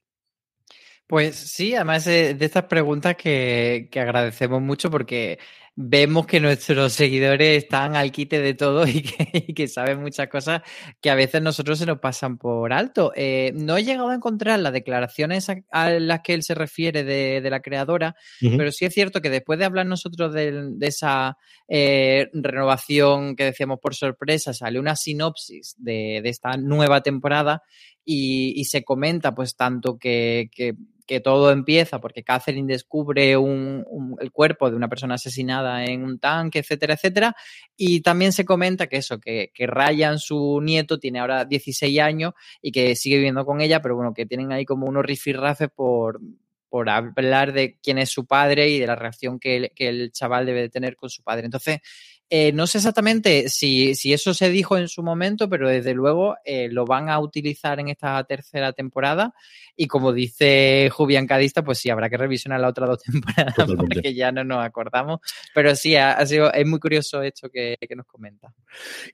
Pues 1.06 1.36
sí, 1.36 1.74
además 1.74 2.04
de, 2.04 2.36
estas 2.40 2.64
preguntas 2.64 3.16
que, 3.16 3.88
agradecemos 3.94 4.60
mucho 4.60 4.90
porque 4.90 5.38
vemos 5.78 6.26
que 6.26 6.40
nuestros 6.40 6.94
seguidores 6.94 7.64
están 7.64 7.96
al 7.96 8.10
quite 8.10 8.40
de 8.40 8.54
todo 8.54 8.86
y 8.88 9.02
que, 9.02 9.68
saben 9.68 10.00
muchas 10.00 10.28
cosas 10.28 10.62
que 11.02 11.10
a 11.10 11.14
veces 11.14 11.42
nosotros 11.42 11.78
se 11.78 11.86
nos 11.86 11.98
pasan 11.98 12.38
por 12.38 12.72
alto. 12.72 13.12
Eh, 13.14 13.52
no 13.54 13.76
he 13.76 13.84
llegado 13.84 14.08
a 14.08 14.14
encontrar 14.14 14.58
las 14.58 14.72
declaraciones 14.72 15.48
a, 15.70 15.90
las 15.90 16.20
que 16.22 16.32
él 16.32 16.42
se 16.42 16.54
refiere 16.54 17.04
de, 17.04 17.46
la 17.46 17.60
creadora, 17.60 18.16
pero 18.40 18.72
sí 18.72 18.86
es 18.86 18.94
cierto 18.94 19.20
que 19.20 19.30
después 19.30 19.58
de 19.58 19.66
hablar 19.66 19.86
nosotros 19.86 20.32
de, 20.32 20.74
esa 20.80 21.36
eh, 21.68 22.28
renovación 22.32 23.36
que 23.36 23.44
decíamos 23.44 23.78
por 23.78 23.94
sorpresa, 23.94 24.54
sale 24.54 24.80
una 24.80 24.96
sinopsis 24.96 25.76
de, 25.78 26.22
esta 26.24 26.56
nueva 26.56 27.02
temporada 27.02 27.62
y, 28.04 28.64
se 28.64 28.82
comenta 28.82 29.32
pues 29.32 29.54
tanto 29.54 29.96
que 29.96 30.50
que 30.50 30.74
todo 31.22 31.52
empieza 31.52 32.00
porque 32.00 32.24
Catherine 32.24 32.72
descubre 32.72 33.32
el 33.32 34.32
cuerpo 34.32 34.70
de 34.70 34.76
una 34.76 34.88
persona 34.88 35.14
asesinada 35.14 35.84
en 35.84 36.02
un 36.02 36.18
tanque, 36.18 36.58
etcétera, 36.58 36.94
etcétera. 36.94 37.36
Y 37.76 38.00
también 38.02 38.32
se 38.32 38.44
comenta 38.44 38.88
que 38.88 38.96
eso, 38.96 39.18
que, 39.20 39.50
que 39.54 39.66
Ryan, 39.66 40.18
su 40.18 40.60
nieto, 40.62 40.98
tiene 40.98 41.20
ahora 41.20 41.44
16 41.44 42.00
años 42.00 42.32
y 42.60 42.72
que 42.72 42.96
sigue 42.96 43.16
viviendo 43.16 43.44
con 43.44 43.60
ella, 43.60 43.80
pero 43.80 43.96
bueno, 43.96 44.12
que 44.12 44.26
tienen 44.26 44.52
ahí 44.52 44.64
como 44.64 44.86
unos 44.86 45.04
rifirrafes 45.04 45.68
por, 45.74 46.20
por 46.68 46.90
hablar 46.90 47.52
de 47.52 47.78
quién 47.82 47.98
es 47.98 48.10
su 48.10 48.26
padre 48.26 48.68
y 48.68 48.78
de 48.78 48.86
la 48.86 48.96
reacción 48.96 49.38
que 49.38 49.56
el, 49.56 49.70
que 49.74 50.10
chaval 50.10 50.46
debe 50.46 50.62
de 50.62 50.68
tener 50.68 50.96
con 50.96 51.08
su 51.08 51.22
padre. 51.22 51.46
Entonces, 51.46 51.80
Eh, 52.28 52.50
no 52.52 52.66
sé 52.66 52.78
exactamente 52.78 53.48
si, 53.48 53.94
si, 53.94 54.12
eso 54.12 54.34
se 54.34 54.50
dijo 54.50 54.76
en 54.76 54.88
su 54.88 55.02
momento, 55.02 55.48
pero 55.48 55.68
desde 55.68 55.94
luego 55.94 56.36
eh, 56.44 56.68
lo 56.70 56.84
van 56.84 57.08
a 57.08 57.20
utilizar 57.20 57.78
en 57.78 57.88
esta 57.88 58.22
tercera 58.24 58.72
temporada. 58.72 59.32
Y 59.76 59.86
como 59.86 60.12
dice 60.12 60.90
Jubian 60.92 61.26
Cadista, 61.26 61.62
pues 61.62 61.78
sí, 61.78 61.90
habrá 61.90 62.10
que 62.10 62.16
revisionar 62.16 62.60
la 62.60 62.68
otra 62.68 62.86
dos 62.86 63.02
temporadas 63.04 63.54
porque 63.76 64.14
ya 64.14 64.32
no 64.32 64.42
nos 64.42 64.64
acordamos. 64.64 65.20
Pero 65.54 65.76
sí, 65.76 65.94
ha, 65.94 66.24
sido, 66.26 66.52
es 66.52 66.66
muy 66.66 66.80
curioso 66.80 67.22
esto 67.22 67.48
que, 67.48 67.76
que 67.80 67.94
nos 67.94 68.06
comenta. 68.06 68.52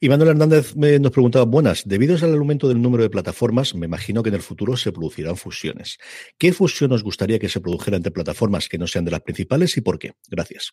Y 0.01 0.09
Manuel 0.09 0.31
Hernández 0.31 0.75
nos 0.75 1.13
preguntaba, 1.13 1.45
buenas, 1.45 1.87
debido 1.87 2.17
al 2.17 2.35
aumento 2.35 2.69
del 2.69 2.81
número 2.81 3.03
de 3.03 3.11
plataformas, 3.11 3.75
me 3.75 3.87
imagino 3.87 4.23
que 4.23 4.31
en 4.31 4.37
el 4.37 4.43
futuro 4.43 4.77
se 4.77 4.93
producirán 4.93 5.37
fusiones. 5.37 5.99
¿Qué 6.39 6.53
fusión 6.53 6.93
os 6.93 7.03
gustaría 7.03 7.39
que 7.39 7.49
se 7.49 7.61
produjera 7.61 7.97
entre 7.97 8.13
plataformas 8.13 8.69
que 8.69 8.79
no 8.79 8.87
sean 8.87 9.05
de 9.05 9.11
las 9.11 9.21
principales 9.21 9.77
y 9.77 9.81
por 9.81 9.99
qué? 9.99 10.13
Gracias. 10.29 10.73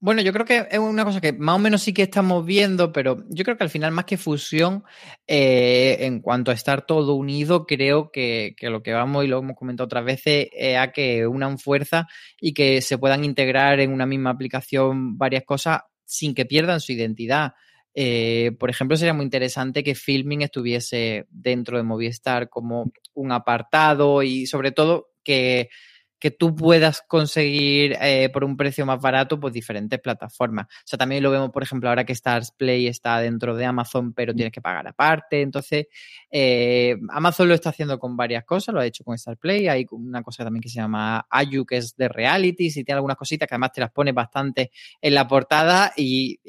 Bueno, 0.00 0.22
yo 0.22 0.32
creo 0.32 0.46
que 0.46 0.68
es 0.70 0.78
una 0.78 1.04
cosa 1.04 1.20
que 1.20 1.32
más 1.32 1.56
o 1.56 1.58
menos 1.58 1.82
sí 1.82 1.92
que 1.92 2.02
estamos 2.02 2.46
viendo, 2.46 2.92
pero 2.92 3.24
yo 3.30 3.42
creo 3.44 3.56
que 3.56 3.64
al 3.64 3.70
final, 3.70 3.90
más 3.90 4.04
que 4.04 4.16
fusión, 4.16 4.84
eh, 5.26 5.96
en 6.00 6.20
cuanto 6.20 6.52
a 6.52 6.54
estar 6.54 6.86
todo 6.86 7.14
unido, 7.14 7.66
creo 7.66 8.12
que, 8.12 8.54
lo 8.62 8.80
que 8.84 8.92
vamos 8.92 9.24
y 9.24 9.28
lo 9.28 9.38
hemos 9.40 9.56
comentado 9.56 9.86
otras 9.86 10.04
veces 10.04 10.48
es 10.52 10.76
a 10.78 10.92
que 10.92 11.26
unan 11.26 11.58
fuerza 11.58 12.06
y 12.40 12.54
que 12.54 12.80
se 12.80 12.96
puedan 12.96 13.24
integrar 13.24 13.80
en 13.80 13.92
una 13.92 14.06
misma 14.06 14.30
aplicación 14.30 15.18
varias 15.18 15.42
cosas 15.44 15.80
sin 16.04 16.32
que 16.32 16.46
pierdan 16.46 16.78
su 16.80 16.92
identidad. 16.92 17.54
Eh, 17.92 18.52
por 18.60 18.70
ejemplo, 18.70 18.96
sería 18.96 19.14
muy 19.14 19.24
interesante 19.24 19.82
que 19.82 19.96
Filming 19.96 20.42
estuviese 20.42 21.26
dentro 21.28 21.76
de 21.76 21.82
Movistar 21.82 22.48
como 22.48 22.92
un 23.14 23.32
apartado 23.32 24.22
y 24.22 24.46
sobre 24.46 24.70
todo 24.70 25.08
que 25.24 25.70
que 26.18 26.30
tú 26.30 26.54
puedas 26.54 27.02
conseguir 27.02 27.96
eh, 28.00 28.28
por 28.32 28.44
un 28.44 28.56
precio 28.56 28.84
más 28.86 29.00
barato, 29.00 29.38
pues 29.38 29.52
diferentes 29.52 30.00
plataformas. 30.00 30.66
O 30.66 30.86
sea, 30.86 30.98
también 30.98 31.22
lo 31.22 31.30
vemos, 31.30 31.50
por 31.50 31.62
ejemplo, 31.62 31.88
ahora 31.88 32.04
que 32.04 32.12
Stars 32.12 32.52
Play 32.52 32.86
está 32.86 33.20
dentro 33.20 33.56
de 33.56 33.64
Amazon, 33.64 34.12
pero 34.12 34.34
tienes 34.34 34.52
que 34.52 34.60
pagar 34.60 34.86
aparte. 34.86 35.42
Entonces, 35.42 35.86
eh, 36.30 36.96
Amazon 37.10 37.48
lo 37.48 37.54
está 37.54 37.70
haciendo 37.70 37.98
con 37.98 38.16
varias 38.16 38.44
cosas, 38.44 38.74
lo 38.74 38.80
ha 38.80 38.86
hecho 38.86 39.04
con 39.04 39.14
Stars 39.14 39.38
Play. 39.38 39.68
Hay 39.68 39.86
una 39.90 40.22
cosa 40.22 40.44
también 40.44 40.62
que 40.62 40.68
se 40.68 40.76
llama 40.76 41.26
Ayu, 41.30 41.64
que 41.64 41.76
es 41.76 41.96
de 41.96 42.08
reality, 42.08 42.66
y 42.66 42.84
tiene 42.84 42.94
algunas 42.94 43.16
cositas 43.16 43.48
que 43.48 43.54
además 43.54 43.72
te 43.72 43.80
las 43.80 43.90
pone 43.90 44.12
bastante 44.12 44.70
en 45.00 45.14
la 45.14 45.26
portada 45.26 45.92
y, 45.96 46.40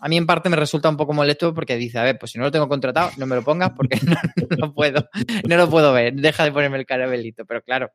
a 0.00 0.08
mí 0.08 0.16
en 0.16 0.26
parte 0.26 0.48
me 0.48 0.56
resulta 0.56 0.88
un 0.88 0.96
poco 0.96 1.14
molesto 1.14 1.54
porque 1.54 1.76
dice, 1.76 1.98
a 1.98 2.02
ver, 2.02 2.18
pues 2.18 2.32
si 2.32 2.38
no 2.38 2.44
lo 2.44 2.50
tengo 2.50 2.68
contratado, 2.68 3.10
no 3.16 3.26
me 3.26 3.36
lo 3.36 3.42
pongas 3.42 3.70
porque 3.70 3.98
no, 4.58 4.74
puedo, 4.74 5.08
no 5.48 5.56
lo 5.56 5.70
puedo 5.70 5.92
ver, 5.92 6.14
deja 6.14 6.44
de 6.44 6.52
ponerme 6.52 6.78
el 6.78 6.84
carabelito. 6.86 7.46
Pero 7.46 7.62
claro, 7.62 7.90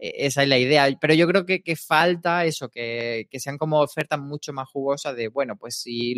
esa 0.00 0.42
es 0.42 0.48
la 0.48 0.58
idea. 0.58 0.88
Pero 1.00 1.14
yo 1.14 1.26
creo 1.26 1.44
que, 1.44 1.76
falta 1.76 2.44
eso, 2.44 2.70
que, 2.70 3.28
sean 3.32 3.58
como 3.58 3.80
ofertas 3.80 4.18
mucho 4.18 4.52
más 4.52 4.68
jugosas 4.68 5.14
de, 5.14 5.28
bueno, 5.28 5.56
pues 5.56 5.76
si, 5.76 6.14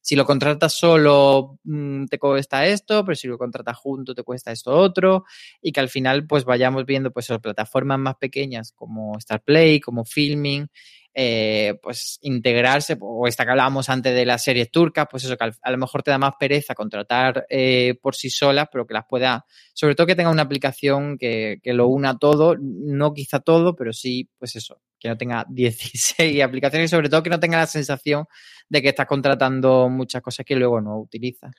si 0.00 0.16
lo 0.16 0.26
contratas 0.26 0.74
solo 0.74 1.58
mm, 1.64 2.06
te 2.06 2.18
cuesta 2.18 2.66
esto, 2.66 3.04
pero 3.04 3.16
si 3.16 3.28
lo 3.28 3.38
contratas 3.38 3.76
junto 3.76 4.14
te 4.14 4.22
cuesta 4.22 4.52
esto 4.52 4.72
otro, 4.72 5.24
y 5.60 5.72
que 5.72 5.80
al 5.80 5.88
final 5.88 6.26
pues 6.26 6.44
vayamos 6.44 6.84
viendo 6.84 7.10
pues 7.10 7.28
plataformas 7.42 7.98
más 7.98 8.16
pequeñas 8.16 8.72
como 8.72 9.18
Starplay, 9.18 9.80
como 9.80 10.04
Filming, 10.04 10.68
eh, 11.14 11.78
pues 11.82 12.18
integrarse, 12.22 12.96
o 13.00 13.26
esta 13.26 13.44
que 13.44 13.50
hablábamos 13.50 13.88
antes 13.88 14.14
de 14.14 14.24
las 14.24 14.42
series 14.42 14.70
turcas, 14.70 15.06
pues 15.10 15.24
eso, 15.24 15.36
que 15.36 15.50
a 15.60 15.70
lo 15.70 15.78
mejor 15.78 16.02
te 16.02 16.10
da 16.10 16.18
más 16.18 16.34
pereza 16.38 16.74
contratar 16.74 17.46
eh, 17.48 17.94
por 18.00 18.14
sí 18.14 18.30
solas, 18.30 18.68
pero 18.70 18.86
que 18.86 18.94
las 18.94 19.04
pueda, 19.06 19.44
sobre 19.74 19.94
todo 19.94 20.06
que 20.06 20.16
tenga 20.16 20.30
una 20.30 20.42
aplicación 20.42 21.18
que, 21.18 21.58
que 21.62 21.72
lo 21.72 21.88
una 21.88 22.18
todo, 22.18 22.56
no 22.58 23.12
quizá 23.12 23.40
todo, 23.40 23.76
pero 23.76 23.92
sí, 23.92 24.28
pues 24.38 24.56
eso, 24.56 24.80
que 25.02 25.08
no 25.08 25.16
tenga 25.16 25.44
16 25.50 26.42
aplicaciones 26.42 26.90
y 26.90 26.94
sobre 26.94 27.08
todo 27.08 27.22
que 27.22 27.30
no 27.30 27.40
tenga 27.40 27.58
la 27.58 27.66
sensación 27.66 28.26
de 28.68 28.80
que 28.80 28.88
estás 28.88 29.06
contratando 29.06 29.90
muchas 29.90 30.22
cosas 30.22 30.46
que 30.46 30.56
luego 30.56 30.80
no 30.80 30.98
utilizas. 30.98 31.52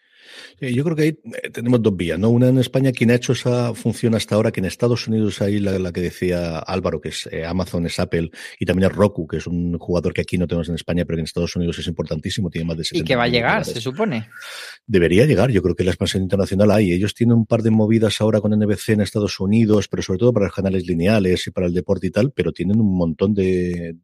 yo 0.59 0.83
creo 0.83 0.95
que 0.95 1.03
ahí 1.03 1.09
eh, 1.43 1.51
tenemos 1.51 1.79
dos 1.79 1.95
vías, 1.95 2.17
¿no? 2.17 2.29
Una 2.29 2.47
en 2.47 2.57
España, 2.57 2.91
quien 2.91 3.11
ha 3.11 3.15
hecho 3.15 3.33
esa 3.33 3.75
función 3.75 4.15
hasta 4.15 4.33
ahora, 4.33 4.51
que 4.51 4.61
en 4.61 4.65
Estados 4.65 5.07
Unidos 5.07 5.39
hay 5.39 5.59
la, 5.59 5.91
que 5.91 6.01
decía 6.01 6.57
Álvaro, 6.57 6.99
que 6.99 7.09
es 7.09 7.29
eh, 7.31 7.45
Amazon, 7.45 7.85
es 7.85 7.99
Apple, 7.99 8.31
y 8.59 8.65
también 8.65 8.89
es 8.89 8.97
Roku, 8.97 9.27
que 9.27 9.37
es 9.37 9.45
un 9.45 9.77
jugador 9.77 10.11
que 10.11 10.21
aquí 10.21 10.39
no 10.39 10.47
tenemos 10.47 10.69
en 10.69 10.75
España, 10.75 11.05
pero 11.05 11.17
que 11.17 11.21
en 11.21 11.25
Estados 11.25 11.55
Unidos 11.55 11.77
es 11.77 11.87
importantísimo, 11.87 12.49
tiene 12.49 12.65
más 12.65 12.77
de 12.77 12.85
70 12.85 13.03
Y 13.03 13.07
que 13.07 13.15
va 13.15 13.23
a 13.25 13.27
llegar, 13.27 13.63
se 13.63 13.79
supone. 13.79 14.27
Debería 14.87 15.25
llegar, 15.25 15.51
yo 15.51 15.61
creo 15.61 15.75
que 15.75 15.83
la 15.83 15.91
expansión 15.91 16.23
internacional 16.23 16.71
hay. 16.71 16.93
Ellos 16.93 17.13
tienen 17.13 17.37
un 17.37 17.45
par 17.45 17.61
de 17.61 17.69
movidas 17.69 18.19
ahora 18.21 18.41
con 18.41 18.57
NBC 18.57 18.89
en 18.89 19.01
Estados 19.01 19.39
Unidos, 19.39 19.87
pero 19.87 20.01
sobre 20.01 20.17
todo 20.17 20.33
para 20.33 20.47
los 20.47 20.55
canales 20.55 20.87
lineales 20.87 21.45
y 21.45 21.51
para 21.51 21.67
el 21.67 21.73
deporte 21.75 22.07
y 22.07 22.11
tal, 22.11 22.31
pero 22.31 22.51
tienen 22.51 22.79
un 22.79 22.97
montón 22.97 23.32
de, 23.33 23.95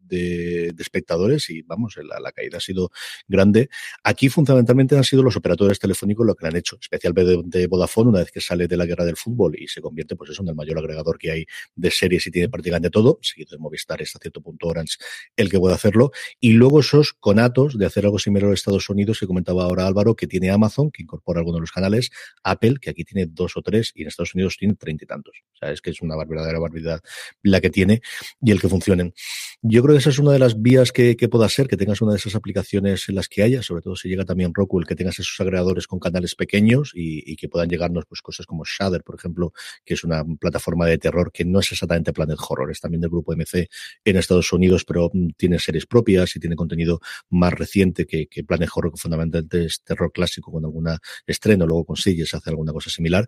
espectadores 0.79 1.49
y 1.49 1.61
vamos, 1.61 1.95
la, 1.97 2.19
la 2.19 2.31
caída 2.31 2.57
ha 2.57 2.61
sido 2.61 2.91
grande. 3.27 3.69
Aquí 4.03 4.29
fundamentalmente 4.29 4.97
han 4.97 5.03
sido 5.03 5.23
los 5.23 5.35
operadores 5.35 5.79
telefónicos 5.79 6.25
lo 6.25 6.35
que 6.35 6.47
han 6.47 6.55
hecho, 6.55 6.77
especialmente 6.81 7.59
de, 7.59 7.67
Vodafone, 7.67 8.09
una 8.09 8.19
vez 8.19 8.31
que 8.31 8.41
sale 8.41 8.67
de 8.67 8.77
la 8.77 8.85
guerra 8.85 9.05
del 9.05 9.17
fútbol 9.17 9.55
y 9.57 9.67
se 9.67 9.81
convierte 9.81 10.15
pues 10.15 10.31
eso 10.31 10.41
en 10.41 10.49
el 10.49 10.55
mayor 10.55 10.77
agregador 10.77 11.17
que 11.17 11.31
hay 11.31 11.45
de 11.75 11.91
series 11.91 12.25
y 12.27 12.31
tiene 12.31 12.49
prácticamente 12.49 12.89
todo, 12.89 13.19
seguido 13.21 13.51
de 13.51 13.59
Movistar 13.59 14.01
hasta 14.01 14.19
cierto 14.19 14.41
punto 14.41 14.67
Orange 14.67 14.97
el 15.35 15.49
que 15.49 15.59
puede 15.59 15.75
hacerlo, 15.75 16.11
y 16.39 16.53
luego 16.53 16.79
esos 16.79 17.13
conatos 17.13 17.77
de 17.77 17.85
hacer 17.85 18.05
algo 18.05 18.19
similar 18.19 18.49
a 18.51 18.53
Estados 18.53 18.89
Unidos 18.89 19.19
que 19.19 19.27
comentaba 19.27 19.63
ahora 19.63 19.87
Álvaro, 19.87 20.15
que 20.15 20.27
tiene 20.27 20.51
Amazon, 20.51 20.91
que 20.91 21.03
incorpora 21.03 21.39
algunos 21.39 21.57
de 21.57 21.61
los 21.61 21.71
canales, 21.71 22.09
Apple, 22.43 22.75
que 22.81 22.89
aquí 22.89 23.03
tiene 23.03 23.27
dos 23.27 23.57
o 23.57 23.61
tres, 23.61 23.91
y 23.95 24.03
en 24.03 24.07
Estados 24.07 24.35
Unidos 24.35 24.57
tiene 24.57 24.75
treinta 24.75 25.03
y 25.03 25.07
tantos. 25.07 25.43
O 25.53 25.57
sea, 25.57 25.71
es 25.71 25.81
que 25.81 25.91
es 25.91 26.01
una 26.01 26.15
verdadera 26.17 26.59
barbaridad 26.59 27.01
la 27.43 27.61
que 27.61 27.69
tiene 27.69 28.01
y 28.41 28.51
el 28.51 28.59
que 28.59 28.69
funcionen. 28.69 29.13
Yo 29.61 29.83
creo 29.83 29.93
que 29.93 29.99
esa 29.99 30.09
es 30.09 30.19
una 30.19 30.31
de 30.31 30.39
las 30.39 30.61
vías 30.61 30.93
que, 30.93 31.15
pueda 31.29 31.49
ser, 31.49 31.67
que 31.67 31.75
tengas 31.75 32.01
una 32.01 32.13
de 32.13 32.17
esas 32.17 32.33
aplicaciones 32.33 33.09
en 33.09 33.15
las 33.15 33.27
que 33.27 33.43
haya, 33.43 33.61
sobre 33.61 33.81
todo 33.81 33.97
si 33.97 34.07
llega 34.07 34.23
también 34.23 34.53
Roku, 34.53 34.79
el 34.79 34.87
que 34.87 34.95
tengas 34.95 35.19
esos 35.19 35.37
agregadores 35.39 35.85
con 35.85 35.99
canales 35.99 36.35
pequeños 36.35 36.91
y, 36.95 37.35
que 37.35 37.49
puedan 37.49 37.69
llegarnos 37.69 38.05
pues 38.05 38.21
cosas 38.21 38.45
como 38.45 38.63
Shudder, 38.63 39.03
por 39.03 39.15
ejemplo, 39.15 39.51
que 39.83 39.95
es 39.95 40.03
una 40.05 40.23
plataforma 40.39 40.85
de 40.85 40.97
terror 40.97 41.31
que 41.33 41.43
no 41.43 41.59
es 41.59 41.71
exactamente 41.71 42.13
Planet 42.13 42.37
Horror, 42.39 42.71
es 42.71 42.79
también 42.79 43.01
del 43.01 43.09
grupo 43.09 43.33
MC 43.33 43.69
en 44.05 44.15
Estados 44.15 44.51
Unidos, 44.53 44.85
pero 44.85 45.09
mm, 45.13 45.31
tiene 45.35 45.59
series 45.59 45.85
propias 45.85 46.35
y 46.37 46.39
tiene 46.39 46.55
contenido 46.55 47.01
más 47.29 47.53
reciente 47.53 48.05
que, 48.05 48.27
que 48.27 48.45
Planet 48.45 48.69
Horror, 48.73 48.93
que 48.93 48.97
fundamentalmente 48.97 49.65
es 49.65 49.83
terror 49.83 50.11
clásico 50.13 50.51
con 50.51 50.63
alguna 50.63 50.99
estreno, 51.27 51.67
luego 51.67 51.83
consigues 51.85 52.33
hacer 52.33 52.51
alguna 52.51 52.71
cosa 52.71 52.89
similar. 52.89 53.27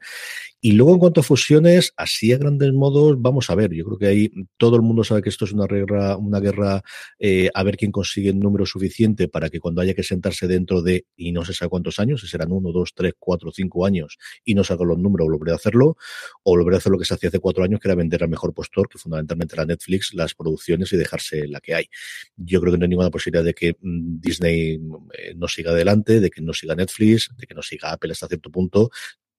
Y 0.61 0.73
luego 0.73 0.93
en 0.93 0.99
cuanto 0.99 1.21
a 1.21 1.23
fusiones, 1.23 1.93
así 1.97 2.31
a 2.31 2.37
grandes 2.37 2.71
modos, 2.71 3.21
vamos 3.21 3.49
a 3.49 3.55
ver, 3.55 3.73
yo 3.73 3.83
creo 3.85 3.97
que 3.97 4.07
ahí 4.07 4.31
todo 4.57 4.75
el 4.77 4.81
mundo 4.81 5.03
sabe 5.03 5.21
que 5.21 5.29
esto 5.29 5.45
es 5.45 5.51
una 5.51 5.67
una 5.83 6.39
guerra 6.39 6.81
eh, 7.19 7.49
a 7.53 7.63
ver 7.63 7.77
quién 7.77 7.91
consigue 7.91 8.29
el 8.29 8.39
número 8.39 8.65
suficiente 8.65 9.27
para 9.27 9.49
que 9.49 9.59
cuando 9.59 9.81
haya 9.81 9.93
que 9.93 10.03
sentarse 10.03 10.47
dentro 10.47 10.81
de, 10.81 11.05
y 11.15 11.31
no 11.31 11.45
sé 11.45 11.53
sabe 11.53 11.69
cuántos 11.69 11.99
años, 11.99 12.21
si 12.21 12.27
serán 12.27 12.51
uno, 12.51 12.71
dos, 12.71 12.93
tres, 12.95 13.13
cuatro, 13.17 13.51
cinco 13.51 13.85
años, 13.85 14.17
y 14.43 14.55
no 14.55 14.63
salgan 14.63 14.89
los 14.89 14.99
números, 14.99 15.27
volveré 15.27 15.51
a 15.51 15.55
hacerlo, 15.55 15.97
o 16.43 16.51
volveré 16.57 16.75
a 16.75 16.79
hacer 16.79 16.91
lo 16.91 16.97
que 16.97 17.05
se 17.05 17.13
hacía 17.13 17.29
hace 17.29 17.39
cuatro 17.39 17.63
años, 17.63 17.79
que 17.79 17.87
era 17.87 17.95
vender 17.95 18.23
al 18.23 18.29
mejor 18.29 18.53
postor, 18.53 18.87
que 18.89 18.97
fundamentalmente 18.97 19.55
era 19.55 19.65
Netflix, 19.65 20.13
las 20.13 20.33
producciones 20.33 20.91
y 20.93 20.97
dejarse 20.97 21.47
la 21.47 21.59
que 21.59 21.75
hay. 21.75 21.85
Yo 22.35 22.59
creo 22.61 22.73
que 22.73 22.77
no 22.77 22.85
hay 22.85 22.89
ninguna 22.89 23.09
posibilidad 23.09 23.43
de 23.43 23.53
que 23.53 23.73
mm, 23.79 24.19
Disney 24.19 24.79
eh, 25.17 25.33
no 25.35 25.47
siga 25.47 25.71
adelante, 25.71 26.19
de 26.19 26.29
que 26.29 26.41
no 26.41 26.53
siga 26.53 26.75
Netflix, 26.75 27.31
de 27.37 27.47
que 27.47 27.53
no 27.53 27.61
siga 27.61 27.91
Apple 27.91 28.11
hasta 28.11 28.27
cierto 28.27 28.49
punto 28.49 28.89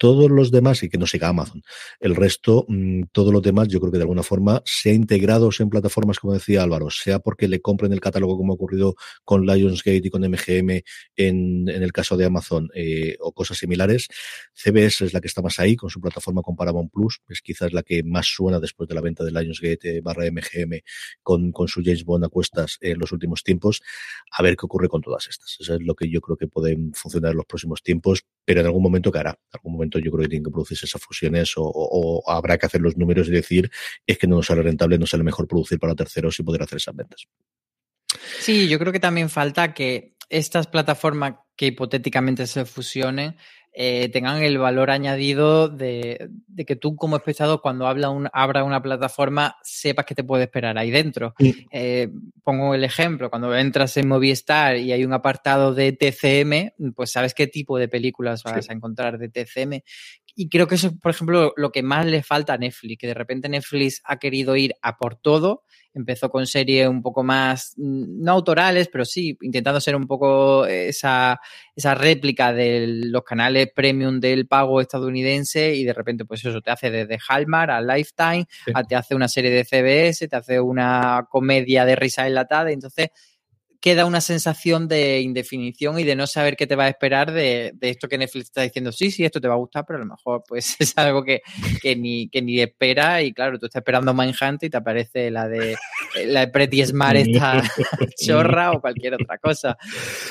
todos 0.02 0.32
los 0.32 0.50
demás 0.50 0.82
y 0.82 0.88
que 0.88 0.98
no 0.98 1.06
siga 1.06 1.28
Amazon. 1.28 1.62
El 2.00 2.16
resto, 2.16 2.64
mm, 2.66 3.02
todos 3.12 3.32
los 3.32 3.40
demás, 3.40 3.68
yo 3.68 3.78
creo 3.78 3.92
que 3.92 3.98
de 3.98 4.02
alguna 4.02 4.24
forma, 4.24 4.60
sea 4.64 4.92
integrados 4.92 5.60
en 5.60 5.70
plataformas, 5.70 6.18
como 6.18 6.32
decía 6.32 6.64
Álvaro, 6.64 6.90
sea 6.90 7.20
porque 7.20 7.46
le 7.46 7.60
compren 7.60 7.92
el 7.92 8.00
catálogo 8.00 8.36
como 8.36 8.52
ha 8.52 8.56
ocurrido 8.56 8.96
con 9.24 9.46
Lionsgate 9.46 10.02
y 10.02 10.10
con 10.10 10.22
MGM 10.22 10.82
en, 11.14 11.68
en 11.68 11.82
el 11.84 11.92
caso 11.92 12.16
de 12.16 12.24
Amazon 12.24 12.68
eh, 12.74 13.16
o 13.20 13.30
cosas 13.30 13.58
similares. 13.58 14.08
CBS 14.52 15.04
es 15.04 15.12
la 15.12 15.20
que 15.20 15.28
está 15.28 15.40
más 15.40 15.60
ahí 15.60 15.76
con 15.76 15.88
su 15.88 16.00
plataforma 16.00 16.42
con 16.42 16.56
Paramount 16.56 16.90
Plus, 16.90 17.20
es 17.28 17.40
quizás 17.40 17.72
la 17.72 17.84
que 17.84 18.02
más 18.02 18.26
suena 18.26 18.58
después 18.58 18.88
de 18.88 18.96
la 18.96 19.02
venta 19.02 19.22
de 19.22 19.30
Lionsgate 19.30 20.00
barra 20.00 20.24
MGM 20.24 20.80
con, 21.22 21.52
con 21.52 21.68
su 21.68 21.80
James 21.80 22.02
Bond 22.02 22.24
a 22.24 22.28
cuestas 22.28 22.76
en 22.80 22.98
los 22.98 23.12
últimos 23.12 23.44
tiempos. 23.44 23.80
A 24.36 24.42
ver 24.42 24.56
qué 24.56 24.66
ocurre 24.66 24.88
con 24.88 25.00
todas 25.00 25.28
estas. 25.28 25.58
Eso 25.60 25.76
es 25.76 25.80
lo 25.80 25.94
que 25.94 26.10
yo 26.10 26.20
creo 26.20 26.36
que 26.36 26.48
pueden 26.48 26.92
funcionar 26.92 27.30
en 27.30 27.36
los 27.36 27.46
próximos 27.46 27.84
tiempos, 27.84 28.24
pero 28.44 28.58
en 28.62 28.66
algún 28.66 28.82
momento 28.82 29.12
que 29.12 29.18
hará. 29.20 29.30
En 29.30 29.58
algún 29.60 29.74
momento 29.74 29.91
yo 29.98 30.10
creo 30.10 30.22
que 30.22 30.28
tienen 30.28 30.44
que 30.44 30.50
producirse 30.50 30.86
esas 30.86 31.02
fusiones 31.02 31.52
o, 31.56 32.22
habrá 32.26 32.58
que 32.58 32.66
hacer 32.66 32.80
los 32.80 32.96
números 32.96 33.28
y 33.28 33.32
decir 33.32 33.70
es 34.06 34.18
que 34.18 34.26
no 34.26 34.36
nos 34.36 34.46
sale 34.46 34.62
rentable, 34.62 34.98
no 34.98 35.06
sale 35.06 35.24
mejor 35.24 35.46
producir 35.46 35.78
para 35.78 35.94
terceros 35.94 36.38
y 36.38 36.42
poder 36.42 36.62
hacer 36.62 36.76
esas 36.76 36.94
ventas. 36.94 37.26
Sí, 38.40 38.68
yo 38.68 38.78
creo 38.78 38.92
que 38.92 39.00
también 39.00 39.30
falta 39.30 39.72
que 39.72 40.16
estas 40.28 40.66
plataformas 40.66 41.34
que 41.56 41.66
hipotéticamente 41.66 42.46
se 42.46 42.64
fusionen 42.64 43.36
eh, 43.74 44.10
tengan 44.10 44.42
el 44.42 44.58
valor 44.58 44.90
añadido 44.90 45.68
de, 45.68 46.28
que 46.66 46.76
tú 46.76 46.94
como 46.94 47.16
espectador 47.16 47.62
cuando 47.62 47.86
habla 47.86 48.10
un, 48.10 48.28
abra 48.32 48.64
una 48.64 48.82
plataforma 48.82 49.56
sepas 49.62 50.04
que 50.04 50.14
te 50.14 50.24
puede 50.24 50.44
esperar 50.44 50.76
ahí 50.76 50.90
dentro. 50.90 51.34
Eh, 51.70 52.10
pongo 52.44 52.74
el 52.74 52.84
ejemplo, 52.84 53.30
cuando 53.30 53.56
entras 53.56 53.96
en 53.96 54.08
Movistar 54.08 54.76
y 54.76 54.92
hay 54.92 55.04
un 55.04 55.14
apartado 55.14 55.74
de 55.74 55.92
TCM, 55.92 56.92
pues 56.94 57.12
sabes 57.12 57.32
qué 57.32 57.46
tipo 57.46 57.78
de 57.78 57.88
películas 57.88 58.42
vas 58.42 58.68
a 58.68 58.72
encontrar 58.72 59.16
de 59.18 59.30
TCM. 59.30 59.80
Y 60.34 60.48
creo 60.48 60.66
que 60.66 60.74
eso 60.74 60.88
es, 60.88 60.98
por 60.98 61.10
ejemplo, 61.10 61.52
lo 61.56 61.72
que 61.72 61.82
más 61.82 62.06
le 62.06 62.22
falta 62.22 62.54
a 62.54 62.58
Netflix, 62.58 62.98
que 62.98 63.06
de 63.06 63.14
repente 63.14 63.48
Netflix 63.48 64.02
ha 64.04 64.18
querido 64.18 64.56
ir 64.56 64.74
a 64.82 64.96
por 64.96 65.16
todo 65.16 65.64
empezó 65.94 66.30
con 66.30 66.46
series 66.46 66.88
un 66.88 67.02
poco 67.02 67.22
más, 67.22 67.74
mm, 67.76 68.22
no 68.22 68.32
autorales, 68.32 68.88
pero 68.88 69.04
sí, 69.04 69.36
intentando 69.42 69.80
ser 69.80 69.96
un 69.96 70.06
poco 70.06 70.66
esa, 70.66 71.40
esa 71.74 71.94
réplica 71.94 72.52
de 72.52 72.86
los 72.86 73.22
canales 73.22 73.70
premium 73.74 74.20
del 74.20 74.46
pago 74.46 74.80
estadounidense 74.80 75.74
y 75.74 75.84
de 75.84 75.92
repente, 75.92 76.24
pues 76.24 76.44
eso, 76.44 76.60
te 76.60 76.70
hace 76.70 76.90
desde 76.90 77.18
Hallmark 77.28 77.70
a 77.70 77.80
Lifetime, 77.80 78.46
te 78.88 78.96
hace 78.96 79.14
una 79.14 79.28
serie 79.28 79.50
de 79.50 79.64
CBS, 79.64 80.28
te 80.28 80.36
hace 80.36 80.60
una 80.60 81.26
comedia 81.28 81.84
de 81.84 81.96
risa 81.96 82.26
enlatada, 82.26 82.70
entonces 82.70 83.10
queda 83.82 84.06
una 84.06 84.20
sensación 84.20 84.86
de 84.86 85.20
indefinición 85.20 85.98
y 85.98 86.04
de 86.04 86.14
no 86.14 86.28
saber 86.28 86.56
qué 86.56 86.68
te 86.68 86.76
va 86.76 86.84
a 86.84 86.88
esperar 86.88 87.32
de, 87.32 87.74
esto 87.80 88.08
que 88.08 88.16
Netflix 88.16 88.46
está 88.46 88.62
diciendo, 88.62 88.92
sí, 88.92 89.10
sí, 89.10 89.24
esto 89.24 89.40
te 89.40 89.48
va 89.48 89.54
a 89.54 89.58
gustar, 89.58 89.84
pero 89.84 89.98
a 89.98 90.04
lo 90.04 90.06
mejor 90.06 90.44
pues 90.46 90.76
es 90.78 90.96
algo 90.96 91.24
que, 91.24 91.42
ni, 91.96 92.28
que 92.28 92.40
ni 92.40 92.60
espera 92.60 93.20
y 93.22 93.32
claro, 93.32 93.58
tú 93.58 93.66
estás 93.66 93.80
esperando 93.80 94.14
Mindhunt 94.14 94.62
y 94.62 94.70
te 94.70 94.76
aparece 94.76 95.32
la 95.32 95.48
de 95.48 95.76
la 96.26 96.40
de 96.40 96.48
Pretty 96.48 96.86
Smart 96.86 97.16
esta 97.16 97.60
chorra 98.24 98.70
o 98.70 98.80
cualquier 98.80 99.14
otra 99.14 99.36
cosa. 99.38 99.76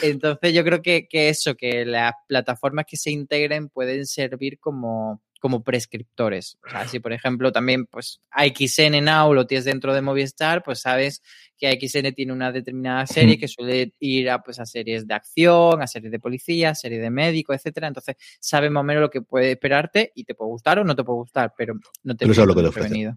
Entonces 0.02 0.54
yo 0.54 0.64
creo 0.64 0.82
que, 0.82 1.08
que 1.10 1.28
eso, 1.28 1.56
que 1.56 1.86
las 1.86 2.14
plataformas 2.28 2.86
que 2.88 2.96
se 2.96 3.12
integren 3.12 3.68
pueden 3.68 4.06
servir 4.06 4.60
como 4.60 5.22
como 5.42 5.64
prescriptores. 5.64 6.60
O 6.66 6.70
sea, 6.70 6.88
si 6.88 7.00
por 7.00 7.12
ejemplo 7.12 7.52
también 7.52 7.88
pues 7.88 8.22
AXN 8.30 9.04
Now 9.04 9.34
lo 9.34 9.48
tienes 9.48 9.66
dentro 9.66 9.94
de 9.94 10.02
Movistar, 10.02 10.62
pues 10.64 10.82
sabes 10.82 11.24
que 11.58 11.68
AXN 11.68 12.14
tiene 12.14 12.32
una 12.32 12.52
determinada 12.52 13.08
serie 13.08 13.40
que 13.40 13.48
suele 13.48 13.94
ir 14.00 14.30
a, 14.30 14.42
pues, 14.42 14.60
a 14.60 14.66
series 14.66 15.08
de 15.08 15.14
acción, 15.14 15.82
a 15.82 15.88
series 15.88 16.12
de 16.12 16.20
policía, 16.20 16.74
series 16.76 17.02
de 17.02 17.10
médico, 17.10 17.54
etcétera. 17.54 17.88
Entonces, 17.88 18.16
sabes 18.40 18.72
más 18.72 18.82
o 18.82 18.84
menos 18.84 19.02
lo 19.02 19.10
que 19.10 19.22
puede 19.22 19.52
esperarte 19.52 20.12
y 20.16 20.24
te 20.24 20.36
puede 20.36 20.50
gustar 20.50 20.80
o 20.80 20.84
no 20.84 20.96
te 20.96 21.04
puede 21.04 21.18
gustar, 21.18 21.54
pero 21.58 21.76
no 22.04 22.16
te 22.16 22.28
pero 22.28 22.46
lo 22.46 22.56
que 22.56 22.64
te 22.64 23.14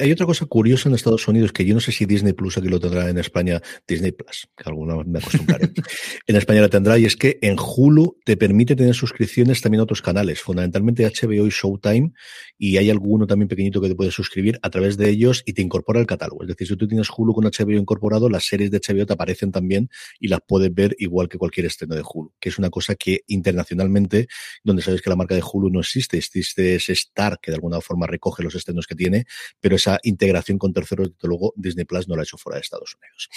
hay 0.00 0.12
otra 0.12 0.26
cosa 0.26 0.46
curiosa 0.46 0.88
en 0.88 0.94
Estados 0.94 1.26
Unidos 1.26 1.52
que 1.52 1.64
yo 1.64 1.74
no 1.74 1.80
sé 1.80 1.92
si 1.92 2.06
Disney 2.06 2.32
Plus 2.32 2.58
aquí 2.58 2.68
lo 2.68 2.80
tendrá 2.80 3.08
en 3.08 3.18
España, 3.18 3.60
Disney 3.86 4.12
Plus, 4.12 4.48
que 4.56 4.68
alguna 4.68 4.96
vez 4.96 5.06
me 5.06 5.18
acostumbraré. 5.18 5.72
en 6.26 6.36
España 6.36 6.60
la 6.60 6.68
tendrá 6.68 6.98
y 6.98 7.04
es 7.04 7.16
que 7.16 7.38
en 7.42 7.56
Hulu 7.58 8.18
te 8.24 8.36
permite 8.36 8.76
tener 8.76 8.94
suscripciones 8.94 9.60
también 9.60 9.80
a 9.80 9.84
otros 9.84 10.02
canales, 10.02 10.40
fundamentalmente 10.40 11.04
HBO 11.04 11.46
y 11.46 11.50
Showtime, 11.50 12.12
y 12.58 12.76
hay 12.76 12.90
alguno 12.90 13.26
también 13.26 13.48
pequeñito 13.48 13.80
que 13.80 13.88
te 13.88 13.94
puedes 13.94 14.14
suscribir 14.14 14.58
a 14.62 14.70
través 14.70 14.96
de 14.96 15.08
ellos 15.08 15.42
y 15.46 15.52
te 15.52 15.62
incorpora 15.62 16.00
el 16.00 16.06
catálogo. 16.06 16.42
Es 16.42 16.48
decir, 16.48 16.68
si 16.68 16.76
tú 16.76 16.86
tienes 16.86 17.08
Hulu 17.14 17.34
con 17.34 17.44
HBO 17.44 17.72
incorporado, 17.72 18.28
las 18.28 18.44
series 18.46 18.70
de 18.70 18.80
HBO 18.80 19.06
te 19.06 19.12
aparecen 19.12 19.50
también 19.50 19.88
y 20.20 20.28
las 20.28 20.40
puedes 20.46 20.72
ver 20.72 20.94
igual 20.98 21.28
que 21.28 21.38
cualquier 21.38 21.66
estreno 21.66 21.94
de 21.94 22.02
Hulu, 22.02 22.32
que 22.40 22.48
es 22.48 22.58
una 22.58 22.70
cosa 22.70 22.94
que 22.94 23.22
internacionalmente, 23.26 24.28
donde 24.62 24.82
sabes 24.82 25.02
que 25.02 25.10
la 25.10 25.16
marca 25.16 25.34
de 25.34 25.42
Hulu 25.42 25.70
no 25.70 25.80
existe, 25.80 26.16
existe 26.16 26.76
ese 26.76 26.92
Star 26.92 27.38
que 27.40 27.50
de 27.50 27.56
alguna 27.56 27.80
forma 27.80 28.06
recoge 28.06 28.42
los 28.42 28.54
estrenos 28.54 28.86
que 28.86 28.94
tiene, 28.94 29.26
pero 29.64 29.76
esa 29.76 29.98
integración 30.02 30.58
con 30.58 30.74
terceros, 30.74 31.10
desde 31.14 31.26
luego, 31.26 31.54
Disney 31.56 31.86
Plus 31.86 32.06
no 32.06 32.16
la 32.16 32.20
ha 32.20 32.24
hecho 32.24 32.36
fuera 32.36 32.56
de 32.56 32.60
Estados 32.60 32.94
Unidos. 33.00 33.30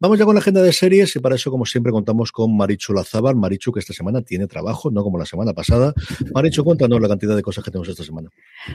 Vamos 0.00 0.18
ya 0.18 0.24
con 0.24 0.34
la 0.34 0.40
agenda 0.40 0.60
de 0.60 0.72
series 0.72 1.14
y 1.14 1.20
para 1.20 1.36
eso, 1.36 1.52
como 1.52 1.66
siempre, 1.66 1.92
contamos 1.92 2.32
con 2.32 2.56
Marichu 2.56 2.92
Lazábal. 2.92 3.36
Marichu, 3.36 3.70
que 3.70 3.78
esta 3.78 3.92
semana 3.92 4.22
tiene 4.22 4.48
trabajo, 4.48 4.90
no 4.90 5.04
como 5.04 5.18
la 5.18 5.24
semana 5.24 5.54
pasada. 5.54 5.94
Marichu, 6.34 6.64
cuéntanos 6.64 7.00
la 7.00 7.06
cantidad 7.06 7.36
de 7.36 7.42
cosas 7.42 7.62
que 7.62 7.70
tenemos 7.70 7.88
esta 7.88 8.02
semana. 8.02 8.28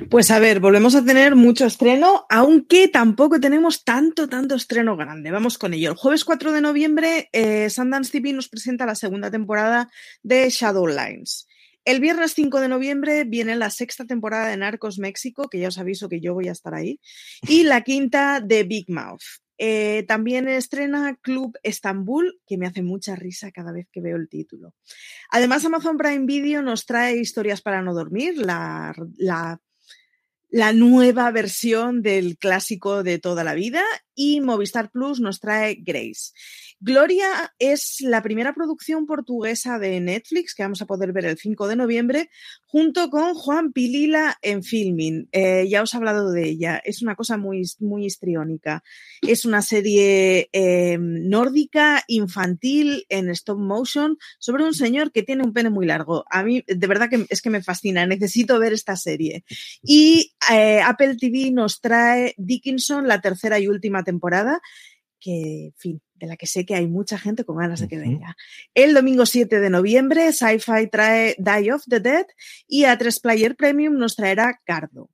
Pues 0.09 0.31
a 0.31 0.39
ver, 0.39 0.61
volvemos 0.61 0.95
a 0.95 1.03
tener 1.03 1.35
mucho 1.35 1.65
estreno, 1.65 2.25
aunque 2.29 2.87
tampoco 2.87 3.37
tenemos 3.37 3.83
tanto, 3.83 4.29
tanto 4.29 4.55
estreno 4.55 4.95
grande. 4.95 5.29
Vamos 5.29 5.57
con 5.57 5.73
ello. 5.73 5.89
El 5.89 5.97
jueves 5.97 6.23
4 6.23 6.53
de 6.53 6.61
noviembre, 6.61 7.27
eh, 7.33 7.69
Sundance 7.69 8.13
TV 8.13 8.31
nos 8.31 8.47
presenta 8.47 8.85
la 8.85 8.95
segunda 8.95 9.29
temporada 9.29 9.89
de 10.21 10.49
Shadowlines. 10.49 11.47
El 11.85 11.99
viernes 11.99 12.33
5 12.33 12.61
de 12.61 12.69
noviembre 12.69 13.25
viene 13.25 13.55
la 13.57 13.69
sexta 13.69 14.05
temporada 14.05 14.47
de 14.47 14.57
Narcos 14.57 14.99
México, 14.99 15.49
que 15.49 15.59
ya 15.59 15.67
os 15.67 15.77
aviso 15.77 16.07
que 16.07 16.21
yo 16.21 16.33
voy 16.33 16.47
a 16.47 16.53
estar 16.53 16.73
ahí, 16.73 16.99
y 17.41 17.63
la 17.63 17.81
quinta 17.81 18.39
de 18.39 18.63
Big 18.63 18.89
Mouth. 18.89 19.43
Eh, 19.57 20.03
también 20.07 20.47
estrena 20.47 21.17
Club 21.21 21.57
Estambul, 21.61 22.39
que 22.47 22.57
me 22.57 22.67
hace 22.67 22.81
mucha 22.81 23.15
risa 23.15 23.51
cada 23.51 23.71
vez 23.71 23.87
que 23.91 24.01
veo 24.01 24.15
el 24.15 24.29
título. 24.29 24.73
Además, 25.29 25.65
Amazon 25.65 25.97
Prime 25.97 26.25
Video 26.25 26.61
nos 26.61 26.85
trae 26.85 27.17
Historias 27.17 27.61
para 27.61 27.81
no 27.81 27.93
dormir, 27.93 28.37
la, 28.37 28.95
la, 29.17 29.61
la 30.49 30.73
nueva 30.73 31.31
versión 31.31 32.01
del 32.01 32.37
clásico 32.37 33.03
de 33.03 33.19
toda 33.19 33.43
la 33.43 33.53
vida, 33.53 33.83
y 34.15 34.39
Movistar 34.39 34.89
Plus 34.89 35.19
nos 35.19 35.39
trae 35.39 35.75
Grace. 35.81 36.31
Gloria 36.85 37.53
es 37.59 38.01
la 38.01 38.21
primera 38.21 38.53
producción 38.53 39.05
portuguesa 39.05 39.79
de 39.79 40.01
Netflix 40.01 40.53
que 40.53 40.63
vamos 40.63 40.81
a 40.81 40.85
poder 40.85 41.13
ver 41.13 41.23
el 41.23 41.37
5 41.37 41.69
de 41.69 41.77
noviembre 41.77 42.29
junto 42.65 43.09
con 43.09 43.35
Juan 43.35 43.71
Pilila 43.71 44.37
en 44.41 44.63
filming. 44.63 45.29
Eh, 45.31 45.65
ya 45.69 45.81
os 45.81 45.93
he 45.93 45.97
hablado 45.97 46.29
de 46.33 46.45
ella. 46.45 46.81
Es 46.83 47.01
una 47.01 47.15
cosa 47.15 47.37
muy, 47.37 47.63
muy 47.79 48.05
histriónica. 48.05 48.83
Es 49.21 49.45
una 49.45 49.61
serie 49.61 50.49
eh, 50.51 50.97
nórdica, 50.99 52.03
infantil, 52.09 53.05
en 53.07 53.29
stop 53.29 53.59
motion, 53.59 54.17
sobre 54.37 54.65
un 54.65 54.73
señor 54.73 55.13
que 55.13 55.23
tiene 55.23 55.43
un 55.43 55.53
pene 55.53 55.69
muy 55.69 55.85
largo. 55.85 56.25
A 56.29 56.43
mí, 56.43 56.65
de 56.67 56.87
verdad 56.87 57.09
que 57.09 57.25
es 57.29 57.41
que 57.41 57.49
me 57.49 57.63
fascina. 57.63 58.05
Necesito 58.07 58.59
ver 58.59 58.73
esta 58.73 58.97
serie. 58.97 59.45
Y 59.81 60.33
eh, 60.51 60.81
Apple 60.81 61.15
TV 61.15 61.49
nos 61.51 61.79
trae 61.79 62.33
Dickinson, 62.35 63.07
la 63.07 63.21
tercera 63.21 63.57
y 63.57 63.69
última 63.69 64.03
temporada 64.03 64.59
que, 65.23 65.67
en 65.67 65.73
fin, 65.77 66.01
de 66.23 66.29
la 66.29 66.37
que 66.37 66.47
sé 66.47 66.65
que 66.65 66.75
hay 66.75 66.87
mucha 66.87 67.17
gente 67.17 67.43
con 67.43 67.57
ganas 67.57 67.81
de 67.81 67.89
que 67.89 67.97
venga. 67.97 68.37
El 68.73 68.93
domingo 68.93 69.25
7 69.25 69.59
de 69.59 69.69
noviembre, 69.69 70.31
Sci-Fi 70.31 70.87
trae 70.89 71.35
Die 71.37 71.71
of 71.73 71.83
the 71.89 71.99
Dead 71.99 72.25
y 72.65 72.85
a 72.85 72.97
3 72.97 73.19
Player 73.19 73.57
Premium 73.57 73.97
nos 73.97 74.15
traerá 74.15 74.61
Cardo. 74.63 75.09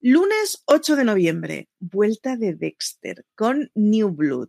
Lunes 0.00 0.62
8 0.64 0.96
de 0.96 1.04
noviembre, 1.04 1.68
vuelta 1.78 2.36
de 2.36 2.54
Dexter 2.54 3.26
con 3.36 3.70
New 3.74 4.10
Blood, 4.10 4.48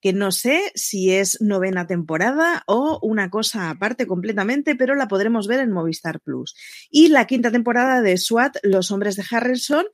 que 0.00 0.14
no 0.14 0.32
sé 0.32 0.72
si 0.74 1.10
es 1.10 1.38
novena 1.42 1.86
temporada 1.86 2.62
o 2.66 2.98
una 3.02 3.28
cosa 3.28 3.68
aparte 3.68 4.06
completamente, 4.06 4.74
pero 4.74 4.94
la 4.94 5.08
podremos 5.08 5.48
ver 5.48 5.60
en 5.60 5.72
Movistar 5.72 6.20
Plus. 6.20 6.54
Y 6.88 7.08
la 7.08 7.26
quinta 7.26 7.50
temporada 7.50 8.00
de 8.00 8.16
SWAT, 8.16 8.56
Los 8.62 8.90
Hombres 8.90 9.16
de 9.16 9.24
Harrison, 9.30 9.84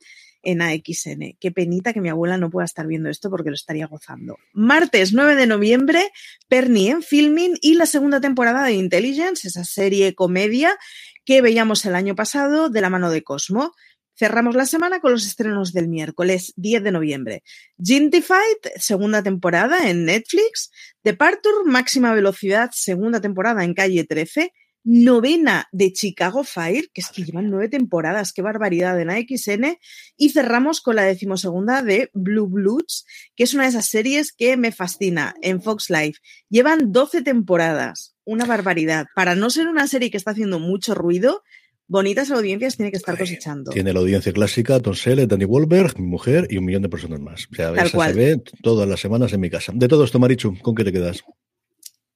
en 0.43 0.61
AXN. 0.61 1.37
Qué 1.39 1.51
penita 1.51 1.93
que 1.93 2.01
mi 2.01 2.09
abuela 2.09 2.37
no 2.37 2.49
pueda 2.49 2.65
estar 2.65 2.87
viendo 2.87 3.09
esto 3.09 3.29
porque 3.29 3.49
lo 3.49 3.55
estaría 3.55 3.87
gozando. 3.87 4.37
Martes 4.53 5.13
9 5.13 5.35
de 5.35 5.47
noviembre, 5.47 6.11
Pernie 6.47 6.91
en 6.91 7.03
Filming 7.03 7.57
y 7.61 7.75
la 7.75 7.85
segunda 7.85 8.21
temporada 8.21 8.63
de 8.63 8.73
Intelligence, 8.73 9.47
esa 9.47 9.63
serie 9.63 10.15
comedia 10.15 10.77
que 11.25 11.41
veíamos 11.41 11.85
el 11.85 11.95
año 11.95 12.15
pasado 12.15 12.69
de 12.69 12.81
la 12.81 12.89
mano 12.89 13.11
de 13.11 13.23
Cosmo. 13.23 13.73
Cerramos 14.15 14.55
la 14.55 14.65
semana 14.65 14.99
con 14.99 15.13
los 15.13 15.25
estrenos 15.25 15.71
del 15.71 15.87
miércoles 15.87 16.53
10 16.57 16.83
de 16.83 16.91
noviembre. 16.91 17.43
Gintified, 17.81 18.73
segunda 18.75 19.23
temporada 19.23 19.89
en 19.89 20.05
Netflix. 20.05 20.71
Departure, 21.03 21.63
máxima 21.65 22.13
velocidad, 22.13 22.71
segunda 22.73 23.21
temporada 23.21 23.63
en 23.63 23.73
calle 23.73 24.03
13 24.03 24.51
novena 24.83 25.67
de 25.71 25.91
Chicago 25.91 26.43
Fire, 26.43 26.89
que 26.93 27.01
es 27.01 27.09
que 27.09 27.23
llevan 27.23 27.49
nueve 27.49 27.69
temporadas, 27.69 28.33
qué 28.33 28.41
barbaridad 28.41 28.99
en 28.99 29.09
AXN, 29.09 29.77
y 30.17 30.29
cerramos 30.29 30.81
con 30.81 30.95
la 30.95 31.03
decimosegunda 31.03 31.81
de 31.81 32.09
Blue 32.13 32.47
Bloods, 32.47 33.05
que 33.35 33.43
es 33.43 33.53
una 33.53 33.63
de 33.63 33.69
esas 33.69 33.87
series 33.87 34.31
que 34.31 34.57
me 34.57 34.71
fascina 34.71 35.35
en 35.41 35.61
Fox 35.61 35.89
Life. 35.89 36.19
Llevan 36.49 36.91
doce 36.91 37.21
temporadas, 37.21 38.15
una 38.25 38.45
barbaridad. 38.45 39.07
Para 39.15 39.35
no 39.35 39.49
ser 39.49 39.67
una 39.67 39.87
serie 39.87 40.11
que 40.11 40.17
está 40.17 40.31
haciendo 40.31 40.59
mucho 40.59 40.95
ruido, 40.95 41.43
bonitas 41.87 42.31
audiencias 42.31 42.77
tiene 42.77 42.91
que 42.91 42.97
estar 42.97 43.17
cosechando. 43.17 43.71
Tiene 43.71 43.91
la 43.91 43.99
audiencia 43.99 44.31
clásica, 44.31 44.79
Tom 44.79 44.93
Selleck, 44.93 45.29
Danny 45.29 45.45
Wahlberg, 45.45 45.99
mi 45.99 46.07
mujer 46.07 46.47
y 46.49 46.57
un 46.57 46.65
millón 46.65 46.83
de 46.83 46.89
personas 46.89 47.19
más. 47.19 47.47
O 47.51 47.55
sea, 47.55 47.73
Tal 47.73 47.89
se 47.89 48.13
ve 48.13 48.41
todas 48.61 48.87
las 48.87 48.99
semanas 48.99 49.33
en 49.33 49.41
mi 49.41 49.49
casa. 49.49 49.73
De 49.75 49.87
todo 49.87 50.03
esto, 50.05 50.19
Marichu, 50.19 50.57
¿con 50.61 50.75
qué 50.75 50.83
te 50.83 50.93
quedas? 50.93 51.23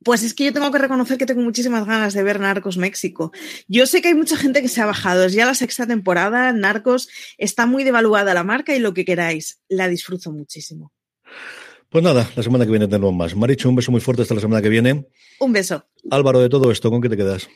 Pues 0.03 0.23
es 0.23 0.33
que 0.33 0.45
yo 0.45 0.53
tengo 0.53 0.71
que 0.71 0.77
reconocer 0.77 1.17
que 1.17 1.25
tengo 1.25 1.41
muchísimas 1.41 1.85
ganas 1.85 2.13
de 2.13 2.23
ver 2.23 2.39
Narcos 2.39 2.77
México. 2.77 3.31
Yo 3.67 3.85
sé 3.85 4.01
que 4.01 4.09
hay 4.09 4.13
mucha 4.13 4.37
gente 4.37 4.61
que 4.61 4.67
se 4.67 4.81
ha 4.81 4.85
bajado. 4.85 5.25
Es 5.25 5.33
ya 5.33 5.45
la 5.45 5.55
sexta 5.55 5.87
temporada. 5.87 6.51
Narcos 6.51 7.09
está 7.37 7.65
muy 7.65 7.83
devaluada 7.83 8.33
la 8.33 8.43
marca 8.43 8.75
y 8.75 8.79
lo 8.79 8.93
que 8.93 9.05
queráis. 9.05 9.59
La 9.69 9.87
disfruto 9.87 10.31
muchísimo. 10.31 10.91
Pues 11.89 12.03
nada, 12.03 12.29
la 12.35 12.43
semana 12.43 12.65
que 12.65 12.71
viene 12.71 12.87
tenemos 12.87 13.13
más. 13.13 13.35
Maricho, 13.35 13.69
un 13.69 13.75
beso 13.75 13.91
muy 13.91 14.01
fuerte 14.01 14.23
hasta 14.23 14.33
la 14.33 14.41
semana 14.41 14.61
que 14.61 14.69
viene. 14.69 15.05
Un 15.39 15.53
beso. 15.53 15.85
Álvaro, 16.09 16.39
de 16.39 16.49
todo 16.49 16.71
esto, 16.71 16.89
¿con 16.89 17.01
qué 17.01 17.09
te 17.09 17.17
quedas? 17.17 17.47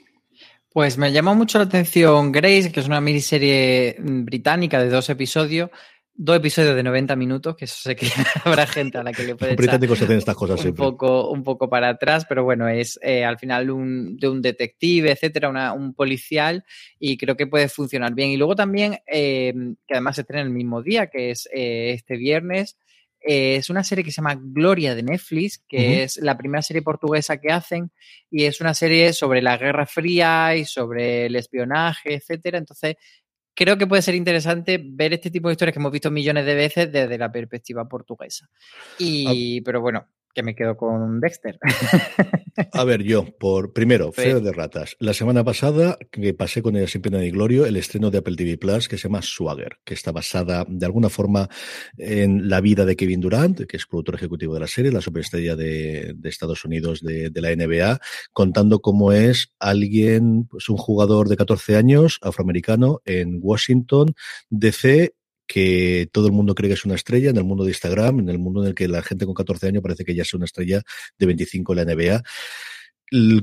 Pues 0.70 0.98
me 1.00 1.12
llama 1.12 1.34
mucho 1.34 1.58
la 1.58 1.64
atención 1.64 2.32
Grace, 2.32 2.72
que 2.72 2.82
es 2.82 2.86
una 2.86 3.02
miniserie 3.02 3.96
británica 4.00 4.80
de 4.80 4.90
dos 4.90 5.10
episodios 5.10 5.72
dos 6.20 6.38
episodios 6.38 6.76
de 6.76 6.82
90 6.82 7.16
minutos, 7.16 7.56
que 7.56 7.66
eso 7.66 7.78
sé 7.80 7.96
que 7.96 8.08
habrá 8.44 8.66
gente 8.66 8.98
a 8.98 9.04
la 9.04 9.14
que 9.14 9.24
le 9.24 9.36
puede 9.36 9.54
echar 9.54 10.12
estas 10.12 10.36
cosas 10.36 10.66
un, 10.66 10.74
poco, 10.74 11.30
un 11.30 11.44
poco 11.44 11.70
para 11.70 11.90
atrás, 11.90 12.26
pero 12.28 12.44
bueno, 12.44 12.68
es 12.68 13.00
eh, 13.04 13.24
al 13.24 13.38
final 13.38 13.70
un, 13.70 14.18
de 14.18 14.28
un 14.28 14.42
detective, 14.42 15.12
etcétera, 15.12 15.74
un 15.74 15.94
policial, 15.94 16.66
y 17.00 17.18
creo 17.18 17.38
que 17.38 17.46
puede 17.46 17.70
funcionar 17.70 18.16
bien. 18.16 18.32
Y 18.32 18.38
luego 18.38 18.56
también, 18.56 18.98
eh, 19.06 19.54
que 19.88 19.94
además 19.94 20.16
se 20.16 20.22
estrena 20.22 20.44
el 20.44 20.50
mismo 20.50 20.82
día, 20.82 21.08
que 21.08 21.30
es 21.30 21.48
eh, 21.54 21.92
este 21.92 22.18
viernes, 22.18 22.78
es 23.20 23.70
una 23.70 23.84
serie 23.84 24.04
que 24.04 24.12
se 24.12 24.22
llama 24.22 24.40
Gloria 24.40 24.96
de 24.96 25.04
Netflix, 25.04 25.64
que 25.68 26.04
es 26.04 26.18
la 26.18 26.38
primera 26.38 26.62
serie 26.62 26.82
portuguesa 26.82 27.38
que 27.38 27.52
hacen, 27.52 27.92
y 28.32 28.46
es 28.46 28.62
una 28.62 28.74
serie 28.74 29.12
sobre 29.12 29.42
la 29.42 29.58
Guerra 29.58 29.86
Fría 29.86 30.56
y 30.56 30.66
sobre 30.66 31.26
el 31.26 31.36
espionaje, 31.36 32.14
etcétera. 32.16 32.58
Entonces, 32.58 32.96
creo 33.58 33.76
que 33.76 33.88
puede 33.88 34.04
ser 34.04 34.14
interesante 34.14 34.80
ver 34.80 35.14
este 35.14 35.32
tipo 35.32 35.48
de 35.48 35.54
historias 35.54 35.74
que 35.74 35.80
hemos 35.80 35.92
visto 35.92 36.12
millones 36.12 36.46
de 36.46 36.54
veces 36.54 36.92
desde 36.92 37.18
la 37.18 37.32
perspectiva 37.32 37.90
portuguesa. 37.90 38.48
Y, 39.00 39.62
pero 39.62 39.82
bueno, 39.82 40.08
que 40.34 40.44
me 40.44 40.56
quedo 40.56 40.78
con 40.78 41.20
Dexter. 41.20 41.58
A 42.74 42.84
ver, 42.84 43.04
yo, 43.04 43.26
por 43.38 43.74
primero, 43.74 44.12
Feo 44.12 44.40
de 44.40 44.52
Ratas. 44.52 44.96
La 45.00 45.14
semana 45.14 45.44
pasada, 45.44 45.98
que 46.12 46.34
pasé 46.34 46.62
con 46.62 46.76
ella 46.76 46.88
sin 46.88 47.02
pena 47.02 47.20
ni 47.20 47.32
glorio, 47.32 47.66
el 47.66 47.76
estreno 47.76 48.12
de 48.12 48.20
Apple 48.20 48.36
TV 48.36 48.58
Plus 48.58 48.88
que 48.88 48.98
se 48.98 49.08
llama 49.08 49.22
Swagger, 49.22 49.78
que 49.84 49.94
está 49.94 50.12
basada 50.12 50.66
de 50.68 50.86
alguna 50.86 51.10
forma 51.10 51.50
en 51.98 52.50
la 52.50 52.62
vida 52.62 52.86
de 52.86 52.96
Kevin 52.96 53.22
Durant, 53.22 53.66
que 53.66 53.78
es 53.78 53.86
productor 53.86 54.16
ejecutivo 54.16 54.54
de 54.54 54.60
la 54.60 54.68
serie, 54.68 54.92
la 54.92 55.02
superestrella 55.02 55.56
de, 55.56 56.16
Estados 56.24 56.66
Unidos 56.66 57.02
de, 57.02 57.30
de, 57.30 57.42
la 57.42 57.56
NBA, 57.56 58.00
contando 58.34 58.80
cómo 58.80 59.12
es 59.12 59.54
alguien, 59.60 60.46
pues 60.48 60.70
un 60.70 60.78
jugador 60.78 61.30
de 61.30 61.38
14 61.38 61.76
años, 61.78 62.20
afroamericano, 62.22 63.02
en 63.06 63.40
Washington, 63.42 64.14
DC, 64.50 65.14
que 65.48 66.10
todo 66.12 66.28
el 66.28 66.34
mundo 66.34 66.54
cree 66.54 66.70
que 66.70 66.76
es 66.76 66.86
una 66.86 66.96
estrella 66.96 67.30
en 67.30 67.38
el 67.38 67.44
mundo 67.44 67.64
de 67.64 67.72
Instagram, 67.72 68.20
en 68.20 68.30
el 68.30 68.38
mundo 68.40 68.62
en 68.62 68.70
el 68.70 68.76
que 68.76 68.88
la 68.88 69.02
gente 69.02 69.26
con 69.26 69.34
14 69.34 69.68
años 69.68 69.82
parece 69.82 70.04
que 70.04 70.14
ya 70.14 70.24
es 70.24 70.34
una 70.34 70.46
estrella 70.46 70.82
de 71.18 71.26
25 71.26 71.74
en 71.74 71.78
la 71.78 71.96
NBA 71.96 72.24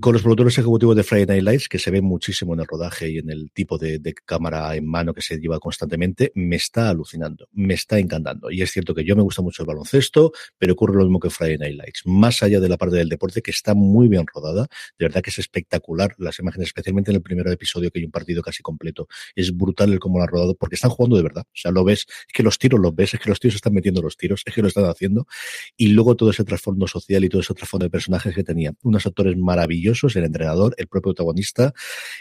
con 0.01 0.13
los 0.13 0.21
productores 0.21 0.59
ejecutivos 0.59 0.95
de 0.95 1.03
Friday 1.03 1.27
Night 1.27 1.43
Lights, 1.43 1.69
que 1.71 1.79
se 1.79 1.91
ven 1.91 2.05
muchísimo 2.05 2.53
en 2.53 2.61
el 2.61 2.67
rodaje 2.67 3.09
y 3.09 3.19
en 3.19 3.31
el 3.31 3.51
tipo 3.51 3.79
de, 3.79 3.99
cámara 4.27 4.77
en 4.77 4.87
mano 4.87 5.15
que 5.15 5.23
se 5.23 5.39
lleva 5.39 5.59
constantemente, 5.59 6.33
me 6.35 6.57
está 6.57 6.91
alucinando, 6.91 7.49
me 7.53 7.73
está 7.73 7.99
encantando. 7.99 8.51
Y 8.51 8.61
es 8.61 8.71
cierto 8.71 8.95
que 8.95 9.05
yo 9.05 9.17
me 9.17 9.23
gusta 9.23 9.41
mucho 9.41 9.63
el 9.63 9.67
baloncesto, 9.67 10.33
pero 10.59 10.75
ocurre 10.75 10.97
lo 10.97 11.05
mismo 11.05 11.19
que 11.19 11.31
Friday 11.31 11.57
Night 11.57 11.79
Lights. 11.79 12.03
Más 12.05 12.43
allá 12.43 12.61
de 12.61 12.69
la 12.69 12.77
parte 12.77 12.97
del 12.97 13.09
deporte, 13.09 13.41
que 13.41 13.53
está 13.53 13.75
muy 13.75 14.07
bien 14.09 14.27
rodada, 14.33 14.67
de 14.99 15.07
verdad 15.07 15.23
que 15.23 15.31
es 15.31 15.39
espectacular 15.39 16.15
las 16.19 16.39
imágenes, 16.41 16.69
especialmente 16.69 17.11
en 17.11 17.17
el 17.17 17.23
primer 17.23 17.49
episodio, 17.49 17.91
que 17.91 18.01
hay 18.01 18.05
un 18.05 18.11
partido 18.11 18.43
casi 18.43 18.63
completo. 18.63 19.09
Es 19.35 19.57
brutal 19.57 19.95
el 19.95 19.99
cómo 19.99 20.19
lo 20.19 20.25
han 20.25 20.29
rodado, 20.29 20.55
porque 20.57 20.75
están 20.75 20.91
jugando 20.91 21.17
de 21.17 21.23
verdad. 21.23 21.45
O 21.47 21.57
sea, 21.57 21.71
lo 21.71 21.85
ves, 21.85 22.01
es 22.01 22.33
que 22.35 22.43
los 22.43 22.59
tiros 22.59 22.81
los 22.81 22.95
ves, 22.95 23.15
es 23.15 23.21
que 23.21 23.31
los 23.31 23.41
tíos 23.41 23.55
están 23.55 23.73
metiendo 23.73 24.03
los 24.03 24.19
tiros, 24.19 24.43
es 24.45 24.55
que 24.55 24.61
lo 24.61 24.69
están 24.69 24.85
haciendo. 24.85 25.27
Y 25.75 25.89
luego 25.89 26.17
todo 26.17 26.31
ese 26.31 26.45
trasfondo 26.45 26.87
social 26.87 27.25
y 27.25 27.31
todo 27.31 27.41
ese 27.41 27.55
trasfondo 27.55 27.85
de 27.85 27.91
personajes 27.91 28.35
que 28.35 28.45
tenía. 28.45 28.75
Unos 28.83 29.07
actores 29.07 29.35
más 29.39 29.54
maravillosos, 29.55 30.17
el 30.17 30.25
entrenador, 30.25 30.75
el 30.79 30.89
propio 30.89 31.15
protagonista 31.15 31.73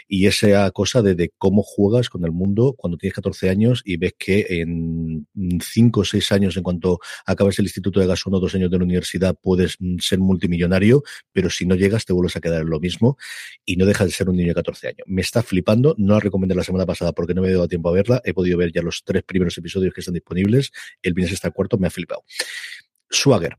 y 0.06 0.26
esa 0.26 0.70
cosa 0.70 1.02
de, 1.02 1.32
cómo 1.38 1.62
juegas 1.62 2.08
con 2.08 2.24
el 2.24 2.32
mundo 2.32 2.74
cuando 2.76 2.96
tienes 2.96 3.14
14 3.14 3.50
años 3.50 3.82
y 3.84 3.96
ves 3.96 4.14
que 4.18 4.46
en 4.48 5.26
5 5.60 6.00
o 6.00 6.04
6 6.04 6.32
años, 6.32 6.56
en 6.56 6.62
cuanto 6.62 7.00
acabas 7.26 7.58
el 7.58 7.64
instituto 7.64 8.00
de 8.00 8.06
gas, 8.06 8.24
uno 8.26 8.36
o 8.36 8.40
dos 8.40 8.54
años 8.54 8.70
de 8.70 8.78
la 8.78 8.84
universidad, 8.84 9.36
puedes 9.40 9.76
mm, 9.80 9.98
ser 9.98 10.18
multimillonario, 10.18 11.02
pero 11.32 11.50
si 11.50 11.66
no 11.66 11.74
llegas 11.74 12.04
te 12.04 12.12
vuelves 12.12 12.36
a 12.36 12.40
quedar 12.40 12.62
en 12.62 12.70
lo 12.70 12.80
mismo 12.80 13.16
y 13.64 13.76
no 13.76 13.86
dejas 13.86 14.06
de 14.06 14.12
ser 14.12 14.28
un 14.28 14.36
niño 14.36 14.48
de 14.48 14.54
14 14.54 14.88
años. 14.88 15.06
Me 15.06 15.22
está 15.22 15.42
flipando, 15.42 15.94
no 15.98 16.14
la 16.14 16.20
recomendé 16.20 16.54
la 16.54 16.64
semana 16.64 16.86
pasada 16.86 17.12
porque 17.12 17.34
no 17.34 17.42
me 17.42 17.48
he 17.48 17.52
dado 17.52 17.68
tiempo 17.68 17.88
a 17.88 17.92
verla, 17.92 18.20
he 18.24 18.32
podido 18.32 18.58
ver 18.58 18.72
ya 18.72 18.82
los 18.82 19.02
tres 19.04 19.22
primeros 19.24 19.56
episodios 19.58 19.92
que 19.92 20.00
están 20.00 20.14
disponibles, 20.14 20.70
el 21.02 21.14
viernes 21.14 21.34
está 21.34 21.50
cuarto, 21.50 21.78
me 21.78 21.88
ha 21.88 21.90
flipado. 21.90 22.22
Swagger. 23.10 23.56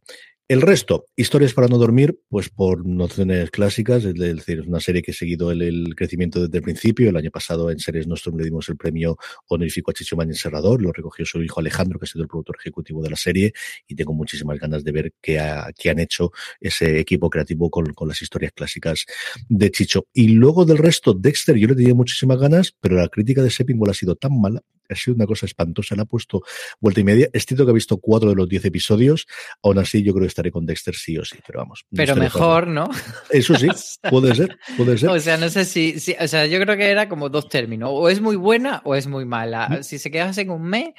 El 0.48 0.62
resto, 0.62 1.06
historias 1.16 1.56
para 1.56 1.68
no 1.68 1.80
dormir, 1.80 2.20
pues 2.30 2.50
por 2.50 2.86
nociones 2.86 3.50
clásicas, 3.50 4.06
es 4.06 4.14
decir, 4.14 4.60
es 4.60 4.68
una 4.68 4.80
serie 4.80 5.02
que 5.02 5.10
ha 5.10 5.14
seguido 5.16 5.50
el, 5.50 5.96
crecimiento 5.96 6.40
desde 6.40 6.60
el 6.60 6.64
principio. 6.64 7.10
El 7.10 7.18
año 7.18 7.32
pasado 7.32 7.72
en 7.72 7.80
Series 7.80 8.06
Nostrum 8.06 8.38
le 8.38 8.44
dimos 8.44 8.70
el 8.70 8.78
premio 8.78 9.18
honorífico 9.48 9.90
a 9.90 9.96
Chicho 9.96 10.16
Mañez 10.16 10.38
Serrador, 10.38 10.84
lo 10.84 10.92
recogió 10.92 11.26
su 11.26 11.42
hijo 11.42 11.62
Alejandro, 11.62 11.98
que 11.98 12.04
ha 12.04 12.08
sido 12.08 12.22
el 12.22 12.28
productor 12.28 12.58
ejecutivo 12.60 13.02
de 13.02 13.10
la 13.10 13.16
serie, 13.16 13.54
y 13.88 13.96
tengo 13.96 14.14
muchísimas 14.14 14.60
ganas 14.60 14.84
de 14.84 14.92
ver 14.92 15.14
qué, 15.20 15.40
han 15.40 15.98
hecho 15.98 16.32
ese 16.60 17.00
equipo 17.00 17.28
creativo 17.28 17.72
con, 17.72 17.96
con, 17.96 18.08
las 18.08 18.22
historias 18.22 18.52
clásicas 18.52 19.08
de 19.50 19.72
Chicho. 19.72 20.06
Y 20.14 20.28
luego 20.28 20.64
del 20.64 20.78
resto, 20.78 21.16
Dexter, 21.16 21.56
yo 21.58 21.70
le 21.70 21.76
tenía 21.76 21.96
muchísimas 21.96 22.38
ganas, 22.38 22.76
pero 22.80 22.98
la 22.98 23.10
crítica 23.10 23.42
de 23.42 23.50
Seppingwell 23.50 23.90
ha 23.90 23.96
sido 23.96 24.16
tan 24.16 24.40
mala 24.40 24.62
ha 24.90 24.96
sido 24.96 25.16
una 25.16 25.26
cosa 25.26 25.46
espantosa, 25.46 25.96
le 25.96 26.04
ha 26.04 26.06
puesto 26.06 26.42
vuelta 26.80 27.02
y 27.02 27.04
media. 27.04 27.30
Es 27.34 27.46
cierto 27.46 27.66
que 27.66 27.72
ha 27.72 27.74
visto 27.74 27.98
cuatro 27.98 28.30
de 28.30 28.36
los 28.36 28.48
diez 28.48 28.66
episodios, 28.66 29.28
aún 29.64 29.80
así 29.80 30.04
yo 30.04 30.14
creo 30.14 30.24
que 30.24 30.30
estaré 30.30 30.52
con 30.52 30.66
Dexter 30.66 30.96
sí 30.96 31.18
o 31.18 31.26
sí, 31.26 31.38
pero 31.46 31.60
vamos. 31.60 31.86
pero 31.96 32.16
mejor, 32.16 32.68
¿no? 32.68 32.90
Eso 33.30 33.56
sí, 33.56 33.68
puede 34.10 34.36
ser, 34.36 34.58
puede 34.78 34.98
ser. 34.98 35.10
O 35.10 35.20
sea, 35.20 35.38
no 35.38 35.50
sé 35.50 35.66
si, 35.66 35.96
o 36.20 36.28
sea, 36.28 36.46
yo 36.46 36.60
creo 36.60 36.78
que 36.78 36.90
era 36.90 37.10
como 37.10 37.30
dos 37.30 37.50
términos, 37.50 37.90
o 37.92 38.10
es 38.10 38.22
muy 38.22 38.36
buena 38.36 38.82
o 38.86 38.96
es 38.96 39.08
muy 39.08 39.26
mala. 39.26 39.70
Mm. 39.70 39.84
Si 39.84 40.00
se 40.00 40.12
quedase 40.12 40.42
en 40.42 40.52
un 40.52 40.64
mes, 40.64 40.90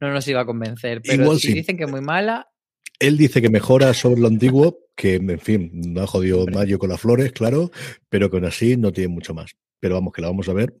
no 0.00 0.12
nos 0.12 0.26
iba 0.28 0.40
a 0.40 0.46
convencer, 0.46 1.02
pero 1.02 1.36
si 1.38 1.52
dicen 1.52 1.76
que 1.76 1.84
es 1.84 1.90
muy 1.90 2.00
mala... 2.00 2.48
Él 2.98 3.18
dice 3.18 3.42
que 3.42 3.50
mejora 3.50 3.92
sobre 3.92 4.22
lo 4.22 4.28
antiguo, 4.28 4.78
que 4.96 5.16
en 5.16 5.38
fin, 5.38 5.70
no 5.74 6.02
ha 6.02 6.06
jodido 6.06 6.46
Mayo 6.46 6.78
con 6.78 6.88
las 6.88 7.00
flores, 7.00 7.32
claro, 7.32 7.70
pero 8.08 8.30
que 8.30 8.38
aún 8.38 8.46
así 8.46 8.78
no 8.78 8.90
tiene 8.90 9.08
mucho 9.08 9.34
más 9.34 9.54
pero 9.80 9.94
vamos, 9.94 10.12
que 10.12 10.22
la 10.22 10.28
vamos 10.28 10.48
a 10.48 10.52
ver. 10.52 10.74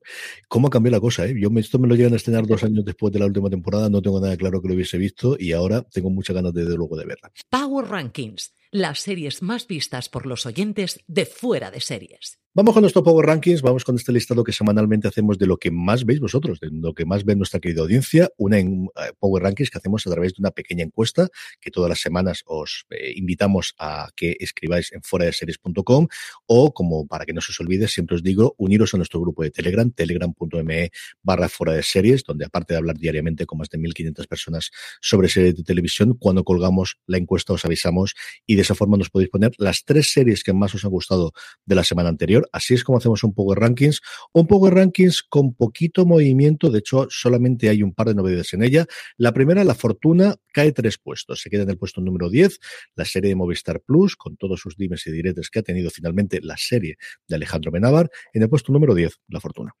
¿Cómo 0.48 0.70
cambió 0.70 0.90
la 0.90 1.00
cosa? 1.00 1.26
Eh? 1.26 1.34
Yo 1.38 1.50
esto 1.56 1.78
me 1.78 1.88
lo 1.88 1.94
llegan 1.94 2.12
a 2.12 2.16
estrenar 2.16 2.46
dos 2.46 2.64
años 2.64 2.84
después 2.84 3.12
de 3.12 3.18
la 3.18 3.26
última 3.26 3.50
temporada, 3.50 3.88
no 3.88 4.02
tengo 4.02 4.20
nada 4.20 4.36
claro 4.36 4.60
que 4.60 4.68
lo 4.68 4.74
hubiese 4.74 4.98
visto 4.98 5.36
y 5.38 5.52
ahora 5.52 5.82
tengo 5.82 6.10
muchas 6.10 6.34
ganas 6.34 6.52
de, 6.52 6.64
de 6.64 6.76
luego 6.76 6.96
de 6.96 7.06
verla. 7.06 7.32
Power 7.50 7.86
Rankings, 7.86 8.54
las 8.70 9.00
series 9.00 9.42
más 9.42 9.66
vistas 9.66 10.08
por 10.08 10.26
los 10.26 10.46
oyentes 10.46 11.00
de 11.06 11.26
fuera 11.26 11.70
de 11.70 11.80
series. 11.80 12.40
Vamos 12.58 12.72
con 12.72 12.80
nuestro 12.80 13.02
Power 13.02 13.26
Rankings, 13.26 13.60
vamos 13.60 13.84
con 13.84 13.96
este 13.96 14.12
listado 14.12 14.42
que 14.42 14.50
semanalmente 14.50 15.06
hacemos 15.06 15.36
de 15.36 15.46
lo 15.46 15.58
que 15.58 15.70
más 15.70 16.06
veis 16.06 16.20
vosotros, 16.20 16.58
de 16.58 16.70
lo 16.72 16.94
que 16.94 17.04
más 17.04 17.22
ve 17.26 17.36
nuestra 17.36 17.60
querida 17.60 17.82
audiencia, 17.82 18.30
una 18.38 18.58
en, 18.58 18.88
eh, 18.96 19.12
Power 19.18 19.42
Rankings 19.42 19.68
que 19.68 19.76
hacemos 19.76 20.06
a 20.06 20.10
través 20.10 20.32
de 20.32 20.40
una 20.40 20.52
pequeña 20.52 20.82
encuesta 20.82 21.28
que 21.60 21.70
todas 21.70 21.90
las 21.90 22.00
semanas 22.00 22.44
os 22.46 22.86
eh, 22.88 23.12
invitamos 23.14 23.74
a 23.78 24.08
que 24.16 24.38
escribáis 24.40 24.90
en 24.92 25.02
fuera 25.02 25.26
de 25.26 25.34
series.com 25.34 26.08
o 26.46 26.72
como 26.72 27.06
para 27.06 27.26
que 27.26 27.34
no 27.34 27.42
se 27.42 27.52
os 27.52 27.60
olvide, 27.60 27.88
siempre 27.88 28.16
os 28.16 28.22
digo, 28.22 28.54
uniros 28.56 28.94
a 28.94 28.96
nuestro 28.96 29.20
grupo 29.20 29.42
de 29.42 29.50
Telegram, 29.50 29.90
telegram.me 29.90 30.90
barra 31.22 31.50
fuera 31.50 31.74
de 31.74 31.82
series, 31.82 32.24
donde 32.24 32.46
aparte 32.46 32.72
de 32.72 32.78
hablar 32.78 32.96
diariamente 32.96 33.44
con 33.44 33.58
más 33.58 33.68
de 33.68 33.78
1.500 33.78 34.26
personas 34.28 34.70
sobre 35.02 35.28
series 35.28 35.56
de 35.56 35.62
televisión, 35.62 36.16
cuando 36.18 36.42
colgamos 36.42 36.96
la 37.06 37.18
encuesta 37.18 37.52
os 37.52 37.66
avisamos 37.66 38.14
y 38.46 38.54
de 38.54 38.62
esa 38.62 38.74
forma 38.74 38.96
nos 38.96 39.10
podéis 39.10 39.28
poner 39.28 39.52
las 39.58 39.84
tres 39.84 40.10
series 40.10 40.42
que 40.42 40.54
más 40.54 40.74
os 40.74 40.86
han 40.86 40.90
gustado 40.90 41.34
de 41.66 41.74
la 41.74 41.84
semana 41.84 42.08
anterior 42.08 42.45
Así 42.52 42.74
es 42.74 42.84
como 42.84 42.98
hacemos 42.98 43.22
un 43.24 43.34
Power 43.34 43.58
Rankings. 43.58 44.00
Un 44.32 44.46
Power 44.46 44.74
Rankings 44.74 45.22
con 45.22 45.54
poquito 45.54 46.06
movimiento, 46.06 46.70
de 46.70 46.80
hecho 46.80 47.06
solamente 47.10 47.68
hay 47.68 47.82
un 47.82 47.94
par 47.94 48.08
de 48.08 48.14
novedades 48.14 48.52
en 48.54 48.62
ella. 48.62 48.86
La 49.16 49.32
primera, 49.32 49.64
La 49.64 49.74
Fortuna, 49.74 50.36
cae 50.52 50.72
tres 50.72 50.98
puestos, 50.98 51.40
se 51.40 51.50
queda 51.50 51.62
en 51.62 51.70
el 51.70 51.78
puesto 51.78 52.00
número 52.00 52.30
10, 52.30 52.58
la 52.94 53.04
serie 53.04 53.30
de 53.30 53.36
Movistar 53.36 53.80
Plus, 53.80 54.16
con 54.16 54.36
todos 54.36 54.60
sus 54.60 54.76
dimes 54.76 55.06
y 55.06 55.12
diretes 55.12 55.50
que 55.50 55.60
ha 55.60 55.62
tenido 55.62 55.90
finalmente 55.90 56.40
la 56.42 56.56
serie 56.56 56.96
de 57.28 57.36
Alejandro 57.36 57.70
Benavar, 57.70 58.10
en 58.32 58.42
el 58.42 58.48
puesto 58.48 58.72
número 58.72 58.94
10, 58.94 59.20
La 59.28 59.40
Fortuna. 59.40 59.72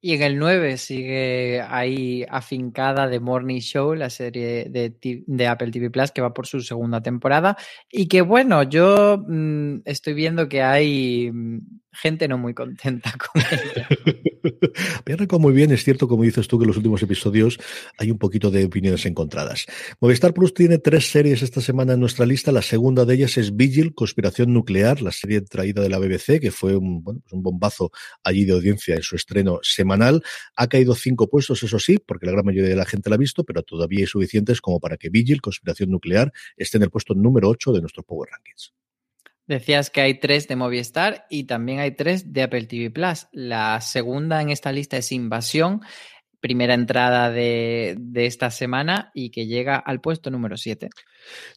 Y 0.00 0.14
en 0.14 0.22
el 0.22 0.38
9 0.38 0.76
sigue 0.76 1.60
ahí 1.62 2.24
afincada 2.28 3.10
The 3.10 3.18
Morning 3.18 3.60
Show, 3.60 3.94
la 3.94 4.10
serie 4.10 4.66
de, 4.68 5.46
Apple 5.48 5.70
TV 5.70 5.90
Plus 5.90 6.12
que 6.12 6.20
va 6.20 6.34
por 6.34 6.46
su 6.46 6.60
segunda 6.60 7.00
temporada. 7.00 7.56
Y 7.90 8.06
que 8.06 8.22
bueno, 8.22 8.62
yo 8.62 9.18
mm, 9.26 9.78
estoy 9.84 10.14
viendo 10.14 10.48
que 10.48 10.62
hay 10.62 11.30
mm, 11.32 11.58
gente 11.96 12.28
no 12.28 12.38
muy 12.38 12.54
contenta 12.54 13.12
con 13.32 13.42
ella. 13.42 13.88
Me 15.06 15.14
arrancado 15.14 15.40
muy 15.40 15.52
bien, 15.52 15.72
es 15.72 15.84
cierto, 15.84 16.08
como 16.08 16.22
dices 16.22 16.46
tú, 16.48 16.58
que 16.58 16.64
en 16.64 16.68
los 16.68 16.76
últimos 16.76 17.02
episodios 17.02 17.58
hay 17.98 18.10
un 18.10 18.18
poquito 18.18 18.50
de 18.50 18.64
opiniones 18.64 19.06
encontradas. 19.06 19.66
Movistar 20.00 20.34
Plus 20.34 20.54
tiene 20.54 20.78
tres 20.78 21.10
series 21.10 21.42
esta 21.42 21.60
semana 21.60 21.94
en 21.94 22.00
nuestra 22.00 22.26
lista. 22.26 22.52
La 22.52 22.62
segunda 22.62 23.04
de 23.04 23.14
ellas 23.14 23.36
es 23.38 23.56
Vigil, 23.56 23.94
Conspiración 23.94 24.52
Nuclear, 24.52 25.02
la 25.02 25.12
serie 25.12 25.40
traída 25.40 25.82
de 25.82 25.88
la 25.88 25.98
BBC, 25.98 26.40
que 26.40 26.50
fue 26.50 26.72
pues 26.72 27.16
un 27.32 27.42
bombazo 27.42 27.90
allí 28.22 28.44
de 28.44 28.52
audiencia 28.52 28.94
en 28.94 29.02
su 29.02 29.16
estreno 29.16 29.58
semanal. 29.62 30.22
Ha 30.56 30.66
caído 30.68 30.94
cinco 30.94 31.28
puestos, 31.28 31.62
eso 31.62 31.78
sí, 31.78 31.98
porque 31.98 32.26
la 32.26 32.32
gran 32.32 32.44
mayoría 32.44 32.70
de 32.70 32.76
la 32.76 32.86
gente 32.86 33.10
la 33.10 33.16
ha 33.16 33.18
visto, 33.18 33.44
pero 33.44 33.62
todavía 33.62 34.00
hay 34.00 34.06
suficientes 34.06 34.60
como 34.60 34.80
para 34.80 34.96
que 34.96 35.10
Vigil, 35.10 35.40
Conspiración 35.40 35.90
Nuclear, 35.90 36.32
esté 36.56 36.76
en 36.78 36.84
el 36.84 36.90
puesto 36.90 37.14
número 37.14 37.48
8 37.48 37.72
de 37.72 37.80
nuestros 37.80 38.04
Power 38.04 38.30
Rankings. 38.30 38.72
Decías 39.46 39.90
que 39.90 40.00
hay 40.00 40.14
tres 40.14 40.48
de 40.48 40.56
Movistar 40.56 41.26
y 41.30 41.44
también 41.44 41.78
hay 41.78 41.92
tres 41.92 42.32
de 42.32 42.42
Apple 42.42 42.66
TV 42.66 42.90
Plus. 42.90 43.28
La 43.30 43.80
segunda 43.80 44.42
en 44.42 44.50
esta 44.50 44.72
lista 44.72 44.96
es 44.96 45.12
Invasión, 45.12 45.82
primera 46.40 46.74
entrada 46.74 47.30
de, 47.30 47.96
esta 48.14 48.50
semana 48.50 49.10
y 49.14 49.30
que 49.30 49.46
llega 49.46 49.76
al 49.76 50.00
puesto 50.00 50.30
número 50.30 50.56
7. 50.56 50.90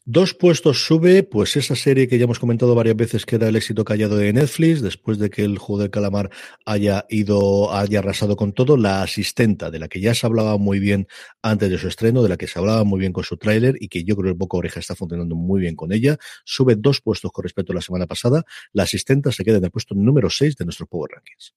Dos 0.04 0.34
puestos 0.34 0.84
sube, 0.84 1.22
pues 1.22 1.56
esa 1.56 1.76
serie 1.76 2.08
que 2.08 2.18
ya 2.18 2.24
hemos 2.24 2.38
comentado 2.38 2.74
varias 2.74 2.96
veces 2.96 3.24
que 3.24 3.36
era 3.36 3.48
el 3.48 3.56
éxito 3.56 3.84
callado 3.84 4.16
de 4.16 4.32
Netflix, 4.32 4.82
después 4.82 5.18
de 5.18 5.30
que 5.30 5.44
el 5.44 5.58
juego 5.58 5.82
del 5.82 5.90
calamar 5.90 6.30
haya 6.64 7.06
ido, 7.08 7.72
haya 7.72 8.00
arrasado 8.00 8.36
con 8.36 8.52
todo, 8.52 8.76
la 8.76 9.02
asistenta, 9.02 9.70
de 9.70 9.78
la 9.78 9.88
que 9.88 10.00
ya 10.00 10.14
se 10.14 10.26
hablaba 10.26 10.58
muy 10.58 10.80
bien 10.80 11.06
antes 11.42 11.70
de 11.70 11.78
su 11.78 11.88
estreno, 11.88 12.22
de 12.22 12.28
la 12.28 12.36
que 12.36 12.46
se 12.46 12.58
hablaba 12.58 12.84
muy 12.84 13.00
bien 13.00 13.12
con 13.12 13.24
su 13.24 13.36
tráiler 13.36 13.76
y 13.80 13.88
que 13.88 14.04
yo 14.04 14.16
creo 14.16 14.24
que 14.24 14.30
el 14.30 14.38
Boca 14.38 14.56
Oreja 14.56 14.80
está 14.80 14.94
funcionando 14.94 15.34
muy 15.36 15.60
bien 15.60 15.76
con 15.76 15.92
ella, 15.92 16.18
sube 16.44 16.74
dos 16.76 17.00
puestos 17.00 17.30
con 17.32 17.42
respecto 17.42 17.72
a 17.72 17.76
la 17.76 17.82
semana 17.82 18.06
pasada, 18.06 18.44
la 18.72 18.84
asistenta 18.84 19.32
se 19.32 19.44
queda 19.44 19.58
en 19.58 19.64
el 19.64 19.70
puesto 19.70 19.94
número 19.94 20.30
6 20.30 20.56
de 20.56 20.64
nuestro 20.64 20.86
Power 20.86 21.12
Rankings. 21.12 21.54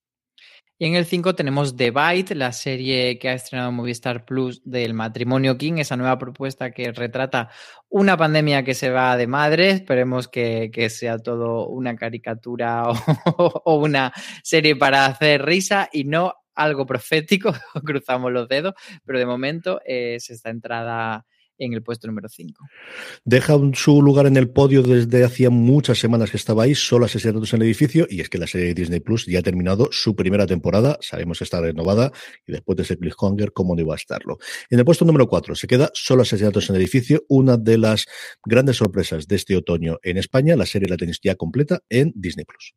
Y 0.76 0.86
en 0.86 0.96
el 0.96 1.06
5 1.06 1.36
tenemos 1.36 1.76
The 1.76 1.92
Bite, 1.92 2.34
la 2.34 2.50
serie 2.50 3.16
que 3.20 3.28
ha 3.28 3.34
estrenado 3.34 3.70
Movistar 3.70 4.24
Plus 4.24 4.60
del 4.64 4.92
matrimonio 4.92 5.56
King, 5.56 5.74
esa 5.78 5.96
nueva 5.96 6.18
propuesta 6.18 6.72
que 6.72 6.90
retrata 6.90 7.48
una 7.88 8.16
pandemia 8.16 8.64
que 8.64 8.74
se 8.74 8.90
va 8.90 9.16
de 9.16 9.28
madre. 9.28 9.70
Esperemos 9.70 10.26
que, 10.26 10.70
sea 10.90 11.18
todo 11.18 11.68
una 11.68 11.94
caricatura 11.94 12.88
o, 13.36 13.76
una 13.76 14.12
serie 14.42 14.74
para 14.74 15.06
hacer 15.06 15.44
risa 15.44 15.88
y 15.92 16.04
no 16.04 16.34
algo 16.56 16.86
profético, 16.86 17.52
cruzamos 17.84 18.32
los 18.32 18.48
dedos, 18.48 18.74
pero 19.04 19.20
de 19.20 19.26
momento 19.26 19.80
es 19.84 20.28
esta 20.30 20.50
entrada 20.50 21.24
en 21.58 21.72
el 21.72 21.82
puesto 21.82 22.06
número 22.06 22.28
5. 22.28 22.64
Deja 23.24 23.58
su 23.74 24.02
lugar 24.02 24.26
en 24.26 24.36
el 24.36 24.50
podio 24.50 24.82
desde 24.82 25.24
hacía 25.24 25.50
muchas 25.50 25.98
semanas 25.98 26.30
que 26.30 26.36
estaba 26.36 26.64
ahí, 26.64 26.74
solo 26.74 27.06
asesinatos 27.06 27.52
en 27.52 27.62
el 27.62 27.66
edificio, 27.66 28.06
y 28.08 28.20
es 28.20 28.28
que 28.28 28.38
la 28.38 28.46
serie 28.46 28.74
Disney 28.74 29.00
Plus 29.00 29.26
ya 29.26 29.38
ha 29.38 29.42
terminado 29.42 29.88
su 29.90 30.14
primera 30.14 30.46
temporada, 30.46 30.98
sabemos 31.00 31.38
que 31.38 31.44
está 31.44 31.60
renovada, 31.60 32.12
y 32.46 32.52
después 32.52 32.76
de 32.76 32.82
ese 32.82 32.96
cliffhanger, 32.96 33.52
¿cómo 33.52 33.74
no 33.74 33.80
iba 33.80 33.94
a 33.94 33.96
estarlo? 33.96 34.38
En 34.70 34.78
el 34.78 34.84
puesto 34.84 35.04
número 35.04 35.28
4 35.28 35.54
se 35.54 35.66
queda 35.66 35.90
solo 35.94 36.22
asesinatos 36.22 36.68
en 36.70 36.76
el 36.76 36.82
edificio, 36.82 37.24
una 37.28 37.56
de 37.56 37.78
las 37.78 38.06
grandes 38.44 38.76
sorpresas 38.76 39.26
de 39.26 39.36
este 39.36 39.56
otoño 39.56 39.98
en 40.02 40.18
España, 40.18 40.56
la 40.56 40.66
serie 40.66 40.88
la 40.88 40.96
tenéis 40.96 41.20
ya 41.22 41.34
completa 41.34 41.80
en 41.88 42.12
Disney 42.14 42.44
Plus. 42.44 42.74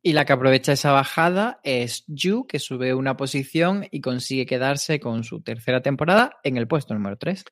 Y 0.00 0.12
la 0.12 0.24
que 0.24 0.32
aprovecha 0.32 0.72
esa 0.72 0.92
bajada 0.92 1.60
es 1.64 2.04
Yu, 2.06 2.46
que 2.46 2.60
sube 2.60 2.94
una 2.94 3.16
posición 3.16 3.86
y 3.90 4.00
consigue 4.00 4.46
quedarse 4.46 5.00
con 5.00 5.24
su 5.24 5.40
tercera 5.40 5.82
temporada 5.82 6.38
en 6.44 6.56
el 6.56 6.68
puesto 6.68 6.94
número 6.94 7.16
3. 7.16 7.44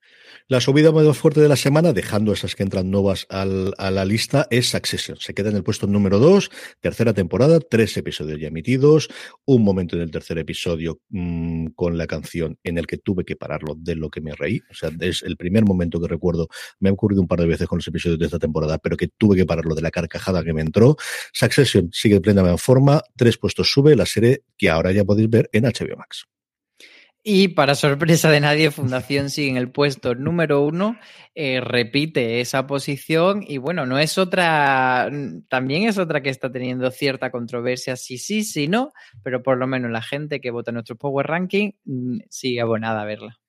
La 0.46 0.60
subida 0.60 0.92
más 0.92 1.18
fuerte 1.18 1.40
de 1.40 1.48
la 1.48 1.56
semana, 1.56 1.92
dejando 1.92 2.32
esas 2.32 2.54
que 2.54 2.62
entran 2.62 2.88
nuevas 2.88 3.26
al, 3.30 3.74
a 3.78 3.90
la 3.90 4.04
lista, 4.04 4.46
es 4.50 4.70
Succession. 4.70 5.18
Se 5.18 5.34
queda 5.34 5.50
en 5.50 5.56
el 5.56 5.64
puesto 5.64 5.88
número 5.88 6.20
2, 6.20 6.50
tercera 6.80 7.12
temporada, 7.12 7.58
tres 7.58 7.96
episodios 7.96 8.38
ya 8.40 8.46
emitidos, 8.46 9.08
un 9.44 9.64
momento 9.64 9.96
en 9.96 10.02
el 10.02 10.12
tercer 10.12 10.38
episodio 10.38 11.00
mmm, 11.08 11.66
con 11.74 11.98
la 11.98 12.06
canción 12.06 12.58
en 12.62 12.78
el 12.78 12.86
que 12.86 12.98
tuve 12.98 13.24
que 13.24 13.34
pararlo 13.34 13.74
de 13.76 13.96
lo 13.96 14.08
que 14.08 14.20
me 14.20 14.36
reí. 14.36 14.60
O 14.70 14.74
sea, 14.74 14.90
es 15.00 15.24
el 15.24 15.36
primer 15.36 15.64
momento 15.64 16.00
que 16.00 16.06
recuerdo, 16.06 16.48
me 16.78 16.90
ha 16.90 16.92
ocurrido 16.92 17.22
un 17.22 17.28
par 17.28 17.40
de 17.40 17.46
veces 17.46 17.66
con 17.66 17.78
los 17.78 17.88
episodios 17.88 18.20
de 18.20 18.26
esta 18.26 18.38
temporada, 18.38 18.78
pero 18.78 18.96
que 18.96 19.08
tuve 19.08 19.36
que 19.36 19.46
pararlo 19.46 19.74
de 19.74 19.82
la 19.82 19.90
carcajada 19.90 20.44
que 20.44 20.52
me 20.52 20.60
entró. 20.60 20.96
Succession 21.32 21.90
sigue 21.92 22.20
en 22.36 22.58
forma, 22.58 23.02
tres 23.16 23.38
puestos 23.38 23.70
sube 23.70 23.96
la 23.96 24.06
serie 24.06 24.42
que 24.56 24.68
ahora 24.68 24.92
ya 24.92 25.04
podéis 25.04 25.30
ver 25.30 25.48
en 25.52 25.64
HBO 25.64 25.96
Max. 25.96 26.26
Y 27.28 27.48
para 27.48 27.74
sorpresa 27.74 28.30
de 28.30 28.38
nadie, 28.38 28.70
Fundación 28.70 29.30
sigue 29.30 29.48
en 29.48 29.56
el 29.56 29.72
puesto 29.72 30.14
número 30.14 30.62
uno, 30.62 30.96
eh, 31.34 31.60
repite 31.60 32.40
esa 32.40 32.68
posición 32.68 33.42
y 33.44 33.58
bueno, 33.58 33.84
no 33.84 33.98
es 33.98 34.16
otra, 34.16 35.10
también 35.48 35.88
es 35.88 35.98
otra 35.98 36.22
que 36.22 36.30
está 36.30 36.52
teniendo 36.52 36.88
cierta 36.92 37.32
controversia, 37.32 37.96
sí, 37.96 38.16
sí, 38.18 38.44
sí, 38.44 38.68
no, 38.68 38.92
pero 39.24 39.42
por 39.42 39.58
lo 39.58 39.66
menos 39.66 39.90
la 39.90 40.02
gente 40.02 40.40
que 40.40 40.52
vota 40.52 40.70
nuestro 40.70 40.94
Power 40.94 41.26
Ranking 41.26 41.72
mm, 41.84 42.18
sigue 42.30 42.60
abonada 42.60 43.02
a 43.02 43.06
verla. 43.06 43.40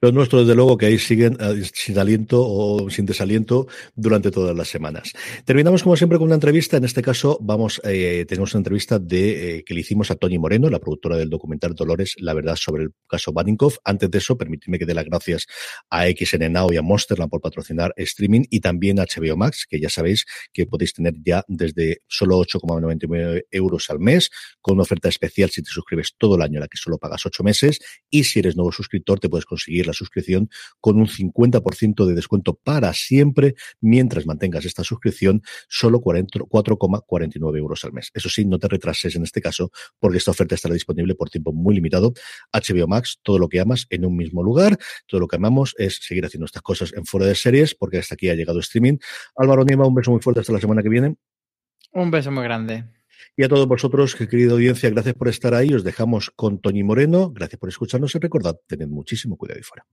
Los 0.00 0.12
nuestros, 0.12 0.42
desde 0.42 0.54
luego, 0.54 0.76
que 0.76 0.86
ahí 0.86 0.98
siguen 0.98 1.34
uh, 1.40 1.64
sin 1.74 1.98
aliento 1.98 2.40
o 2.40 2.88
sin 2.90 3.06
desaliento 3.06 3.66
durante 3.94 4.30
todas 4.30 4.56
las 4.56 4.68
semanas. 4.68 5.12
Terminamos, 5.44 5.82
como 5.82 5.96
siempre, 5.96 6.18
con 6.18 6.26
una 6.26 6.34
entrevista. 6.34 6.76
En 6.76 6.84
este 6.84 7.02
caso, 7.02 7.38
vamos, 7.40 7.80
eh, 7.84 8.24
tenemos 8.28 8.54
una 8.54 8.60
entrevista 8.60 8.98
de, 8.98 9.58
eh, 9.58 9.64
que 9.64 9.74
le 9.74 9.80
hicimos 9.80 10.10
a 10.10 10.16
Tony 10.16 10.38
Moreno, 10.38 10.70
la 10.70 10.78
productora 10.78 11.16
del 11.16 11.30
documental 11.30 11.74
Dolores, 11.74 12.14
la 12.18 12.34
verdad 12.34 12.56
sobre 12.56 12.84
el 12.84 12.90
caso 13.08 13.32
Baninkoff. 13.32 13.78
Antes 13.84 14.10
de 14.10 14.18
eso, 14.18 14.36
permitidme 14.36 14.78
que 14.78 14.86
dé 14.86 14.94
las 14.94 15.04
gracias 15.04 15.46
a 15.90 16.06
XN 16.06 16.52
Now 16.52 16.72
y 16.72 16.76
a 16.76 16.82
Monsterland 16.82 17.30
por 17.30 17.40
patrocinar 17.40 17.92
streaming 17.96 18.42
y 18.50 18.60
también 18.60 19.00
a 19.00 19.04
HBO 19.04 19.36
Max, 19.36 19.66
que 19.68 19.80
ya 19.80 19.88
sabéis 19.88 20.26
que 20.52 20.66
podéis 20.66 20.92
tener 20.92 21.14
ya 21.24 21.44
desde 21.48 22.02
solo 22.06 22.38
8,99 22.38 23.46
euros 23.50 23.90
al 23.90 24.00
mes, 24.00 24.30
con 24.60 24.74
una 24.74 24.82
oferta 24.82 25.08
especial 25.08 25.50
si 25.50 25.62
te 25.62 25.70
suscribes 25.70 26.14
todo 26.16 26.36
el 26.36 26.42
año, 26.42 26.60
la 26.60 26.68
que 26.68 26.78
solo 26.78 26.98
pagas 26.98 27.24
8 27.24 27.42
meses. 27.42 27.80
Y 28.10 28.24
si 28.24 28.38
eres 28.38 28.56
nuevo 28.56 28.72
suscriptor, 28.72 29.20
te 29.20 29.28
puedes 29.28 29.44
conseguir 29.44 29.67
conseguir 29.68 29.86
la 29.86 29.92
suscripción 29.92 30.48
con 30.80 30.98
un 30.98 31.06
50% 31.06 32.06
de 32.06 32.14
descuento 32.14 32.54
para 32.54 32.92
siempre 32.94 33.54
mientras 33.80 34.26
mantengas 34.26 34.64
esta 34.64 34.82
suscripción 34.82 35.42
solo 35.68 36.00
4,49 36.00 37.58
euros 37.58 37.84
al 37.84 37.92
mes. 37.92 38.10
Eso 38.14 38.28
sí, 38.28 38.44
no 38.46 38.58
te 38.58 38.68
retrases 38.68 39.14
en 39.16 39.24
este 39.24 39.40
caso 39.40 39.70
porque 39.98 40.18
esta 40.18 40.30
oferta 40.30 40.54
estará 40.54 40.72
disponible 40.72 41.14
por 41.14 41.28
tiempo 41.28 41.52
muy 41.52 41.74
limitado. 41.74 42.14
HBO 42.52 42.86
Max, 42.86 43.18
todo 43.22 43.38
lo 43.38 43.48
que 43.48 43.60
amas 43.60 43.86
en 43.90 44.06
un 44.06 44.16
mismo 44.16 44.42
lugar. 44.42 44.78
Todo 45.06 45.20
lo 45.20 45.28
que 45.28 45.36
amamos 45.36 45.74
es 45.76 45.96
seguir 45.96 46.24
haciendo 46.24 46.46
estas 46.46 46.62
cosas 46.62 46.92
en 46.94 47.04
fuera 47.04 47.26
de 47.26 47.34
series 47.34 47.74
porque 47.74 47.98
hasta 47.98 48.14
aquí 48.14 48.30
ha 48.30 48.34
llegado 48.34 48.60
streaming. 48.60 48.96
Álvaro 49.36 49.64
Niema, 49.64 49.86
un 49.86 49.94
beso 49.94 50.10
muy 50.10 50.20
fuerte 50.20 50.40
hasta 50.40 50.52
la 50.52 50.60
semana 50.60 50.82
que 50.82 50.88
viene. 50.88 51.16
Un 51.92 52.10
beso 52.10 52.30
muy 52.30 52.44
grande. 52.44 52.84
Y 53.38 53.44
a 53.44 53.48
todos 53.48 53.68
vosotros, 53.68 54.16
querida 54.16 54.50
audiencia, 54.50 54.90
gracias 54.90 55.14
por 55.14 55.28
estar 55.28 55.54
ahí. 55.54 55.72
Os 55.72 55.84
dejamos 55.84 56.32
con 56.34 56.58
Tony 56.58 56.82
Moreno. 56.82 57.30
Gracias 57.30 57.56
por 57.60 57.68
escucharnos 57.68 58.12
y 58.16 58.18
recordad, 58.18 58.56
tened 58.66 58.88
muchísimo 58.88 59.36
cuidado 59.36 59.58
ahí 59.58 59.62
fuera. 59.62 59.86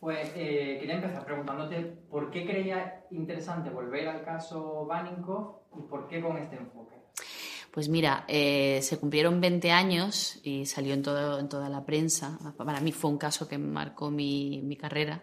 Pues 0.00 0.32
eh, 0.34 0.78
quería 0.80 0.94
empezar 0.94 1.22
preguntándote 1.26 1.80
por 2.10 2.30
qué 2.30 2.46
creía 2.46 3.04
interesante 3.10 3.68
volver 3.68 4.08
al 4.08 4.24
caso 4.24 4.86
Baninkoff 4.86 5.56
y 5.78 5.82
por 5.82 6.08
qué 6.08 6.22
con 6.22 6.38
este 6.38 6.56
enfoque. 6.56 6.96
Pues 7.72 7.90
mira, 7.90 8.24
eh, 8.26 8.80
se 8.80 8.96
cumplieron 8.96 9.38
20 9.38 9.70
años 9.70 10.40
y 10.42 10.64
salió 10.64 10.94
en, 10.94 11.02
todo, 11.02 11.40
en 11.40 11.50
toda 11.50 11.68
la 11.68 11.84
prensa. 11.84 12.38
Para 12.56 12.80
mí 12.80 12.92
fue 12.92 13.10
un 13.10 13.18
caso 13.18 13.46
que 13.46 13.58
marcó 13.58 14.10
mi, 14.10 14.62
mi 14.62 14.76
carrera 14.76 15.22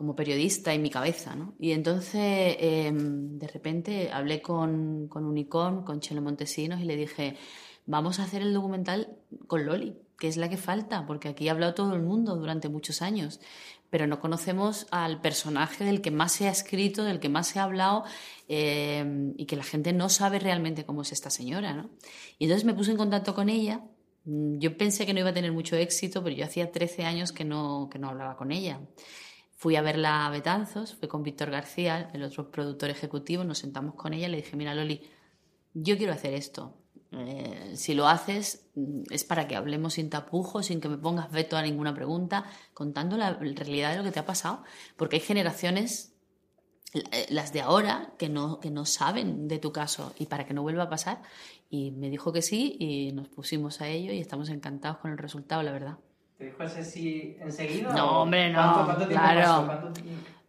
como 0.00 0.16
periodista 0.16 0.72
en 0.72 0.80
mi 0.80 0.88
cabeza, 0.88 1.36
¿no? 1.36 1.52
Y 1.58 1.72
entonces, 1.72 2.14
eh, 2.58 2.90
de 2.90 3.46
repente, 3.48 4.10
hablé 4.10 4.40
con, 4.40 5.08
con 5.08 5.26
Unicom, 5.26 5.84
con 5.84 6.00
Chelo 6.00 6.22
Montesinos, 6.22 6.80
y 6.80 6.84
le 6.84 6.96
dije, 6.96 7.36
vamos 7.84 8.18
a 8.18 8.22
hacer 8.22 8.40
el 8.40 8.54
documental 8.54 9.18
con 9.46 9.66
Loli, 9.66 9.98
que 10.18 10.26
es 10.26 10.38
la 10.38 10.48
que 10.48 10.56
falta, 10.56 11.04
porque 11.06 11.28
aquí 11.28 11.50
ha 11.50 11.52
hablado 11.52 11.74
todo 11.74 11.94
el 11.94 12.00
mundo 12.00 12.34
durante 12.36 12.70
muchos 12.70 13.02
años, 13.02 13.40
pero 13.90 14.06
no 14.06 14.20
conocemos 14.20 14.86
al 14.90 15.20
personaje 15.20 15.84
del 15.84 16.00
que 16.00 16.10
más 16.10 16.32
se 16.32 16.48
ha 16.48 16.50
escrito, 16.50 17.04
del 17.04 17.20
que 17.20 17.28
más 17.28 17.48
se 17.48 17.58
ha 17.58 17.64
hablado, 17.64 18.04
eh, 18.48 19.34
y 19.36 19.44
que 19.44 19.56
la 19.56 19.64
gente 19.64 19.92
no 19.92 20.08
sabe 20.08 20.38
realmente 20.38 20.86
cómo 20.86 21.02
es 21.02 21.12
esta 21.12 21.28
señora, 21.28 21.74
¿no? 21.74 21.90
Y 22.38 22.44
entonces 22.44 22.64
me 22.64 22.72
puse 22.72 22.90
en 22.90 22.96
contacto 22.96 23.34
con 23.34 23.50
ella. 23.50 23.84
Yo 24.24 24.78
pensé 24.78 25.04
que 25.04 25.12
no 25.12 25.20
iba 25.20 25.28
a 25.28 25.34
tener 25.34 25.52
mucho 25.52 25.76
éxito, 25.76 26.24
pero 26.24 26.34
yo 26.34 26.46
hacía 26.46 26.72
13 26.72 27.04
años 27.04 27.32
que 27.32 27.44
no, 27.44 27.90
que 27.92 27.98
no 27.98 28.08
hablaba 28.08 28.38
con 28.38 28.50
ella. 28.50 28.80
Fui 29.60 29.76
a 29.76 29.82
verla 29.82 30.24
a 30.24 30.30
Betanzos, 30.30 30.94
fui 30.94 31.06
con 31.06 31.22
Víctor 31.22 31.50
García, 31.50 32.08
el 32.14 32.22
otro 32.22 32.50
productor 32.50 32.88
ejecutivo, 32.88 33.44
nos 33.44 33.58
sentamos 33.58 33.94
con 33.94 34.14
ella 34.14 34.26
y 34.26 34.30
le 34.30 34.38
dije, 34.38 34.56
mira 34.56 34.74
Loli, 34.74 35.02
yo 35.74 35.98
quiero 35.98 36.14
hacer 36.14 36.32
esto. 36.32 36.78
Eh, 37.12 37.72
si 37.76 37.92
lo 37.92 38.08
haces 38.08 38.70
mm, 38.74 39.02
es 39.10 39.24
para 39.24 39.46
que 39.46 39.56
hablemos 39.56 39.92
sin 39.92 40.08
tapujos, 40.08 40.64
sin 40.64 40.80
que 40.80 40.88
me 40.88 40.96
pongas 40.96 41.30
veto 41.30 41.58
a 41.58 41.62
ninguna 41.62 41.94
pregunta, 41.94 42.46
contando 42.72 43.18
la 43.18 43.34
realidad 43.34 43.90
de 43.90 43.98
lo 43.98 44.04
que 44.04 44.12
te 44.12 44.20
ha 44.20 44.24
pasado. 44.24 44.64
Porque 44.96 45.16
hay 45.16 45.22
generaciones, 45.22 46.14
eh, 46.94 47.26
las 47.28 47.52
de 47.52 47.60
ahora, 47.60 48.14
que 48.18 48.30
no, 48.30 48.60
que 48.60 48.70
no 48.70 48.86
saben 48.86 49.46
de 49.46 49.58
tu 49.58 49.72
caso 49.72 50.14
y 50.18 50.24
para 50.24 50.46
que 50.46 50.54
no 50.54 50.62
vuelva 50.62 50.84
a 50.84 50.88
pasar. 50.88 51.20
Y 51.68 51.90
me 51.90 52.08
dijo 52.08 52.32
que 52.32 52.40
sí 52.40 52.78
y 52.80 53.12
nos 53.12 53.28
pusimos 53.28 53.82
a 53.82 53.88
ello 53.88 54.10
y 54.10 54.20
estamos 54.20 54.48
encantados 54.48 54.96
con 55.00 55.10
el 55.10 55.18
resultado, 55.18 55.62
la 55.62 55.72
verdad. 55.72 55.98
¿Te 56.40 56.46
dijo 56.46 56.62
ese 56.62 56.82
sí 56.82 57.36
enseguida? 57.38 57.92
No, 57.92 58.22
hombre, 58.22 58.48
no. 58.48 58.62
¿Cuánto, 58.62 58.84
cuánto 58.86 59.06
tiempo 59.06 59.26
claro. 59.26 59.92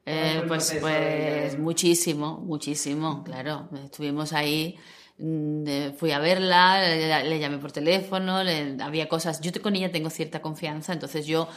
eh, 0.05 0.41
pues, 0.47 0.77
pues 0.79 1.59
muchísimo, 1.59 2.37
muchísimo, 2.37 3.25
claro. 3.25 3.67
Estuvimos 3.83 4.31
ahí, 4.31 4.77
mm, 5.17 5.91
fui 5.97 6.13
a 6.13 6.19
verla, 6.19 6.79
le, 6.81 7.25
le 7.27 7.39
llamé 7.39 7.57
por 7.57 7.73
teléfono, 7.73 8.41
le, 8.41 8.77
había 8.81 9.09
cosas, 9.09 9.41
yo 9.41 9.51
con 9.61 9.75
ella 9.75 9.91
tengo 9.91 10.09
cierta 10.09 10.41
confianza, 10.41 10.93
entonces 10.93 11.27
yo 11.27 11.49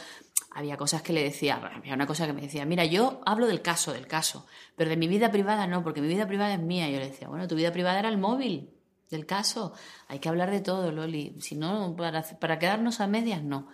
había 0.51 0.75
cosas 0.75 1.01
que 1.01 1.13
le 1.13 1.23
decía, 1.23 1.55
había 1.73 1.93
una 1.93 2.05
cosa 2.05 2.27
que 2.27 2.33
me 2.33 2.41
decía, 2.41 2.65
mira, 2.65 2.83
yo 2.83 3.21
hablo 3.25 3.47
del 3.47 3.61
caso, 3.61 3.93
del 3.93 4.05
caso, 4.05 4.45
pero 4.75 4.89
de 4.89 4.97
mi 4.97 5.07
vida 5.07 5.31
privada 5.31 5.65
no, 5.65 5.81
porque 5.81 6.01
mi 6.01 6.09
vida 6.09 6.27
privada 6.27 6.55
es 6.55 6.59
mía. 6.59 6.89
Yo 6.89 6.99
le 6.99 7.07
decía, 7.07 7.29
bueno, 7.29 7.47
tu 7.47 7.55
vida 7.55 7.71
privada 7.71 7.99
era 7.99 8.09
el 8.09 8.17
móvil 8.17 8.69
del 9.09 9.25
caso, 9.25 9.71
hay 10.09 10.19
que 10.19 10.27
hablar 10.27 10.51
de 10.51 10.59
todo, 10.59 10.91
Loli, 10.91 11.37
si 11.39 11.55
no, 11.55 11.95
para, 11.95 12.21
para 12.23 12.59
quedarnos 12.59 12.99
a 12.99 13.07
medias, 13.07 13.41
no 13.41 13.69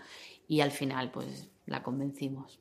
y 0.52 0.60
al 0.60 0.72
final 0.72 1.12
pues 1.12 1.50
la 1.66 1.82
convencimos. 1.82 2.60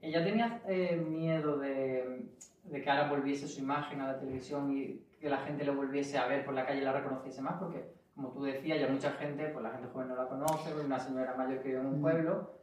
¿Ella 0.00 0.24
tenía 0.24 0.60
eh, 0.66 0.96
miedo 0.96 1.56
de, 1.56 2.26
de, 2.64 2.82
que 2.82 2.90
ahora 2.90 3.08
volviese 3.08 3.46
su 3.46 3.60
imagen 3.60 4.00
a 4.00 4.08
la 4.08 4.18
televisión 4.18 4.76
y 4.76 5.00
que 5.20 5.30
la 5.30 5.38
gente 5.38 5.64
lo 5.64 5.76
volviese 5.76 6.18
a 6.18 6.26
ver 6.26 6.44
por 6.44 6.52
la 6.52 6.66
calle 6.66 6.80
y 6.80 6.84
la 6.84 6.92
reconociese 6.92 7.40
más? 7.40 7.60
Porque, 7.60 7.84
como 8.16 8.32
tú 8.32 8.42
decías, 8.42 8.80
ya 8.80 8.88
mucha 8.88 9.12
gente, 9.12 9.50
pues 9.50 9.62
la 9.62 9.70
gente 9.70 9.86
joven 9.92 10.08
no 10.08 10.16
la 10.16 10.26
conoce, 10.26 10.70
es 10.70 10.84
una 10.84 10.98
señora 10.98 11.36
mayor 11.36 11.62
que 11.62 11.68
vive 11.68 11.80
en 11.80 11.86
un 11.86 12.00
pueblo. 12.00 12.58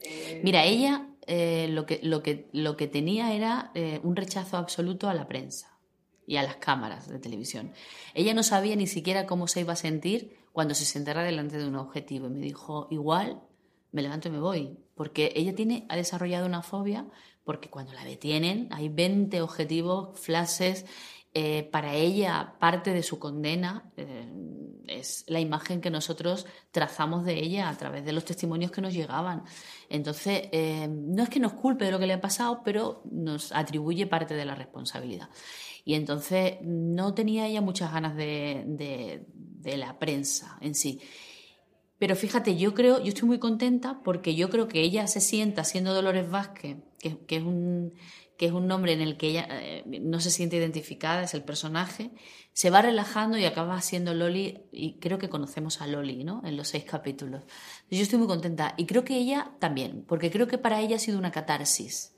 Eh... 0.00 0.40
Mira, 0.42 0.64
ella 0.64 1.08
eh, 1.26 1.68
lo, 1.68 1.84
que, 1.84 2.00
lo, 2.02 2.22
que, 2.22 2.48
lo 2.52 2.78
que 2.78 2.88
tenía 2.88 3.34
era 3.34 3.72
eh, 3.74 4.00
un 4.02 4.16
rechazo 4.16 4.56
absoluto 4.56 5.10
a 5.10 5.12
la 5.12 5.28
prensa 5.28 5.78
y 6.26 6.38
a 6.38 6.42
las 6.42 6.56
cámaras 6.56 7.10
de 7.10 7.18
televisión. 7.18 7.72
Ella 8.14 8.32
no 8.32 8.42
sabía 8.42 8.74
ni 8.74 8.86
siquiera 8.86 9.26
cómo 9.26 9.48
se 9.48 9.60
iba 9.60 9.74
a 9.74 9.76
sentir 9.76 10.38
cuando 10.54 10.74
se 10.74 10.86
sentara 10.86 11.24
delante 11.24 11.58
de 11.58 11.68
un 11.68 11.76
objetivo 11.76 12.28
y 12.28 12.30
me 12.30 12.40
dijo, 12.40 12.88
igual 12.90 13.42
me 13.92 14.02
levanto 14.02 14.28
y 14.28 14.32
me 14.32 14.40
voy. 14.40 14.76
Porque 14.94 15.32
ella 15.36 15.54
tiene, 15.54 15.86
ha 15.88 15.96
desarrollado 15.96 16.46
una 16.46 16.62
fobia 16.62 17.06
porque 17.44 17.70
cuando 17.70 17.92
la 17.92 18.04
detienen 18.04 18.68
hay 18.70 18.88
20 18.88 19.40
objetivos, 19.42 20.18
flashes. 20.18 20.84
Eh, 21.34 21.62
para 21.72 21.94
ella, 21.94 22.56
parte 22.60 22.92
de 22.92 23.02
su 23.02 23.18
condena 23.18 23.90
eh, 23.96 24.30
es 24.86 25.24
la 25.28 25.40
imagen 25.40 25.80
que 25.80 25.88
nosotros 25.88 26.46
trazamos 26.70 27.24
de 27.24 27.38
ella 27.38 27.70
a 27.70 27.78
través 27.78 28.04
de 28.04 28.12
los 28.12 28.26
testimonios 28.26 28.70
que 28.70 28.82
nos 28.82 28.92
llegaban. 28.92 29.42
Entonces, 29.88 30.50
eh, 30.52 30.86
no 30.90 31.22
es 31.22 31.30
que 31.30 31.40
nos 31.40 31.54
culpe 31.54 31.86
de 31.86 31.90
lo 31.90 31.98
que 31.98 32.06
le 32.06 32.12
ha 32.12 32.20
pasado, 32.20 32.60
pero 32.62 33.02
nos 33.10 33.50
atribuye 33.52 34.06
parte 34.06 34.34
de 34.34 34.44
la 34.44 34.54
responsabilidad. 34.54 35.30
Y 35.86 35.94
entonces 35.94 36.58
no 36.60 37.14
tenía 37.14 37.46
ella 37.46 37.62
muchas 37.62 37.92
ganas 37.94 38.14
de, 38.14 38.64
de, 38.66 39.24
de 39.32 39.76
la 39.78 39.98
prensa 39.98 40.58
en 40.60 40.74
sí. 40.74 41.00
Pero 42.02 42.16
fíjate, 42.16 42.56
yo 42.56 42.74
creo, 42.74 42.98
yo 42.98 43.10
estoy 43.10 43.28
muy 43.28 43.38
contenta 43.38 44.00
porque 44.02 44.34
yo 44.34 44.50
creo 44.50 44.66
que 44.66 44.80
ella 44.80 45.06
se 45.06 45.20
sienta 45.20 45.62
siendo 45.62 45.94
Dolores 45.94 46.28
Vázquez, 46.28 46.78
que, 46.98 47.16
es 47.28 47.42
un 47.44 47.94
que 48.36 48.46
es 48.46 48.50
un 48.50 48.66
nombre 48.66 48.92
en 48.92 49.00
el 49.00 49.16
que 49.16 49.28
ella 49.28 49.46
eh, 49.48 49.84
no 49.86 50.18
se 50.18 50.32
siente 50.32 50.56
identificada, 50.56 51.22
es 51.22 51.32
el 51.32 51.44
personaje, 51.44 52.10
se 52.52 52.70
va 52.70 52.82
relajando 52.82 53.38
y 53.38 53.44
acaba 53.44 53.80
siendo 53.82 54.14
Loli, 54.14 54.62
y 54.72 54.98
creo 54.98 55.18
que 55.18 55.28
conocemos 55.28 55.80
a 55.80 55.86
Loli, 55.86 56.24
¿no? 56.24 56.42
En 56.44 56.56
los 56.56 56.66
seis 56.66 56.82
capítulos. 56.82 57.44
Yo 57.88 58.02
estoy 58.02 58.18
muy 58.18 58.26
contenta 58.26 58.74
y 58.76 58.86
creo 58.86 59.04
que 59.04 59.16
ella 59.16 59.52
también, 59.60 60.04
porque 60.08 60.32
creo 60.32 60.48
que 60.48 60.58
para 60.58 60.80
ella 60.80 60.96
ha 60.96 60.98
sido 60.98 61.20
una 61.20 61.30
catarsis. 61.30 62.16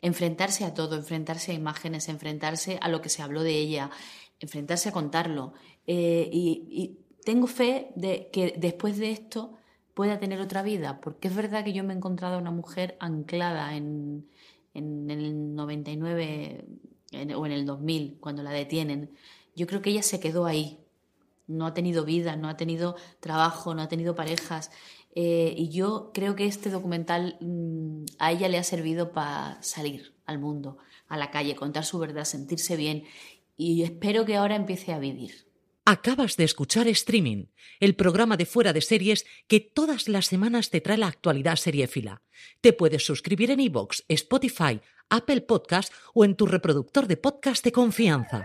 Enfrentarse 0.00 0.64
a 0.64 0.74
todo, 0.74 0.94
enfrentarse 0.94 1.50
a 1.50 1.54
imágenes, 1.56 2.08
enfrentarse 2.08 2.78
a 2.80 2.88
lo 2.88 3.02
que 3.02 3.08
se 3.08 3.22
habló 3.22 3.42
de 3.42 3.56
ella, 3.56 3.90
enfrentarse 4.38 4.90
a 4.90 4.92
contarlo. 4.92 5.54
Eh, 5.88 6.30
y, 6.32 7.00
tengo 7.24 7.46
fe 7.46 7.90
de 7.94 8.30
que 8.32 8.54
después 8.58 8.98
de 8.98 9.10
esto 9.10 9.54
pueda 9.94 10.18
tener 10.18 10.40
otra 10.40 10.62
vida, 10.62 11.00
porque 11.00 11.28
es 11.28 11.34
verdad 11.34 11.64
que 11.64 11.72
yo 11.72 11.84
me 11.84 11.92
he 11.92 11.96
encontrado 11.96 12.38
una 12.38 12.50
mujer 12.50 12.96
anclada 13.00 13.76
en, 13.76 14.28
en 14.74 15.10
el 15.10 15.54
99 15.54 16.64
o 17.34 17.46
en 17.46 17.52
el 17.52 17.66
2000, 17.66 18.18
cuando 18.20 18.42
la 18.42 18.50
detienen. 18.50 19.10
Yo 19.56 19.66
creo 19.66 19.82
que 19.82 19.90
ella 19.90 20.02
se 20.02 20.20
quedó 20.20 20.46
ahí. 20.46 20.78
No 21.46 21.66
ha 21.66 21.74
tenido 21.74 22.04
vida, 22.04 22.36
no 22.36 22.48
ha 22.48 22.56
tenido 22.56 22.94
trabajo, 23.20 23.74
no 23.74 23.82
ha 23.82 23.88
tenido 23.88 24.14
parejas. 24.14 24.70
Eh, 25.14 25.54
y 25.56 25.70
yo 25.70 26.10
creo 26.12 26.36
que 26.36 26.46
este 26.46 26.70
documental 26.70 27.36
mm, 27.40 28.04
a 28.18 28.30
ella 28.30 28.48
le 28.48 28.58
ha 28.58 28.62
servido 28.62 29.12
para 29.12 29.60
salir 29.62 30.14
al 30.26 30.38
mundo, 30.38 30.78
a 31.08 31.16
la 31.16 31.30
calle, 31.30 31.56
contar 31.56 31.84
su 31.84 31.98
verdad, 31.98 32.24
sentirse 32.24 32.76
bien. 32.76 33.04
Y 33.56 33.82
espero 33.82 34.24
que 34.24 34.36
ahora 34.36 34.54
empiece 34.54 34.92
a 34.92 34.98
vivir. 34.98 35.47
Acabas 35.90 36.36
de 36.36 36.44
escuchar 36.44 36.86
Streaming, 36.86 37.46
el 37.80 37.94
programa 37.94 38.36
de 38.36 38.44
fuera 38.44 38.74
de 38.74 38.82
series 38.82 39.24
que 39.46 39.58
todas 39.60 40.06
las 40.06 40.26
semanas 40.26 40.68
te 40.68 40.82
trae 40.82 40.98
la 40.98 41.06
actualidad 41.06 41.56
seriéfila. 41.56 42.20
Te 42.60 42.74
puedes 42.74 43.06
suscribir 43.06 43.50
en 43.50 43.60
iVoox, 43.60 44.02
Spotify, 44.06 44.82
Apple 45.08 45.40
Podcast 45.40 45.90
o 46.12 46.26
en 46.26 46.36
tu 46.36 46.44
reproductor 46.44 47.06
de 47.06 47.16
podcast 47.16 47.64
de 47.64 47.72
confianza. 47.72 48.44